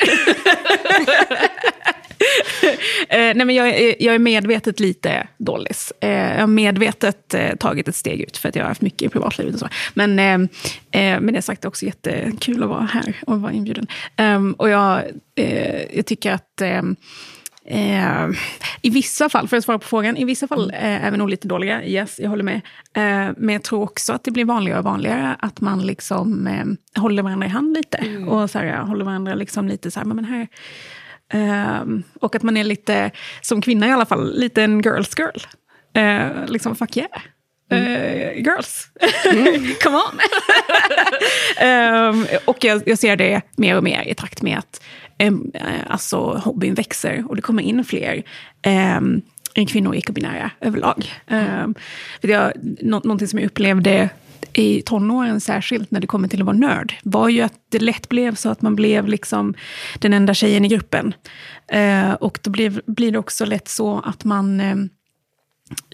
eh, 3.08 3.18
nej, 3.18 3.44
men 3.44 3.54
jag, 3.54 3.68
är, 3.68 3.94
jag 3.98 4.14
är 4.14 4.18
medvetet 4.18 4.80
lite 4.80 5.26
dålis. 5.38 5.92
Eh, 6.00 6.10
jag 6.10 6.40
har 6.40 6.46
medvetet 6.46 7.34
eh, 7.34 7.56
tagit 7.56 7.88
ett 7.88 7.96
steg 7.96 8.20
ut 8.20 8.36
för 8.36 8.48
att 8.48 8.56
jag 8.56 8.62
har 8.62 8.68
haft 8.68 8.80
mycket 8.80 9.02
i 9.02 9.08
privatlivet 9.08 9.54
och 9.54 9.60
så. 9.60 9.68
Men 9.94 10.18
eh, 10.18 11.20
med 11.20 11.34
det 11.34 11.42
sagt, 11.42 11.62
det 11.62 11.66
är 11.66 11.68
också 11.68 11.86
jättekul 11.86 12.62
att 12.62 12.68
vara 12.68 12.84
här 12.92 13.16
och 13.26 13.40
vara 13.40 13.52
inbjuden. 13.52 13.86
Ehm, 14.16 14.52
och 14.52 14.68
jag, 14.68 15.02
jag 15.92 16.06
tycker 16.06 16.32
att 16.32 16.62
Eh, 17.64 18.28
I 18.82 18.90
vissa 18.90 19.28
fall, 19.28 19.48
för 19.48 19.56
att 19.56 19.64
svara 19.64 19.78
på 19.78 19.86
frågan, 19.86 20.16
i 20.16 20.24
vissa 20.24 20.48
fall 20.48 20.70
eh, 20.70 21.04
är 21.04 21.10
vi 21.10 21.16
nog 21.16 21.30
lite 21.30 21.48
dåliga. 21.48 21.84
Yes, 21.84 22.20
jag 22.20 22.30
håller 22.30 22.44
med. 22.44 22.60
Eh, 22.94 23.34
men 23.36 23.48
jag 23.48 23.62
tror 23.62 23.82
också 23.82 24.12
att 24.12 24.24
det 24.24 24.30
blir 24.30 24.44
vanligare 24.44 24.78
och 24.78 24.84
vanligare 24.84 25.36
att 25.38 25.60
man 25.60 25.86
liksom 25.86 26.48
håller 26.96 27.22
varandra 27.22 27.46
i 27.46 27.50
hand 27.50 27.76
lite. 27.76 27.96
Mm. 27.96 28.28
Och 28.28 28.50
så 28.50 28.58
här, 28.58 28.76
håller 28.76 29.04
varandra 29.04 29.34
liksom 29.34 29.68
lite 29.68 29.90
så 29.90 30.00
här, 30.00 30.06
men 30.06 30.24
här, 30.24 30.48
Um, 31.32 32.02
och 32.20 32.36
att 32.36 32.42
man 32.42 32.56
är 32.56 32.64
lite, 32.64 33.10
som 33.40 33.62
kvinna 33.62 33.88
i 33.88 33.92
alla 33.92 34.06
fall, 34.06 34.38
lite 34.38 34.62
en 34.62 34.80
girls 34.80 35.18
girl. 35.18 35.38
Uh, 35.98 36.46
liksom, 36.46 36.76
fuck 36.76 36.96
yeah. 36.96 37.22
Uh, 37.72 38.42
girls, 38.42 38.88
mm. 39.24 39.74
come 39.82 39.96
on! 39.96 40.20
um, 41.68 42.26
och 42.44 42.64
jag, 42.64 42.82
jag, 42.86 42.98
ser 42.98 43.16
det 43.16 43.42
mer 43.56 43.76
och 43.76 43.84
mer 43.84 44.02
i 44.08 44.14
takt 44.14 44.42
med 44.42 44.58
att 44.58 44.82
um, 45.22 45.52
alltså, 45.86 46.16
hobbyn 46.16 46.74
växer 46.74 47.24
och 47.28 47.36
det 47.36 47.42
kommer 47.42 47.62
in 47.62 47.84
fler 47.84 48.22
um, 48.96 49.22
kvinnor 49.66 49.94
icke-binära 49.94 50.50
överlag. 50.60 51.12
Um, 51.30 51.74
jag, 52.20 52.52
nå, 52.80 53.00
någonting 53.04 53.28
som 53.28 53.38
jag 53.38 53.46
upplevde 53.46 54.10
i 54.54 54.82
tonåren 54.82 55.40
särskilt 55.40 55.90
när 55.90 56.00
det 56.00 56.06
kommer 56.06 56.28
till 56.28 56.40
att 56.40 56.46
vara 56.46 56.56
nörd, 56.56 56.94
var 57.02 57.28
ju 57.28 57.40
att 57.40 57.54
det 57.68 57.78
lätt 57.78 58.08
blev 58.08 58.34
så 58.34 58.48
att 58.48 58.62
man 58.62 58.76
blev 58.76 59.08
liksom 59.08 59.54
den 59.98 60.12
enda 60.12 60.34
tjejen 60.34 60.64
i 60.64 60.68
gruppen. 60.68 61.14
Eh, 61.68 62.12
och 62.12 62.38
då 62.42 62.50
blir, 62.50 62.82
blir 62.86 63.12
det 63.12 63.18
också 63.18 63.44
lätt 63.44 63.68
så 63.68 64.00
att 64.04 64.24
man 64.24 64.60
eh, 64.60 64.76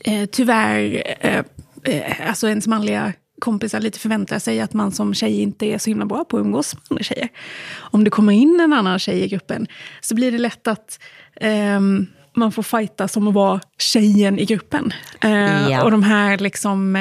eh 0.04 0.26
tyvärr, 0.26 1.02
eh, 1.20 1.44
eh, 1.84 2.28
alltså 2.28 2.48
ens 2.48 2.66
manliga 2.66 3.12
kompisar 3.40 3.80
lite 3.80 3.98
förväntar 3.98 4.38
sig 4.38 4.60
att 4.60 4.72
man 4.72 4.92
som 4.92 5.14
tjej 5.14 5.40
inte 5.40 5.66
är 5.66 5.78
så 5.78 5.90
himla 5.90 6.06
bra 6.06 6.24
på 6.24 6.36
att 6.36 6.40
umgås 6.40 6.74
med 6.74 6.82
andra 6.90 7.02
tjejer. 7.02 7.28
Om 7.76 8.04
det 8.04 8.10
kommer 8.10 8.32
in 8.32 8.60
en 8.60 8.72
annan 8.72 8.98
tjej 8.98 9.22
i 9.24 9.28
gruppen 9.28 9.66
så 10.00 10.14
blir 10.14 10.32
det 10.32 10.38
lätt 10.38 10.66
att 10.66 11.00
um, 11.76 12.06
man 12.34 12.52
får 12.52 12.62
fighta 12.62 13.08
som 13.08 13.28
att 13.28 13.34
vara 13.34 13.60
tjejen 13.78 14.38
i 14.38 14.44
gruppen. 14.44 14.92
Uh, 15.24 15.70
ja. 15.70 15.84
Och 15.84 15.90
de 15.90 16.02
här 16.02 16.38
liksom, 16.38 16.96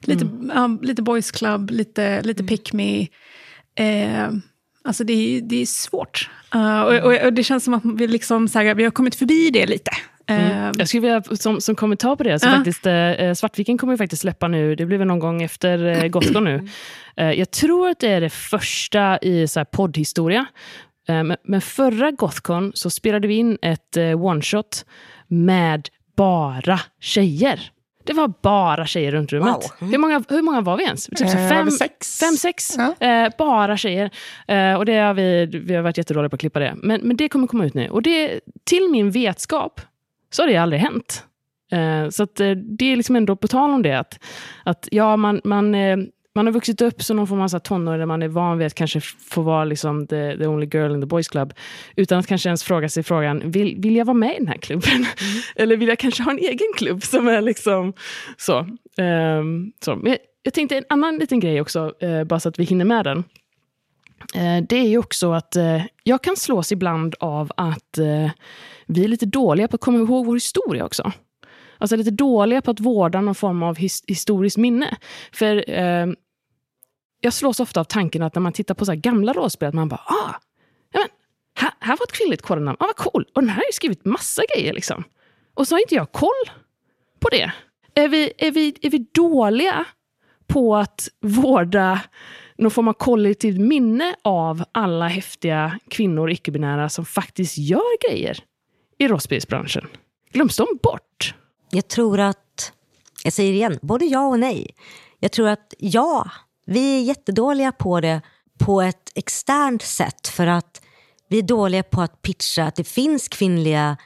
Lite, 0.00 0.24
mm. 0.24 0.78
lite 0.82 1.02
boys 1.02 1.30
club, 1.30 1.70
lite, 1.70 2.22
lite 2.22 2.40
mm. 2.42 2.48
pick 2.48 2.72
me. 2.72 3.00
Eh, 3.78 4.28
alltså 4.84 5.04
det, 5.04 5.12
är, 5.12 5.40
det 5.40 5.62
är 5.62 5.66
svårt. 5.66 6.30
Uh, 6.54 6.80
och, 6.80 6.94
och, 6.94 7.24
och, 7.24 7.32
det 7.32 7.44
känns 7.44 7.64
som 7.64 7.74
att 7.74 7.82
vi, 7.84 8.06
liksom, 8.06 8.48
så 8.48 8.58
här, 8.58 8.74
vi 8.74 8.84
har 8.84 8.90
kommit 8.90 9.14
förbi 9.14 9.50
det 9.50 9.66
lite. 9.66 9.90
Mm. 10.26 10.62
Eh, 10.64 10.72
Jag 10.78 10.88
skulle 10.88 11.00
vilja, 11.00 11.22
som, 11.22 11.60
som 11.60 11.74
kommentar 11.74 12.16
på 12.16 12.22
det, 12.22 12.38
så 12.38 12.46
uh. 12.46 12.54
faktiskt, 12.54 12.86
eh, 12.86 13.32
Svartviken 13.34 13.78
kommer 13.78 13.92
ju 13.92 13.96
faktiskt 13.96 14.22
släppa 14.22 14.48
nu, 14.48 14.74
det 14.74 14.86
blir 14.86 14.98
väl 14.98 15.06
någon 15.06 15.18
gång 15.18 15.42
efter 15.42 15.84
eh, 15.84 16.06
Gotcon 16.08 16.44
nu. 16.44 16.68
Eh, 17.16 17.32
jag 17.32 17.50
tror 17.50 17.88
att 17.88 18.00
det 18.00 18.08
är 18.08 18.20
det 18.20 18.30
första 18.30 19.18
i 19.18 19.48
så 19.48 19.60
här, 19.60 19.64
poddhistoria. 19.64 20.46
Eh, 21.08 21.22
men, 21.22 21.36
men 21.44 21.60
förra 21.60 22.10
Gothcon 22.10 22.72
så 22.74 22.90
spelade 22.90 23.28
vi 23.28 23.34
in 23.34 23.58
ett 23.62 23.96
eh, 23.96 24.02
one-shot 24.02 24.84
med 25.28 25.88
bara 26.16 26.80
tjejer. 27.00 27.60
Det 28.06 28.12
var 28.12 28.32
bara 28.42 28.86
tjejer 28.86 29.12
runt 29.12 29.32
rummet. 29.32 29.54
Wow. 29.54 29.62
Mm. 29.80 29.90
Hur, 29.90 29.98
många, 29.98 30.24
hur 30.28 30.42
många 30.42 30.60
var 30.60 30.76
vi 30.76 30.84
ens? 30.84 31.06
Typ 31.06 31.20
eh, 31.20 31.48
fem, 31.48 31.70
sex. 31.70 32.18
fem, 32.20 32.36
sex. 32.36 32.76
Ja. 32.78 33.06
Eh, 33.06 33.32
bara 33.38 33.76
tjejer. 33.76 34.10
Eh, 34.48 34.74
och 34.74 34.84
det 34.86 34.96
har 34.96 35.14
vi, 35.14 35.46
vi 35.46 35.74
har 35.74 35.82
varit 35.82 35.98
jättedåliga 35.98 36.30
på 36.30 36.34
att 36.34 36.40
klippa 36.40 36.60
det. 36.60 36.74
Men, 36.82 37.00
men 37.00 37.16
det 37.16 37.28
kommer 37.28 37.46
komma 37.46 37.66
ut 37.66 37.74
nu. 37.74 37.88
Och 37.88 38.02
det, 38.02 38.40
till 38.64 38.88
min 38.90 39.10
vetskap 39.10 39.80
så 40.30 40.42
har 40.42 40.48
det 40.48 40.56
aldrig 40.56 40.80
hänt. 40.80 41.24
Eh, 41.72 42.08
så 42.08 42.22
eh, 42.22 42.56
det 42.56 42.92
är 42.92 42.96
liksom 42.96 43.16
ändå 43.16 43.36
på 43.36 43.48
tal 43.48 43.70
om 43.70 43.82
det, 43.82 43.98
att, 43.98 44.24
att 44.64 44.88
ja, 44.90 45.16
man, 45.16 45.40
man 45.44 45.74
eh, 45.74 45.96
man 46.36 46.46
har 46.46 46.52
vuxit 46.52 46.80
upp 46.80 47.02
som 47.02 47.16
någon 47.16 47.26
form 47.26 47.40
av 47.40 47.48
tonåring 47.48 47.98
där 47.98 48.06
man 48.06 48.22
är 48.22 48.28
van 48.28 48.58
vid 48.58 48.66
att 48.66 48.74
kanske 48.74 49.00
få 49.00 49.42
vara 49.42 49.64
liksom 49.64 50.06
the, 50.06 50.36
the 50.36 50.46
only 50.46 50.66
girl 50.72 50.94
in 50.94 51.00
the 51.00 51.06
boys 51.06 51.28
club. 51.28 51.54
Utan 51.96 52.18
att 52.18 52.26
kanske 52.26 52.48
ens 52.48 52.64
fråga 52.64 52.88
sig 52.88 53.02
frågan, 53.02 53.50
vill, 53.50 53.76
vill 53.78 53.96
jag 53.96 54.04
vara 54.04 54.14
med 54.14 54.34
i 54.34 54.38
den 54.38 54.48
här 54.48 54.56
klubben? 54.56 54.94
Mm. 54.94 55.06
Eller 55.56 55.76
vill 55.76 55.88
jag 55.88 55.98
kanske 55.98 56.22
ha 56.22 56.30
en 56.30 56.38
egen 56.38 56.72
klubb 56.76 57.02
som 57.02 57.28
är 57.28 57.40
liksom 57.40 57.92
så. 58.36 58.58
Um, 58.58 59.72
så. 59.80 59.96
Men 59.96 60.12
jag, 60.12 60.18
jag 60.42 60.54
tänkte 60.54 60.76
en 60.76 60.84
annan 60.88 61.18
liten 61.18 61.40
grej 61.40 61.60
också, 61.60 61.92
uh, 62.02 62.24
bara 62.24 62.40
så 62.40 62.48
att 62.48 62.58
vi 62.58 62.64
hinner 62.64 62.84
med 62.84 63.04
den. 63.04 63.18
Uh, 64.36 64.66
det 64.68 64.76
är 64.76 64.88
ju 64.88 64.98
också 64.98 65.32
att 65.32 65.56
uh, 65.56 65.82
jag 66.02 66.22
kan 66.22 66.36
slås 66.36 66.72
ibland 66.72 67.14
av 67.20 67.52
att 67.56 67.98
vi 68.86 69.04
är 69.04 69.08
lite 69.08 69.26
dåliga 69.26 69.68
på 69.68 69.74
att 69.74 69.80
komma 69.80 69.98
ihåg 69.98 70.26
vår 70.26 70.34
historia 70.34 70.84
också. 70.84 71.12
Alltså 71.78 71.96
lite 71.96 72.10
dåliga 72.10 72.62
på 72.62 72.70
att 72.70 72.80
vårda 72.80 73.20
någon 73.20 73.34
form 73.34 73.62
av 73.62 73.76
his 73.76 74.04
historiskt 74.06 74.56
minne. 74.56 74.96
För 75.32 75.70
eh, 75.70 76.06
jag 77.26 77.32
slås 77.32 77.60
ofta 77.60 77.80
av 77.80 77.84
tanken 77.84 78.22
att 78.22 78.34
när 78.34 78.42
man 78.42 78.52
tittar 78.52 78.74
på 78.74 78.84
så 78.84 78.94
gamla 78.94 79.32
rollspel, 79.32 79.68
att 79.68 79.74
man 79.74 79.88
bara 79.88 80.00
ah, 80.06 80.34
ja, 80.92 81.00
men, 81.00 81.08
här, 81.54 81.72
här 81.80 81.96
var 81.96 82.04
ett 82.04 82.12
kvinnligt 82.12 82.42
kodnamn, 82.42 82.76
ah, 82.80 82.86
vad 82.86 82.96
cool. 82.96 83.26
Och 83.34 83.42
den 83.42 83.48
här 83.48 83.56
har 83.56 83.64
ju 83.64 83.72
skrivit 83.72 84.04
massa 84.04 84.42
grejer. 84.54 84.72
liksom. 84.72 85.04
Och 85.54 85.68
så 85.68 85.74
har 85.74 85.80
inte 85.80 85.94
jag 85.94 86.12
koll 86.12 86.50
på 87.20 87.28
det. 87.28 87.52
Är 87.94 88.08
vi, 88.08 88.32
är 88.38 88.50
vi, 88.50 88.74
är 88.82 88.90
vi 88.90 89.06
dåliga 89.12 89.84
på 90.46 90.76
att 90.76 91.08
vårda 91.20 92.00
någon 92.58 92.70
form 92.70 92.88
av 92.88 92.92
kollektivt 92.92 93.60
minne 93.60 94.14
av 94.22 94.64
alla 94.72 95.08
häftiga 95.08 95.78
kvinnor, 95.90 96.26
och 96.26 96.30
icke-binära, 96.30 96.88
som 96.88 97.04
faktiskt 97.04 97.58
gör 97.58 98.10
grejer 98.10 98.38
i 98.98 99.08
rollspelsbranschen? 99.08 99.86
Glöms 100.32 100.56
de 100.56 100.66
bort? 100.82 101.34
Jag 101.70 101.88
tror 101.88 102.20
att, 102.20 102.72
jag 103.24 103.32
säger 103.32 103.52
igen, 103.52 103.78
både 103.82 104.04
ja 104.04 104.26
och 104.26 104.38
nej. 104.38 104.74
Jag 105.18 105.32
tror 105.32 105.48
att 105.48 105.74
ja, 105.78 106.30
vi 106.66 106.98
är 106.98 107.02
jättedåliga 107.02 107.72
på 107.72 108.00
det 108.00 108.20
på 108.58 108.82
ett 108.82 109.12
externt 109.14 109.82
sätt 109.82 110.28
för 110.28 110.46
att 110.46 110.80
vi 111.28 111.38
är 111.38 111.42
dåliga 111.42 111.82
på 111.82 112.00
att 112.00 112.22
pitcha 112.22 112.64
att 112.64 112.76
det 112.76 112.84
finns 112.84 113.28
kvinnliga 113.28 113.96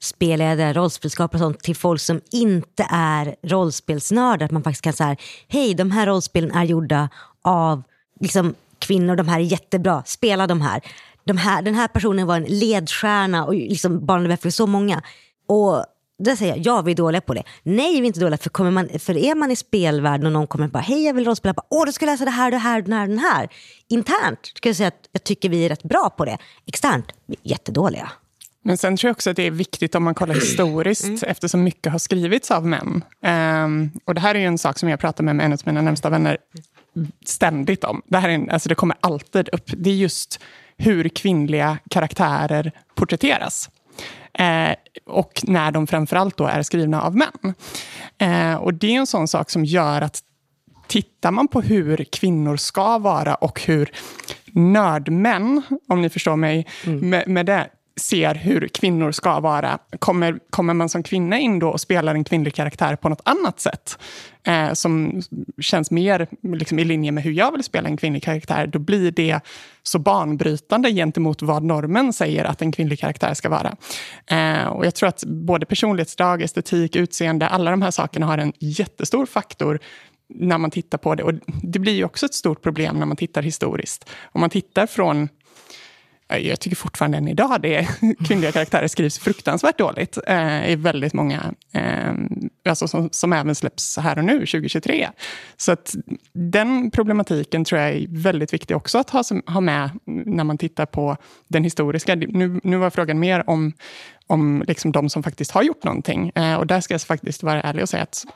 spelledare, 0.00 0.72
rollspelskapare 0.72 1.38
och 1.38 1.44
sånt 1.44 1.62
till 1.62 1.76
folk 1.76 2.00
som 2.00 2.20
inte 2.30 2.86
är 2.90 3.36
rollspelsnördar. 3.42 4.46
Att 4.46 4.52
man 4.52 4.62
faktiskt 4.62 4.82
kan 4.82 4.92
säga, 4.92 5.16
hej 5.48 5.74
de 5.74 5.90
här 5.90 6.06
rollspelen 6.06 6.50
är 6.50 6.64
gjorda 6.64 7.08
av 7.42 7.82
liksom, 8.20 8.54
kvinnor, 8.78 9.16
de 9.16 9.28
här 9.28 9.40
är 9.40 9.44
jättebra, 9.44 10.02
spela 10.06 10.46
de 10.46 10.60
här. 10.60 10.82
De 11.24 11.36
här 11.36 11.62
den 11.62 11.74
här 11.74 11.88
personen 11.88 12.26
var 12.26 12.36
en 12.36 12.44
ledstjärna 12.44 13.44
och 13.44 13.54
liksom 13.54 14.06
barnen 14.06 14.38
för 14.38 14.50
så 14.50 14.66
många. 14.66 15.02
Och 15.48 15.84
där 16.18 16.36
säger 16.36 16.56
jag, 16.56 16.66
ja 16.66 16.82
vi 16.82 16.92
är 16.92 16.96
dåliga 16.96 17.20
på 17.20 17.34
det. 17.34 17.42
Nej 17.62 17.92
vi 17.92 18.00
är 18.00 18.04
inte 18.04 18.20
dåliga, 18.20 18.38
för, 18.38 18.50
kommer 18.50 18.70
man, 18.70 18.88
för 18.98 19.16
är 19.16 19.34
man 19.34 19.50
i 19.50 19.56
spelvärlden 19.56 20.26
och 20.26 20.32
någon 20.32 20.46
kommer 20.46 20.68
bara, 20.68 20.78
hej 20.82 21.04
jag 21.04 21.14
vill 21.14 21.24
rollspela, 21.24 21.54
bara, 21.54 21.66
åh 21.70 21.86
du 21.86 21.92
ska 21.92 22.06
läsa 22.06 22.24
det 22.24 22.30
här, 22.30 22.50
det 22.50 22.56
här, 22.56 22.82
den 22.82 22.92
här, 22.92 23.06
den 23.06 23.18
här. 23.18 23.48
Internt 23.88 24.52
ska 24.56 24.68
jag 24.68 24.76
säga 24.76 24.88
att 24.88 25.08
jag 25.12 25.24
tycker 25.24 25.48
vi 25.48 25.64
är 25.64 25.68
rätt 25.68 25.82
bra 25.82 26.10
på 26.10 26.24
det. 26.24 26.38
Externt, 26.66 27.06
vi 27.26 27.36
är 27.44 27.50
jättedåliga. 27.50 28.10
Men 28.62 28.76
sen 28.76 28.96
tror 28.96 29.08
jag 29.08 29.14
också 29.14 29.30
att 29.30 29.36
det 29.36 29.46
är 29.46 29.50
viktigt 29.50 29.94
om 29.94 30.04
man 30.04 30.14
kollar 30.14 30.34
historiskt, 30.34 31.04
mm. 31.04 31.18
eftersom 31.22 31.64
mycket 31.64 31.92
har 31.92 31.98
skrivits 31.98 32.50
av 32.50 32.66
män. 32.66 33.04
Um, 33.64 33.90
och 34.04 34.14
det 34.14 34.20
här 34.20 34.34
är 34.34 34.46
en 34.46 34.58
sak 34.58 34.78
som 34.78 34.88
jag 34.88 35.00
pratar 35.00 35.24
med, 35.24 35.36
med 35.36 35.46
en 35.46 35.52
av 35.52 35.58
mina 35.64 35.82
närmsta 35.82 36.10
vänner 36.10 36.38
ständigt 37.24 37.84
om. 37.84 38.02
Det, 38.06 38.18
här 38.18 38.28
är 38.28 38.32
en, 38.32 38.50
alltså 38.50 38.68
det 38.68 38.74
kommer 38.74 38.96
alltid 39.00 39.48
upp. 39.52 39.70
Det 39.76 39.90
är 39.90 39.94
just 39.94 40.40
hur 40.76 41.08
kvinnliga 41.08 41.78
karaktärer 41.90 42.72
porträtteras. 42.94 43.70
Eh, 44.38 44.74
och 45.06 45.40
när 45.42 45.70
de 45.70 45.86
framförallt 45.86 46.36
då 46.36 46.46
är 46.46 46.62
skrivna 46.62 47.02
av 47.02 47.16
män. 47.16 47.54
Eh, 48.18 48.54
och 48.54 48.74
det 48.74 48.86
är 48.86 48.98
en 48.98 49.06
sån 49.06 49.28
sak 49.28 49.50
som 49.50 49.64
gör 49.64 50.02
att 50.02 50.20
tittar 50.86 51.30
man 51.30 51.48
på 51.48 51.60
hur 51.60 52.04
kvinnor 52.04 52.56
ska 52.56 52.98
vara 52.98 53.34
och 53.34 53.60
hur 53.60 53.90
nördmän, 54.52 55.62
om 55.88 56.02
ni 56.02 56.10
förstår 56.10 56.36
mig 56.36 56.66
mm. 56.86 57.10
med, 57.10 57.28
med 57.28 57.46
det, 57.46 57.68
ser 58.00 58.34
hur 58.34 58.68
kvinnor 58.68 59.12
ska 59.12 59.40
vara, 59.40 59.78
kommer, 59.98 60.38
kommer 60.50 60.74
man 60.74 60.88
som 60.88 61.02
kvinna 61.02 61.38
in 61.38 61.58
då 61.58 61.68
och 61.68 61.80
spelar 61.80 62.14
en 62.14 62.24
kvinnlig 62.24 62.54
karaktär 62.54 62.96
på 62.96 63.08
något 63.08 63.20
annat 63.24 63.60
sätt, 63.60 63.98
eh, 64.46 64.72
som 64.72 65.22
känns 65.60 65.90
mer 65.90 66.26
liksom, 66.42 66.78
i 66.78 66.84
linje 66.84 67.12
med 67.12 67.24
hur 67.24 67.32
jag 67.32 67.52
vill 67.52 67.62
spela 67.62 67.88
en 67.88 67.96
kvinnlig 67.96 68.22
karaktär, 68.22 68.66
då 68.66 68.78
blir 68.78 69.10
det 69.10 69.40
så 69.82 69.98
banbrytande 69.98 70.92
gentemot 70.92 71.42
vad 71.42 71.62
normen 71.62 72.12
säger 72.12 72.44
att 72.44 72.62
en 72.62 72.72
kvinnlig 72.72 73.00
karaktär 73.00 73.34
ska 73.34 73.48
vara. 73.48 73.76
Eh, 74.26 74.66
och 74.66 74.86
jag 74.86 74.94
tror 74.94 75.08
att 75.08 75.24
både 75.24 75.66
personlighetsdrag, 75.66 76.42
estetik, 76.42 76.96
utseende, 76.96 77.48
alla 77.48 77.70
de 77.70 77.82
här 77.82 77.90
sakerna 77.90 78.26
har 78.26 78.38
en 78.38 78.52
jättestor 78.58 79.26
faktor 79.26 79.80
när 80.28 80.58
man 80.58 80.70
tittar 80.70 80.98
på 80.98 81.14
det. 81.14 81.22
Och 81.22 81.32
det 81.62 81.78
blir 81.78 81.92
ju 81.92 82.04
också 82.04 82.26
ett 82.26 82.34
stort 82.34 82.62
problem 82.62 82.96
när 82.98 83.06
man 83.06 83.16
tittar 83.16 83.42
historiskt. 83.42 84.10
Om 84.32 84.40
man 84.40 84.50
tittar 84.50 84.86
från 84.86 85.28
Eh, 86.28 86.38
jag 86.38 86.60
tycker 86.60 86.76
fortfarande 86.76 87.18
än 87.18 87.28
idag 87.28 87.62
det 87.62 87.88
kvinnliga 88.26 88.52
karaktärer 88.52 88.88
skrivs 88.88 89.18
fruktansvärt 89.18 89.78
dåligt 89.78 90.18
eh, 90.26 90.70
i 90.70 90.76
väldigt 90.76 91.12
många, 91.12 91.54
eh, 91.72 92.12
alltså 92.68 92.88
som, 92.88 93.08
som 93.12 93.32
även 93.32 93.54
släpps 93.54 93.96
här 93.96 94.18
och 94.18 94.24
nu, 94.24 94.38
2023. 94.38 95.08
Så 95.56 95.72
att 95.72 95.94
den 96.32 96.90
problematiken 96.90 97.64
tror 97.64 97.80
jag 97.80 97.90
är 97.90 98.06
väldigt 98.08 98.52
viktig 98.54 98.76
också 98.76 98.98
att 98.98 99.10
ha, 99.10 99.24
ha 99.46 99.60
med 99.60 99.90
när 100.04 100.44
man 100.44 100.58
tittar 100.58 100.86
på 100.86 101.16
den 101.48 101.64
historiska. 101.64 102.14
Nu, 102.14 102.60
nu 102.62 102.76
var 102.76 102.90
frågan 102.90 103.18
mer 103.18 103.50
om, 103.50 103.72
om 104.26 104.64
liksom 104.66 104.92
de 104.92 105.10
som 105.10 105.22
faktiskt 105.22 105.50
har 105.50 105.62
gjort 105.62 105.84
någonting. 105.84 106.32
Eh, 106.34 106.54
och 106.54 106.66
där 106.66 106.80
ska 106.80 106.94
jag 106.94 107.02
faktiskt 107.02 107.42
vara 107.42 107.62
ärlig 107.62 107.82
och 107.82 107.88
säga 107.88 108.02
att 108.02 108.26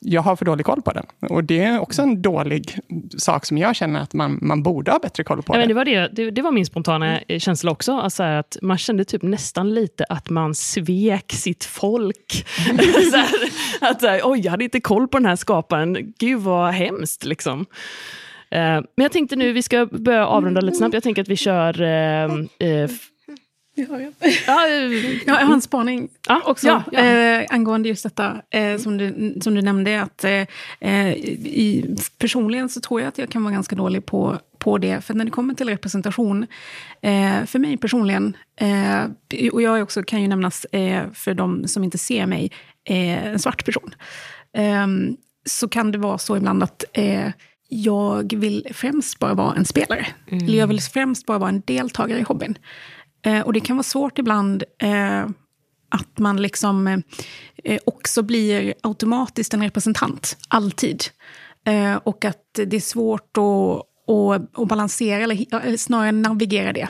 jag 0.00 0.22
har 0.22 0.36
för 0.36 0.44
dålig 0.44 0.66
koll 0.66 0.82
på 0.82 0.92
den. 0.92 1.06
Och 1.30 1.44
det 1.44 1.64
är 1.64 1.80
också 1.80 2.02
en 2.02 2.22
dålig 2.22 2.78
sak 3.18 3.46
som 3.46 3.58
jag 3.58 3.76
känner 3.76 4.00
att 4.00 4.14
man, 4.14 4.38
man 4.42 4.62
borde 4.62 4.90
ha 4.90 4.98
bättre 4.98 5.24
koll 5.24 5.42
på. 5.42 5.54
Ja, 5.54 5.58
men 5.58 5.68
det, 5.68 5.74
var 5.74 5.84
det, 5.84 6.08
det, 6.12 6.30
det 6.30 6.42
var 6.42 6.52
min 6.52 6.66
spontana 6.66 7.20
mm. 7.20 7.40
känsla 7.40 7.70
också. 7.70 7.92
Alltså 7.92 8.22
att 8.22 8.56
man 8.62 8.78
kände 8.78 9.04
typ 9.04 9.22
nästan 9.22 9.74
lite 9.74 10.04
att 10.08 10.30
man 10.30 10.54
svek 10.54 11.32
sitt 11.32 11.64
folk. 11.64 12.46
så 13.10 13.16
här, 13.16 13.28
att 13.90 14.24
oj, 14.24 14.40
jag 14.40 14.50
hade 14.50 14.64
inte 14.64 14.80
koll 14.80 15.08
på 15.08 15.18
den 15.18 15.26
här 15.26 15.36
skaparen. 15.36 16.12
Gud 16.18 16.40
vad 16.40 16.72
hemskt. 16.72 17.24
Liksom. 17.24 17.60
Uh, 17.60 17.66
men 18.56 18.84
jag 18.94 19.12
tänkte 19.12 19.36
nu, 19.36 19.52
vi 19.52 19.62
ska 19.62 19.86
börja 19.86 20.26
avrunda 20.26 20.60
lite 20.60 20.76
snabbt. 20.76 20.94
Jag 20.94 21.02
tänker 21.02 21.22
att 21.22 21.28
vi 21.28 21.36
kör 21.36 21.82
uh, 23.80 23.96
uh, 23.96 24.12
Ja, 24.46 24.66
ja. 24.68 25.20
jag 25.26 25.34
har 25.34 25.54
en 25.54 25.60
spaning 25.60 26.08
ja, 26.28 26.42
också 26.46 26.66
ja, 26.66 26.82
ja. 26.92 27.00
Eh, 27.00 27.46
angående 27.50 27.88
just 27.88 28.02
detta 28.02 28.42
eh, 28.50 28.78
som, 28.78 28.98
du, 28.98 29.34
som 29.40 29.54
du 29.54 29.62
nämnde. 29.62 30.02
Att, 30.02 30.24
eh, 30.24 30.46
eh, 30.80 31.12
i, 31.12 31.96
personligen 32.18 32.68
så 32.68 32.80
tror 32.80 33.00
jag 33.00 33.08
att 33.08 33.18
jag 33.18 33.28
kan 33.28 33.44
vara 33.44 33.54
ganska 33.54 33.76
dålig 33.76 34.06
på, 34.06 34.38
på 34.58 34.78
det. 34.78 35.00
För 35.00 35.14
när 35.14 35.24
det 35.24 35.30
kommer 35.30 35.54
till 35.54 35.68
representation, 35.68 36.46
eh, 37.02 37.44
för 37.46 37.58
mig 37.58 37.76
personligen, 37.76 38.36
eh, 38.56 39.04
och 39.52 39.62
jag 39.62 39.82
också 39.82 40.02
kan 40.02 40.22
ju 40.22 40.28
nämnas 40.28 40.66
för 41.12 41.34
de 41.34 41.68
som 41.68 41.84
inte 41.84 41.98
ser 41.98 42.26
mig, 42.26 42.52
en 42.84 43.38
svart 43.38 43.64
person. 43.64 43.94
Ehm, 44.56 45.16
så 45.46 45.68
kan 45.68 45.92
det 45.92 45.98
vara 45.98 46.18
så 46.18 46.36
ibland 46.36 46.62
att 46.62 46.84
jag 47.68 48.34
vill 48.34 48.66
främst 48.74 49.18
bara 49.18 49.34
vara 49.34 49.54
en 49.54 49.64
spelare. 49.64 50.06
Mm. 50.28 50.44
Eller 50.44 50.58
jag 50.58 50.66
vill 50.66 50.80
främst 50.80 51.26
bara 51.26 51.38
vara 51.38 51.48
en 51.48 51.62
deltagare 51.66 52.18
i 52.18 52.22
hobbyn. 52.22 52.58
Eh, 53.22 53.40
och 53.40 53.52
det 53.52 53.60
kan 53.60 53.76
vara 53.76 53.84
svårt 53.84 54.18
ibland 54.18 54.64
eh, 54.78 55.26
att 55.88 56.18
man 56.18 56.42
liksom 56.42 56.86
eh, 56.86 56.98
eh, 57.64 57.80
också 57.86 58.22
blir 58.22 58.74
automatiskt 58.82 59.54
en 59.54 59.62
representant, 59.62 60.36
alltid. 60.48 61.04
Eh, 61.66 61.94
och 61.94 62.24
att 62.24 62.44
det 62.66 62.76
är 62.76 62.80
svårt 62.80 63.36
att, 63.36 64.14
att, 64.14 64.58
att 64.58 64.68
balansera, 64.68 65.22
eller 65.22 65.66
eh, 65.68 65.76
snarare 65.76 66.12
navigera 66.12 66.72
det. 66.72 66.88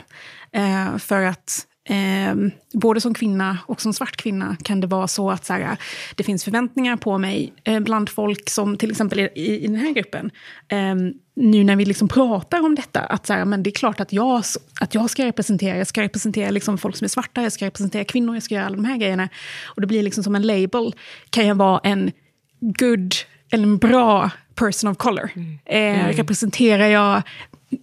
Eh, 0.51 0.97
för 0.97 1.21
att 1.21 1.67
Eh, 1.83 2.35
både 2.73 3.01
som 3.01 3.13
kvinna 3.13 3.57
och 3.65 3.81
som 3.81 3.93
svart 3.93 4.17
kvinna 4.17 4.57
kan 4.63 4.81
det 4.81 4.87
vara 4.87 5.07
så 5.07 5.31
att 5.31 5.45
så 5.45 5.53
här, 5.53 5.77
det 6.15 6.23
finns 6.23 6.43
förväntningar 6.43 6.97
på 6.97 7.17
mig 7.17 7.53
eh, 7.63 7.79
bland 7.79 8.09
folk 8.09 8.49
som 8.49 8.77
till 8.77 8.91
exempel 8.91 9.19
i, 9.19 9.29
i, 9.35 9.67
den 9.67 9.75
här 9.75 9.91
gruppen. 9.91 10.31
Eh, 10.67 10.95
nu 11.35 11.63
när 11.63 11.75
vi 11.75 11.85
liksom 11.85 12.07
pratar 12.07 12.65
om 12.65 12.75
detta, 12.75 12.99
att 12.99 13.27
så 13.27 13.33
här, 13.33 13.45
men 13.45 13.63
det 13.63 13.69
är 13.69 13.71
klart 13.71 13.99
att 13.99 14.13
jag, 14.13 14.43
att 14.81 14.95
jag 14.95 15.09
ska 15.09 15.25
representera, 15.25 15.77
jag 15.77 15.87
ska 15.87 16.01
representera 16.01 16.49
liksom 16.49 16.77
folk 16.77 16.95
som 16.95 17.05
är 17.05 17.09
svarta, 17.09 17.43
jag 17.43 17.51
ska 17.51 17.65
representera 17.65 18.03
kvinnor, 18.03 18.35
jag 18.35 18.43
ska 18.43 18.55
göra 18.55 18.65
alla 18.65 18.75
de 18.75 18.85
här 18.85 18.97
grejerna. 18.97 19.29
Och 19.65 19.81
det 19.81 19.87
blir 19.87 20.03
liksom 20.03 20.23
som 20.23 20.35
en 20.35 20.41
label. 20.41 20.95
Kan 21.29 21.47
jag 21.47 21.55
vara 21.55 21.79
en 21.83 22.11
good, 22.59 23.13
eller 23.51 23.63
en 23.63 23.77
bra 23.77 24.29
person 24.55 24.91
of 24.91 24.97
color? 24.97 25.29
Mm. 25.35 25.59
Eh, 25.65 26.03
mm. 26.03 26.11
Representerar 26.11 26.87
jag 26.87 27.21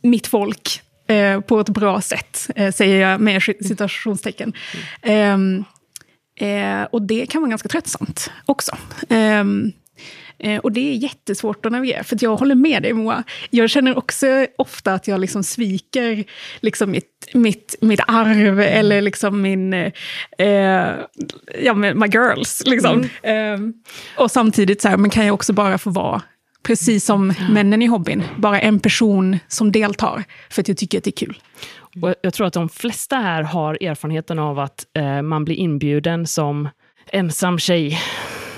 mitt 0.02 0.26
folk 0.26 0.82
eh, 1.08 1.40
på 1.40 1.60
ett 1.60 1.68
bra 1.68 2.00
sätt, 2.00 2.50
eh, 2.56 2.72
säger 2.72 3.10
jag 3.10 3.20
med 3.20 3.42
citationstecken. 3.42 4.52
Mm. 5.02 5.64
Eh, 6.40 6.82
och 6.82 7.02
det 7.02 7.26
kan 7.26 7.42
vara 7.42 7.50
ganska 7.50 7.68
tröttsamt 7.68 8.30
också. 8.46 8.76
Ehm, 9.08 9.72
eh, 10.38 10.58
och 10.58 10.72
det 10.72 10.80
är 10.80 10.94
jättesvårt 10.94 11.66
att 11.66 11.72
navigera, 11.72 12.04
för 12.04 12.18
jag 12.20 12.36
håller 12.36 12.54
med 12.54 12.82
dig 12.82 12.92
Moa. 12.92 13.24
Jag 13.50 13.70
känner 13.70 13.98
också 13.98 14.46
ofta 14.58 14.94
att 14.94 15.08
jag 15.08 15.20
liksom 15.20 15.44
sviker 15.44 16.24
liksom 16.60 16.90
mitt, 16.90 17.30
mitt, 17.34 17.74
mitt 17.80 18.00
arv 18.06 18.60
eller 18.60 19.02
liksom 19.02 19.42
min... 19.42 19.74
Eh, 19.74 19.92
ja, 21.62 21.74
my 21.74 22.06
girls. 22.06 22.62
Liksom. 22.66 23.08
Mm. 23.22 23.74
Eh, 23.74 24.22
och 24.22 24.30
samtidigt 24.30 24.82
så 24.82 24.88
här, 24.88 24.96
men 24.96 25.10
kan 25.10 25.26
jag 25.26 25.34
också 25.34 25.52
bara 25.52 25.78
få 25.78 25.90
vara 25.90 26.22
Precis 26.68 27.04
som 27.04 27.34
männen 27.50 27.82
i 27.82 27.86
hobbyn. 27.86 28.24
Bara 28.36 28.60
en 28.60 28.80
person 28.80 29.38
som 29.48 29.72
deltar, 29.72 30.24
för 30.50 30.62
att 30.62 30.68
jag 30.68 30.76
tycker 30.76 30.98
att 30.98 31.04
det 31.04 31.10
är 31.10 31.26
kul. 31.26 31.38
Och 32.02 32.14
jag 32.22 32.34
tror 32.34 32.46
att 32.46 32.52
de 32.52 32.68
flesta 32.68 33.16
här 33.16 33.42
har 33.42 33.82
erfarenheten 33.82 34.38
av 34.38 34.58
att 34.58 34.86
eh, 34.96 35.22
man 35.22 35.44
blir 35.44 35.54
inbjuden 35.54 36.26
som 36.26 36.68
ensam 37.12 37.58
tjej 37.58 37.98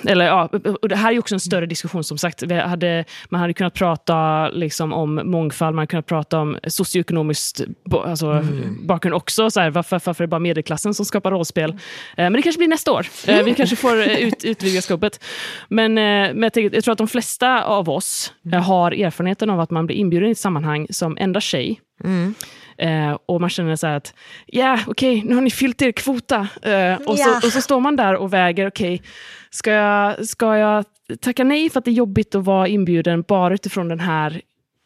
eller 0.06 0.24
ja, 0.24 0.48
och 0.82 0.88
det 0.88 0.96
här 0.96 1.12
är 1.12 1.18
också 1.18 1.34
en 1.34 1.40
större 1.40 1.66
diskussion 1.66 2.04
som 2.04 2.18
sagt. 2.18 2.42
Vi 2.42 2.54
hade, 2.54 3.04
man 3.28 3.40
hade 3.40 3.54
kunnat 3.54 3.74
prata 3.74 4.48
liksom, 4.48 4.92
om 4.92 5.20
mångfald, 5.24 5.74
man 5.74 5.82
hade 5.82 5.86
kunnat 5.86 6.06
prata 6.06 6.38
om 6.38 6.58
socioekonomiskt 6.66 7.60
alltså, 7.92 8.26
mm. 8.26 8.86
bakgrund 8.86 9.14
också. 9.14 9.50
Så 9.50 9.60
här, 9.60 9.70
varför, 9.70 10.00
varför 10.04 10.24
är 10.24 10.26
det 10.26 10.30
bara 10.30 10.40
medelklassen 10.40 10.94
som 10.94 11.04
skapar 11.04 11.30
rollspel? 11.30 11.70
Eh, 11.70 11.76
men 12.16 12.32
det 12.32 12.42
kanske 12.42 12.58
blir 12.58 12.68
nästa 12.68 12.92
år. 12.92 13.06
Eh, 13.26 13.44
vi 13.44 13.54
kanske 13.54 13.76
får 13.76 14.00
eh, 14.00 14.18
ut, 14.18 14.44
utvidga 14.44 14.82
skopet. 14.82 15.24
Men, 15.68 15.94
men 15.94 16.42
jag, 16.42 16.52
tänker, 16.52 16.76
jag, 16.76 16.84
tror 16.84 16.92
att 16.92 16.98
de 16.98 17.08
flesta 17.08 17.64
av 17.64 17.90
oss 17.90 18.32
eh, 18.52 18.62
har 18.62 18.92
erfarenheten 18.92 19.50
av 19.50 19.60
att 19.60 19.70
man 19.70 19.86
blir 19.86 19.96
inbjuden 19.96 20.28
i 20.28 20.32
ett 20.32 20.38
sammanhang 20.38 20.86
som 20.90 21.16
enda 21.20 21.40
tjej. 21.40 21.80
Mm. 22.04 22.34
Eh, 22.78 23.18
och 23.26 23.40
man 23.40 23.50
känner 23.50 23.76
så 23.76 23.86
att, 23.86 24.14
ja 24.46 24.60
yeah, 24.60 24.80
okej, 24.86 25.16
okay, 25.16 25.28
nu 25.28 25.34
har 25.34 25.42
ni 25.42 25.50
fyllt 25.50 25.82
er 25.82 25.92
kvota. 25.92 26.48
Eh, 26.62 26.94
och, 26.94 27.18
ja. 27.18 27.40
så, 27.40 27.46
och 27.46 27.52
så 27.52 27.60
står 27.60 27.80
man 27.80 27.96
där 27.96 28.14
och 28.14 28.32
väger, 28.32 28.66
okej, 28.66 28.94
okay, 28.94 29.06
ska, 29.50 29.70
jag, 29.70 30.26
ska 30.26 30.56
jag 30.56 30.84
tacka 31.20 31.44
nej 31.44 31.70
för 31.70 31.78
att 31.78 31.84
det 31.84 31.90
är 31.90 31.92
jobbigt 31.92 32.34
att 32.34 32.44
vara 32.44 32.68
inbjuden 32.68 33.24
bara 33.28 33.54
utifrån 33.54 33.88
den 33.88 34.00
här 34.00 34.40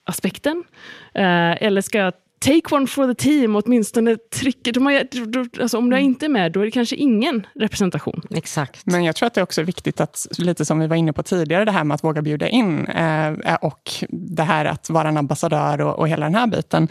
aspekten? 0.04 0.64
Eh, 1.14 1.62
eller 1.62 1.80
ska 1.80 1.98
jag 1.98 2.14
take 2.44 2.74
one 2.74 2.86
for 2.86 3.06
the 3.06 3.14
team, 3.14 3.56
åtminstone 3.56 4.16
trycka... 4.16 4.70
alltså 5.60 5.78
om 5.78 5.90
du 5.90 5.96
mm. 5.96 6.04
inte 6.04 6.26
är 6.26 6.28
med, 6.28 6.52
då 6.52 6.60
är 6.60 6.64
det 6.64 6.70
kanske 6.70 6.96
ingen 6.96 7.46
representation. 7.54 8.22
Exakt. 8.30 8.86
Men 8.86 9.04
jag 9.04 9.16
tror 9.16 9.26
att 9.26 9.34
det 9.34 9.40
är 9.40 9.42
också 9.42 9.62
viktigt 9.62 10.00
att, 10.00 10.26
lite 10.38 10.64
som 10.64 10.78
vi 10.78 10.86
var 10.86 10.96
inne 10.96 11.12
på 11.12 11.22
tidigare, 11.22 11.64
det 11.64 11.70
här 11.70 11.84
med 11.84 11.94
att 11.94 12.04
våga 12.04 12.22
bjuda 12.22 12.48
in 12.48 12.86
eh, 12.86 13.54
och 13.60 13.90
det 14.08 14.42
här 14.42 14.64
att 14.64 14.90
vara 14.90 15.08
en 15.08 15.16
ambassadör 15.16 15.80
och, 15.80 15.98
och 15.98 16.08
hela 16.08 16.26
den 16.26 16.34
här 16.34 16.46
biten 16.46 16.88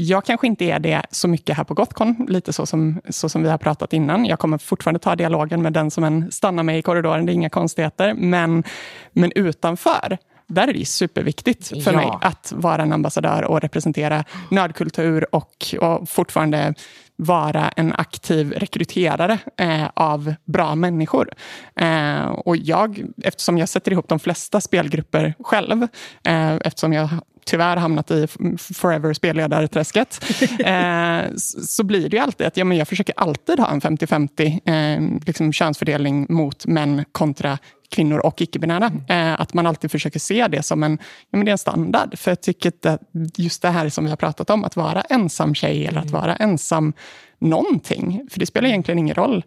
jag 0.00 0.24
kanske 0.24 0.46
inte 0.46 0.64
är 0.64 0.78
det 0.78 1.02
så 1.10 1.28
mycket 1.28 1.56
här 1.56 1.64
på 1.64 1.74
Gothcon, 1.74 2.26
lite 2.28 2.52
så 2.52 2.66
som, 2.66 3.00
så 3.08 3.28
som 3.28 3.42
vi 3.42 3.48
har 3.48 3.58
pratat 3.58 3.92
innan. 3.92 4.24
Jag 4.24 4.38
kommer 4.38 4.58
fortfarande 4.58 4.98
ta 5.00 5.16
dialogen 5.16 5.62
med 5.62 5.72
den 5.72 5.90
som 5.90 6.30
stannar 6.30 6.62
mig 6.62 6.78
i 6.78 6.82
korridoren, 6.82 7.26
det 7.26 7.32
är 7.32 7.34
inga 7.34 7.50
konstigheter. 7.50 8.14
Men, 8.14 8.64
men 9.12 9.32
utanför, 9.34 10.18
där 10.48 10.68
är 10.68 10.72
det 10.72 10.88
superviktigt 10.88 11.68
för 11.84 11.92
ja. 11.92 11.96
mig 11.96 12.10
att 12.20 12.52
vara 12.56 12.82
en 12.82 12.92
ambassadör 12.92 13.44
och 13.44 13.60
representera 13.60 14.24
nördkultur 14.50 15.34
och, 15.34 15.74
och 15.80 16.08
fortfarande 16.08 16.74
vara 17.16 17.68
en 17.68 17.92
aktiv 17.92 18.52
rekryterare 18.52 19.38
eh, 19.56 19.88
av 19.94 20.34
bra 20.44 20.74
människor. 20.74 21.30
Eh, 21.76 22.24
och 22.24 22.56
jag, 22.56 23.02
eftersom 23.22 23.58
jag 23.58 23.68
sätter 23.68 23.92
ihop 23.92 24.08
de 24.08 24.18
flesta 24.18 24.60
spelgrupper 24.60 25.34
själv, 25.38 25.82
eh, 26.24 26.54
eftersom 26.54 26.92
jag 26.92 27.08
tyvärr 27.48 27.76
hamnat 27.76 28.10
i 28.10 28.26
forever 28.58 29.12
spelledarträsket, 29.12 30.24
eh, 30.58 31.34
så 31.66 31.84
blir 31.84 32.08
det 32.08 32.16
ju 32.16 32.22
alltid 32.22 32.46
att 32.46 32.56
ja, 32.56 32.64
men 32.64 32.78
jag 32.78 32.88
försöker 32.88 33.14
alltid 33.16 33.60
ha 33.60 33.70
en 33.70 33.80
50-50 33.80 34.60
eh, 34.64 35.24
liksom 35.26 35.52
könsfördelning 35.52 36.26
mot 36.28 36.66
män 36.66 37.04
kontra 37.12 37.58
kvinnor 37.90 38.18
och 38.18 38.42
icke-binära. 38.42 38.92
Eh, 39.08 39.40
att 39.40 39.54
man 39.54 39.66
alltid 39.66 39.90
försöker 39.90 40.20
se 40.20 40.48
det 40.48 40.62
som 40.62 40.82
en, 40.82 40.98
ja, 41.30 41.36
men 41.36 41.44
det 41.44 41.50
är 41.50 41.52
en 41.52 41.58
standard. 41.58 42.18
För 42.18 42.30
jag 42.30 42.40
tycker 42.40 42.72
att 42.88 43.00
just 43.36 43.62
det 43.62 43.68
här 43.68 43.88
som 43.88 44.04
vi 44.04 44.10
har 44.10 44.16
pratat 44.16 44.50
om, 44.50 44.64
att 44.64 44.76
vara 44.76 45.00
ensam 45.00 45.54
tjej 45.54 45.86
eller 45.86 46.00
att 46.00 46.10
vara 46.10 46.36
ensam 46.36 46.92
någonting, 47.38 48.28
för 48.30 48.40
det 48.40 48.46
spelar 48.46 48.68
egentligen 48.68 48.98
ingen 48.98 49.14
roll. 49.14 49.44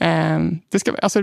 Eh, 0.00 0.38
det 0.68 0.78
ska, 0.78 0.92
alltså, 1.02 1.22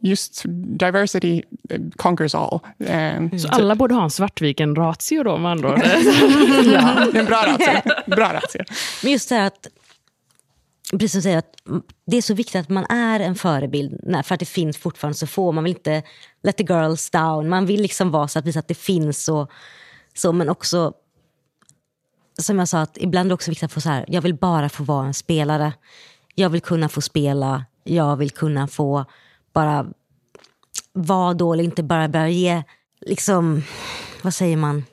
just 0.00 0.42
diversity 0.78 1.42
eh, 1.70 1.80
conquers 1.96 2.34
all. 2.34 2.60
Um, 2.78 3.38
så 3.38 3.48
alla 3.48 3.74
borde 3.74 3.94
ha 3.94 4.02
en 4.02 4.10
Svartviken-ratio 4.10 5.22
då 5.22 5.38
med 5.38 5.50
andra 5.50 5.72
ord? 5.72 5.80
ja, 6.72 7.06
en 7.14 7.26
bra 7.26 7.44
ratio. 7.46 7.80
bra 8.16 8.32
ratio. 8.32 8.64
Men 9.02 9.12
just 9.12 9.28
det 9.28 9.34
här 9.34 9.46
att, 9.46 9.68
precis 10.92 11.12
som 11.12 11.22
säger, 11.22 11.38
att 11.38 11.54
det 12.06 12.16
är 12.16 12.22
så 12.22 12.34
viktigt 12.34 12.56
att 12.56 12.68
man 12.68 12.84
är 12.84 13.20
en 13.20 13.34
förebild 13.34 14.00
för 14.24 14.34
att 14.34 14.40
det 14.40 14.46
finns 14.46 14.76
fortfarande 14.76 15.18
så 15.18 15.26
få. 15.26 15.52
Man 15.52 15.64
vill 15.64 15.76
inte 15.76 16.02
let 16.42 16.56
the 16.56 16.64
girls 16.64 17.10
down. 17.10 17.48
Man 17.48 17.66
vill 17.66 17.82
liksom 17.82 18.10
vara 18.10 18.28
så 18.28 18.38
att 18.38 18.46
visa 18.46 18.58
att 18.58 18.68
det 18.68 18.74
finns. 18.74 19.28
Och, 19.28 19.50
så, 20.14 20.32
men 20.32 20.48
också, 20.48 20.92
som 22.40 22.58
jag 22.58 22.68
sa, 22.68 22.80
att 22.80 22.98
ibland 23.00 23.26
är 23.26 23.28
det 23.28 23.34
också 23.34 23.50
viktigt 23.50 23.64
att 23.64 23.72
få 23.72 23.80
så 23.80 23.88
här, 23.88 24.04
jag 24.08 24.22
vill 24.22 24.34
bara 24.34 24.68
få 24.68 24.84
vara 24.84 25.06
en 25.06 25.14
spelare. 25.14 25.72
Jag 26.34 26.50
vill 26.50 26.60
kunna 26.60 26.88
få 26.88 27.00
spela. 27.00 27.64
Jag 27.84 28.16
vill 28.16 28.30
kunna 28.30 28.68
få 28.68 29.04
bara 29.52 29.86
vara 30.92 31.34
dålig, 31.34 31.64
inte 31.64 31.82
bara 31.82 32.08
börja 32.08 32.28
ge, 32.28 32.62
liksom, 33.00 33.62
vad 34.22 34.34
säger 34.34 34.56
man, 34.56 34.84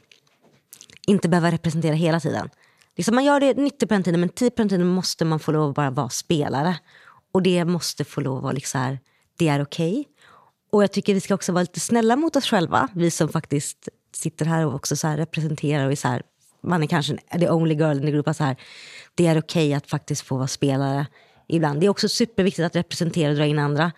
inte 1.08 1.30
behöva 1.30 1.52
representera 1.52 1.96
hela 1.96 2.20
tiden. 2.20 2.50
Liksom 2.96 3.16
man 3.16 3.26
gör 3.26 3.40
det 3.40 3.54
90 3.54 3.88
på 3.88 4.04
tiden, 4.04 4.20
men 4.20 4.30
10 4.30 4.50
på 4.50 4.70
tiden 4.70 4.88
måste 4.88 5.26
man 5.26 5.40
få 5.40 5.52
lov 5.52 5.70
att 5.70 5.76
bara 5.76 5.90
vara 5.90 6.10
spelare. 6.10 6.78
Och 7.32 7.42
det 7.42 7.66
måste 7.66 8.04
få 8.04 8.22
lov 8.22 8.38
att 8.38 8.44
vara 8.44 8.54
liksom 8.54 8.82
här, 8.82 9.00
det 9.38 9.48
är 9.48 9.62
okej. 9.62 9.92
Okay. 9.92 10.06
Och 10.72 10.84
jag 10.84 10.92
tycker 10.92 11.14
vi 11.14 11.22
ska 11.22 11.36
också 11.36 11.52
vara 11.52 11.62
lite 11.62 11.80
snälla 11.80 12.16
mot 12.16 12.36
oss 12.36 12.46
själva, 12.46 12.90
vi 12.94 13.12
som 13.12 13.30
faktiskt 13.30 13.90
sitter 14.14 14.46
här 14.46 14.66
och 14.66 14.76
också 14.76 14.96
så 14.96 15.08
representerar 15.08 15.86
och 15.86 15.92
är 15.92 15.96
så 15.96 16.08
här, 16.08 16.22
man 16.64 16.84
är 16.84 16.88
kanske 16.88 17.18
the 17.40 17.50
only 17.50 17.76
girl 17.76 17.98
in 17.98 18.02
the 18.02 18.12
group. 18.12 18.36
Så 18.36 18.44
här, 18.44 18.56
det 19.16 19.28
är 19.28 19.40
okej 19.40 19.68
okay 19.68 19.74
att 19.74 19.90
faktiskt 19.90 20.22
få 20.22 20.38
vara 20.38 20.48
spelare 20.48 21.08
ibland. 21.48 21.80
Det 21.80 21.86
är 21.86 21.90
också 21.90 22.10
superviktigt 22.10 22.66
att 22.66 22.76
representera 22.76 23.30
och 23.30 23.36
dra 23.36 23.46
in 23.46 23.60
andra. 23.60 23.92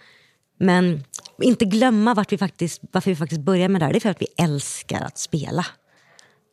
Men 0.59 1.03
inte 1.41 1.65
glömma 1.65 2.13
vart 2.13 2.31
vi 2.31 2.37
faktiskt, 2.37 2.81
varför 2.91 3.11
vi 3.11 3.15
faktiskt 3.15 3.41
börjar 3.41 3.69
med 3.69 3.81
det 3.81 3.85
här. 3.85 3.93
Det 3.93 3.97
är 3.97 3.99
för 3.99 4.09
att 4.09 4.21
vi 4.21 4.27
älskar 4.37 5.01
att 5.01 5.17
spela. 5.17 5.65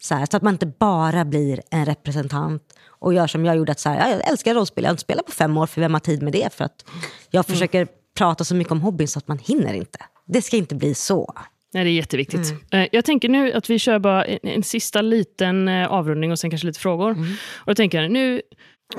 Så, 0.05 0.14
här, 0.14 0.26
så 0.30 0.36
att 0.36 0.42
man 0.42 0.55
inte 0.55 0.66
bara 0.66 1.24
blir 1.24 1.61
en 1.70 1.86
representant 1.86 2.62
och 2.88 3.14
gör 3.14 3.26
som 3.26 3.44
jag 3.44 3.57
gjorde. 3.57 3.72
Att 3.72 3.80
så 3.80 3.88
här, 3.88 4.11
jag 4.11 4.28
älskar 4.28 4.55
rollspel, 4.55 4.84
jag 4.84 4.88
har 4.88 4.92
inte 4.92 5.00
spelat 5.00 5.26
på 5.26 5.32
fem 5.32 5.57
år 5.57 5.66
för 5.66 5.80
vem 5.80 5.92
har 5.92 6.00
tid 6.00 6.22
med 6.22 6.32
det? 6.32 6.55
För 6.55 6.64
att 6.64 6.84
jag 7.30 7.44
mm. 7.46 7.55
försöker 7.55 7.86
prata 8.18 8.44
så 8.44 8.55
mycket 8.55 8.72
om 8.72 8.80
hobbyn 8.80 9.09
så 9.09 9.18
att 9.18 9.28
man 9.28 9.38
hinner 9.38 9.74
inte. 9.74 9.98
Det 10.26 10.42
ska 10.42 10.57
inte 10.57 10.74
bli 10.74 10.94
så. 10.94 11.34
Nej, 11.74 11.84
det 11.84 11.90
är 11.90 11.92
jätteviktigt. 11.92 12.50
Mm. 12.50 12.84
Eh, 12.84 12.88
jag 12.92 13.05
tänker 13.05 13.28
nu 13.28 13.52
att 13.52 13.70
vi 13.70 13.78
kör 13.78 13.98
bara 13.98 14.24
en, 14.24 14.38
en 14.42 14.62
sista 14.62 15.02
liten 15.02 15.68
eh, 15.68 15.92
avrundning 15.92 16.32
och 16.32 16.38
sen 16.38 16.50
kanske 16.50 16.66
lite 16.66 16.80
frågor. 16.80 17.11
Mm. 17.11 17.32
Och 17.57 17.68
jag 17.68 17.76
tänker 17.76 18.09
nu, 18.09 18.42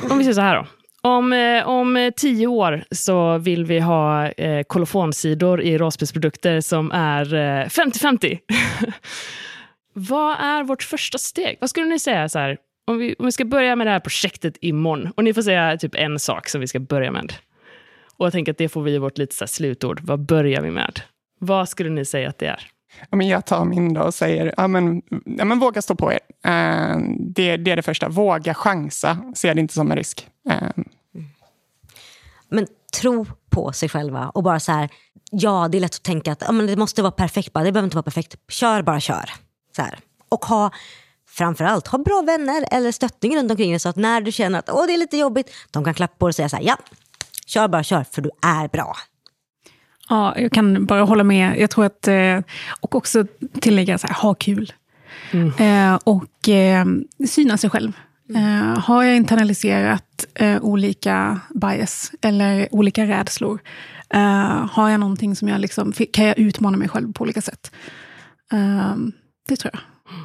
om 0.09 0.17
vi 0.17 0.23
säger 0.23 0.33
så 0.33 0.41
här 0.41 0.55
då. 0.55 0.65
Om, 1.09 1.33
eh, 1.33 1.67
om 1.67 2.11
tio 2.17 2.47
år 2.47 2.83
så 2.91 3.37
vill 3.37 3.65
vi 3.65 3.79
ha 3.79 4.27
eh, 4.29 4.63
kolofonsidor 4.63 5.61
i 5.61 5.77
rollspelsprodukter 5.77 6.61
som 6.61 6.91
är 6.91 7.25
50-50. 7.65 8.39
Eh, 9.95 10.01
Vad 10.09 10.39
är 10.39 10.63
vårt 10.63 10.83
första 10.83 11.17
steg? 11.17 11.57
Vad 11.61 11.69
skulle 11.69 11.85
ni 11.85 11.99
säga 11.99 12.29
så 12.29 12.39
här, 12.39 12.57
om 12.87 12.97
vi, 12.97 13.15
om 13.19 13.25
vi 13.25 13.31
ska 13.31 13.45
börja 13.45 13.75
med 13.75 13.87
det 13.87 13.91
här 13.91 13.99
projektet 13.99 14.57
imorgon 14.61 15.11
och 15.15 15.23
ni 15.23 15.33
får 15.33 15.41
säga 15.41 15.77
typ 15.77 15.95
en 15.95 16.19
sak 16.19 16.49
som 16.49 16.61
vi 16.61 16.67
ska 16.67 16.79
börja 16.79 17.11
med. 17.11 17.33
Och 18.17 18.25
jag 18.25 18.33
tänker 18.33 18.51
att 18.51 18.57
det 18.57 18.69
får 18.69 18.81
vi 18.81 18.97
vårt 18.97 19.17
lite 19.17 19.35
så 19.35 19.47
slutord. 19.47 20.01
Vad 20.03 20.19
börjar 20.19 20.61
vi 20.61 20.71
med? 20.71 20.99
Vad 21.39 21.69
skulle 21.69 21.89
ni 21.89 22.05
säga 22.05 22.29
att 22.29 22.37
det 22.37 22.45
är? 22.45 22.71
Ja, 23.09 23.17
men 23.17 23.27
jag 23.27 23.45
tar 23.45 23.65
min 23.65 23.93
då 23.93 24.01
och 24.01 24.13
säger, 24.13 24.53
ja, 24.57 24.67
men, 24.67 25.01
ja, 25.25 25.45
men 25.45 25.59
våga 25.59 25.81
stå 25.81 25.95
på 25.95 26.11
er. 26.11 26.19
Uh, 26.47 27.03
det, 27.19 27.57
det 27.57 27.71
är 27.71 27.75
det 27.75 27.81
första. 27.81 28.09
Våga 28.09 28.53
chansa. 28.53 29.17
Se 29.35 29.53
det 29.53 29.61
inte 29.61 29.73
som 29.73 29.91
en 29.91 29.97
risk. 29.97 30.27
Uh, 30.49 30.83
men 32.49 32.67
tro 33.01 33.25
på 33.49 33.71
sig 33.71 33.89
själva 33.89 34.29
och 34.29 34.43
bara 34.43 34.59
så 34.59 34.71
här, 34.71 34.89
ja 35.31 35.67
det 35.71 35.77
är 35.77 35.79
lätt 35.79 35.95
att 35.95 36.03
tänka 36.03 36.31
att 36.31 36.41
ja, 36.41 36.51
men 36.51 36.67
det 36.67 36.75
måste 36.75 37.01
vara 37.01 37.11
perfekt, 37.11 37.53
bara. 37.53 37.63
det 37.63 37.71
behöver 37.71 37.87
inte 37.87 37.97
vara 37.97 38.03
perfekt. 38.03 38.35
Kör 38.49 38.81
bara 38.81 38.99
kör. 38.99 39.29
Så 39.75 39.81
här. 39.81 39.99
Och 40.29 40.45
ha, 40.45 40.71
framförallt, 41.29 41.87
ha 41.87 41.99
bra 41.99 42.23
vänner 42.27 42.65
eller 42.71 42.91
stöttning 42.91 43.37
runt 43.37 43.51
omkring 43.51 43.71
dig 43.71 43.79
så 43.79 43.89
att 43.89 43.95
när 43.95 44.21
du 44.21 44.31
känner 44.31 44.59
att 44.59 44.69
Åh, 44.69 44.85
det 44.87 44.93
är 44.93 44.97
lite 44.97 45.17
jobbigt, 45.17 45.51
de 45.71 45.83
kan 45.83 45.93
klappa 45.93 46.15
på 46.17 46.25
dig 46.25 46.31
och 46.31 46.35
säga 46.35 46.49
så 46.49 46.55
här, 46.55 46.63
ja, 46.63 46.77
kör 47.45 47.67
bara 47.67 47.83
kör 47.83 48.05
för 48.11 48.21
du 48.21 48.29
är 48.41 48.67
bra. 48.67 48.95
Ja, 50.09 50.39
jag 50.39 50.51
kan 50.51 50.85
bara 50.85 51.01
hålla 51.01 51.23
med. 51.23 51.59
Jag 51.59 51.69
tror 51.69 51.85
att, 51.85 52.07
eh, 52.07 52.39
och 52.81 52.95
också 52.95 53.25
tillägga, 53.61 53.97
så 53.97 54.07
här, 54.07 54.15
ha 54.15 54.33
kul. 54.33 54.73
Mm. 55.31 55.51
Eh, 55.57 55.99
och 56.03 56.49
eh, 56.49 56.85
syna 57.27 57.57
sig 57.57 57.69
själv. 57.69 57.91
Uh, 58.35 58.79
har 58.79 59.03
jag 59.03 59.15
internaliserat 59.15 60.25
olika 60.61 61.39
bias 61.49 62.11
eller 62.21 62.67
olika 62.71 63.05
rädslor? 63.05 63.59
Har 64.71 64.89
jag 64.89 64.99
någonting 64.99 65.35
som 65.35 65.47
jag 65.47 65.61
liksom, 65.61 65.91
kan 65.91 66.25
jag 66.25 66.39
utmana 66.39 66.77
mig 66.77 66.89
själv 66.89 67.13
på 67.13 67.21
olika 67.21 67.41
sätt? 67.41 67.71
Det 69.47 69.55
tror 69.55 69.73
jag. 69.73 69.81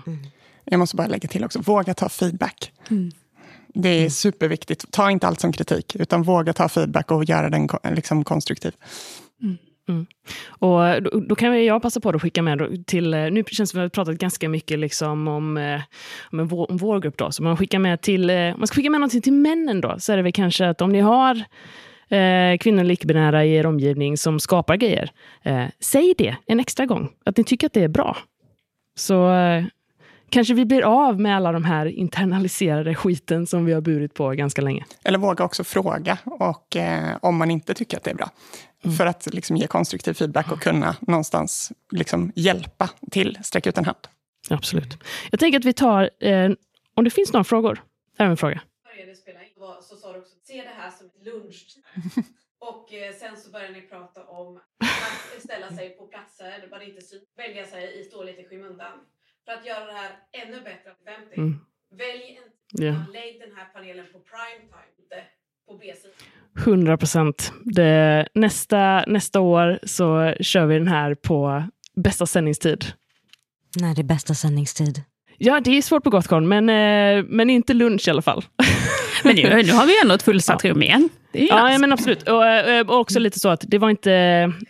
Mm. 0.06 0.26
Jag 0.64 0.78
måste 0.78 0.96
bara 0.96 1.06
lägga 1.06 1.28
till 1.28 1.44
också, 1.44 1.60
våga 1.60 1.94
ta 1.94 2.08
feedback. 2.08 2.72
Mm. 2.90 3.10
Det 3.74 3.88
är 3.88 3.98
mm. 3.98 4.10
superviktigt. 4.10 4.92
Ta 4.92 5.10
inte 5.10 5.26
allt 5.26 5.40
som 5.40 5.52
kritik, 5.52 5.96
utan 5.96 6.22
våga 6.22 6.52
ta 6.52 6.68
feedback 6.68 7.10
och 7.10 7.24
göra 7.24 7.50
den 7.50 7.68
liksom 7.94 8.24
konstruktiv. 8.24 8.72
Mm. 9.42 9.58
Mm. 9.88 10.06
Och 10.48 11.02
då, 11.02 11.20
då, 11.20 11.34
kan 11.34 11.64
jag 11.64 11.82
passa 11.82 12.00
på 12.00 12.08
att 12.08 12.22
skicka 12.22 12.42
med 12.42 12.86
till, 12.86 13.14
eh, 13.14 13.30
nu 13.30 13.44
känns 13.44 13.58
det 13.58 13.66
som 13.66 13.78
att 13.78 13.82
vi 13.82 13.84
har 13.84 13.88
pratat 13.88 14.18
ganska 14.18 14.48
mycket 14.48 14.78
liksom 14.78 15.28
om, 15.28 15.56
eh, 15.56 15.80
om, 16.32 16.48
vår, 16.48 16.70
om 16.70 16.76
vår 16.76 17.00
grupp 17.00 17.16
då, 17.16 17.32
så 17.32 17.42
man 17.42 17.56
skickar 17.56 17.78
med 17.78 18.00
till, 18.00 18.30
eh, 18.30 18.56
man 18.56 18.66
ska 18.66 18.74
skicka 18.74 18.90
med 18.90 19.00
någonting 19.00 19.22
till 19.22 19.32
männen 19.32 19.80
då, 19.80 19.94
så 19.98 20.12
är 20.12 20.16
det 20.16 20.22
väl 20.22 20.32
kanske 20.32 20.68
att 20.68 20.80
om 20.80 20.92
ni 20.92 21.00
har 21.00 21.36
eh, 22.08 22.58
kvinnor 22.60 22.80
eller 22.80 22.94
icke-binära 22.94 23.44
i 23.44 23.54
er 23.54 23.66
omgivning 23.66 24.16
som 24.16 24.40
skapar 24.40 24.76
grejer, 24.76 25.10
eh, 25.42 25.64
säg 25.80 26.14
det 26.18 26.36
en 26.46 26.60
extra 26.60 26.86
gång, 26.86 27.08
att 27.24 27.36
ni 27.36 27.44
tycker 27.44 27.66
att 27.66 27.72
det 27.72 27.84
är 27.84 27.88
bra. 27.88 28.16
Så 28.94 29.32
eh, 29.32 29.64
kanske 30.30 30.54
vi 30.54 30.64
blir 30.64 30.82
av 30.82 31.20
med 31.20 31.36
alla 31.36 31.52
de 31.52 31.64
här 31.64 31.86
internaliserade 31.86 32.94
skiten 32.94 33.46
som 33.46 33.64
vi 33.64 33.72
har 33.72 33.80
burit 33.80 34.14
på 34.14 34.28
ganska 34.28 34.62
länge. 34.62 34.84
Eller 35.04 35.18
våga 35.18 35.44
också 35.44 35.64
fråga 35.64 36.18
och, 36.24 36.76
eh, 36.76 37.16
om 37.22 37.36
man 37.36 37.50
inte 37.50 37.74
tycker 37.74 37.96
att 37.96 38.04
det 38.04 38.10
är 38.10 38.14
bra. 38.14 38.30
mm. 38.84 38.96
för 38.96 39.06
att 39.06 39.34
liksom 39.34 39.56
ge 39.56 39.66
konstruktiv 39.66 40.12
feedback 40.14 40.52
och 40.52 40.60
kunna 40.60 40.96
någonstans 41.00 41.72
liksom 41.90 42.32
hjälpa 42.34 42.90
till, 43.10 43.38
sträcka 43.42 43.68
ut 43.68 43.78
en 43.78 43.84
hand. 43.84 43.98
Absolut. 44.50 44.98
Jag 45.30 45.40
tänker 45.40 45.58
att 45.58 45.64
vi 45.64 45.72
tar, 45.72 46.10
eh, 46.20 46.50
om 46.94 47.04
det 47.04 47.10
finns 47.10 47.32
några 47.32 47.44
frågor. 47.44 47.82
Här 48.18 48.26
är 48.26 48.30
en 48.30 48.36
fråga. 48.36 48.60
Så 49.82 49.96
sa 49.96 50.12
du 50.12 50.18
också, 50.18 50.32
se 50.42 50.62
det 50.62 50.74
här 50.82 50.90
som 50.90 51.06
ett 51.06 51.26
lunchtid. 51.26 51.84
Och 52.60 52.92
eh, 52.92 53.14
sen 53.14 53.36
så 53.36 53.50
börjar 53.50 53.70
ni 53.70 53.82
prata 53.82 54.24
om 54.24 54.56
att 54.56 55.42
ställa 55.42 55.70
sig 55.70 55.90
på 55.90 56.06
platser 56.06 56.60
där 56.60 56.68
man 56.70 56.82
inte 56.82 57.00
syns, 57.00 57.22
välja 57.36 57.66
sig 57.66 58.00
i 58.00 58.04
stå 58.04 58.22
lite 58.22 58.40
i 58.40 58.44
skymundan. 58.44 58.98
För 59.44 59.52
att 59.52 59.66
göra 59.66 59.86
det 59.86 59.92
här 59.92 60.10
ännu 60.32 60.60
bättre 60.60 60.94
50. 61.04 61.34
Mm. 61.36 61.58
Välj 61.90 62.40
en 62.42 62.82
yeah. 62.82 63.10
lägg 63.10 63.40
den 63.40 63.56
här 63.56 63.64
panelen 63.74 64.06
på 64.12 64.18
prime 64.18 64.60
time, 64.60 64.92
inte 64.98 65.24
på 65.66 65.76
B-sidan. 65.76 66.16
100 66.58 66.96
procent. 66.96 67.52
Nästa, 68.34 69.04
nästa 69.06 69.40
år 69.40 69.78
så 69.82 70.34
kör 70.40 70.66
vi 70.66 70.78
den 70.78 70.88
här 70.88 71.14
på 71.14 71.64
bästa 71.94 72.26
sändningstid. 72.26 72.84
När 73.80 73.94
det 73.94 74.00
är 74.00 74.04
bästa 74.04 74.34
sändningstid? 74.34 75.02
Ja, 75.42 75.60
det 75.60 75.78
är 75.78 75.82
svårt 75.82 76.04
på 76.04 76.10
Gotcon, 76.10 76.48
men, 76.48 76.68
eh, 76.68 77.24
men 77.28 77.50
inte 77.50 77.74
lunch 77.74 78.08
i 78.08 78.10
alla 78.10 78.22
fall. 78.22 78.44
Men 79.24 79.36
nu, 79.36 79.42
nu 79.42 79.72
har 79.72 79.86
vi 79.86 80.00
ändå 80.02 80.14
ett 80.14 80.22
fullsatt 80.22 80.64
ja. 80.64 80.70
rum 80.70 80.82
igen. 80.82 81.08
Ja, 81.32 81.72
ja, 81.72 81.78
men 81.78 81.92
absolut. 81.92 82.28
Och, 82.28 82.46
eh, 82.46 82.86
och, 82.86 83.00
också 83.00 83.18
lite 83.18 83.40
så 83.40 83.48
att 83.48 83.64
det 83.68 83.78
var 83.78 83.90
inte... 83.90 84.12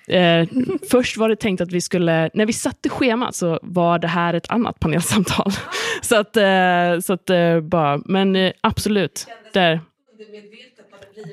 Eh, 0.08 0.48
först 0.90 1.16
var 1.16 1.28
det 1.28 1.36
tänkt 1.36 1.60
att 1.60 1.72
vi 1.72 1.80
skulle... 1.80 2.30
När 2.34 2.46
vi 2.46 2.52
satte 2.52 2.88
schemat 2.88 3.34
så 3.34 3.58
var 3.62 3.98
det 3.98 4.08
här 4.08 4.34
ett 4.34 4.50
annat 4.50 4.80
panelsamtal. 4.80 5.52
så 6.02 6.16
att, 6.16 6.36
eh, 6.36 7.00
så 7.02 7.12
att 7.12 7.30
eh, 7.30 7.60
bara... 7.60 8.00
Men 8.04 8.36
eh, 8.36 8.52
absolut. 8.60 9.26
Där. 9.52 9.80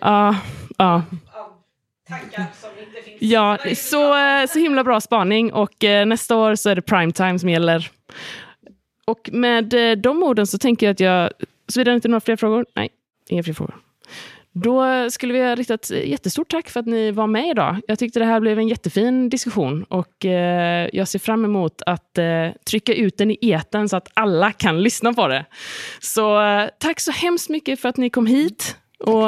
Ja, 0.01 0.35
ja. 0.77 1.03
Ja, 3.19 3.57
så, 3.75 4.15
så 4.49 4.59
himla 4.59 4.83
bra 4.83 5.01
spaning 5.01 5.53
och 5.53 5.83
nästa 6.05 6.35
år 6.35 6.55
så 6.55 6.69
är 6.69 6.75
det 6.75 6.81
primetime 6.81 7.39
som 7.39 7.49
gäller. 7.49 7.89
Och 9.07 9.29
med 9.33 9.73
de 9.97 10.23
orden 10.23 10.47
så 10.47 10.57
tänker 10.57 10.85
jag 10.85 10.93
att 10.93 10.99
jag, 10.99 11.31
såvida 11.67 11.91
det 11.91 11.95
inte 11.95 12.07
är 12.07 12.09
några 12.09 12.21
fler 12.21 12.35
frågor, 12.35 12.65
nej, 12.75 12.89
Inga 13.29 13.43
fler 13.43 13.53
frågor. 13.53 13.75
Då 14.51 15.09
skulle 15.09 15.33
vi 15.33 15.39
ha 15.39 15.55
riktat 15.55 15.89
ett 15.89 16.07
jättestort 16.07 16.51
tack 16.51 16.69
för 16.69 16.79
att 16.79 16.85
ni 16.85 17.11
var 17.11 17.27
med 17.27 17.49
idag. 17.49 17.77
Jag 17.87 17.99
tyckte 17.99 18.19
det 18.19 18.25
här 18.25 18.39
blev 18.39 18.59
en 18.59 18.67
jättefin 18.67 19.29
diskussion 19.29 19.83
och 19.83 20.25
eh, 20.25 20.89
jag 20.93 21.07
ser 21.07 21.19
fram 21.19 21.45
emot 21.45 21.81
att 21.85 22.17
eh, 22.17 22.49
trycka 22.69 22.93
ut 22.93 23.17
den 23.17 23.31
i 23.31 23.37
eten 23.41 23.89
så 23.89 23.97
att 23.97 24.11
alla 24.13 24.51
kan 24.51 24.83
lyssna 24.83 25.13
på 25.13 25.27
det. 25.27 25.45
Så 25.99 26.41
eh, 26.41 26.69
tack 26.79 26.99
så 26.99 27.11
hemskt 27.11 27.49
mycket 27.49 27.79
för 27.79 27.89
att 27.89 27.97
ni 27.97 28.09
kom 28.09 28.25
hit. 28.25 28.77
Och, 28.99 29.23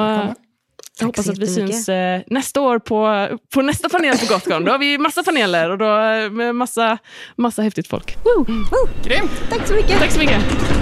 jag 0.99 1.07
hoppas 1.07 1.29
att 1.29 1.37
vi 1.37 1.47
syns 1.47 1.89
eh, 1.89 2.21
nästa 2.27 2.61
år 2.61 2.79
på, 2.79 3.27
på 3.53 3.61
nästa 3.61 3.89
panel 3.89 4.17
på 4.17 4.33
Gotcon. 4.33 4.65
Då 4.65 4.71
har 4.71 4.79
vi 4.79 4.97
massa 4.97 5.23
paneler 5.23 5.69
och 5.69 5.77
då 5.77 5.85
med 6.31 6.55
massa, 6.55 6.97
massa 7.35 7.61
häftigt 7.61 7.87
folk. 7.87 8.17
Woo! 8.23 8.45
Woo! 8.45 8.89
Grymt! 9.03 9.31
Tack 9.49 9.67
så 9.67 9.73
mycket! 9.73 9.99
Tack 9.99 10.11
så 10.11 10.19
mycket! 10.19 10.78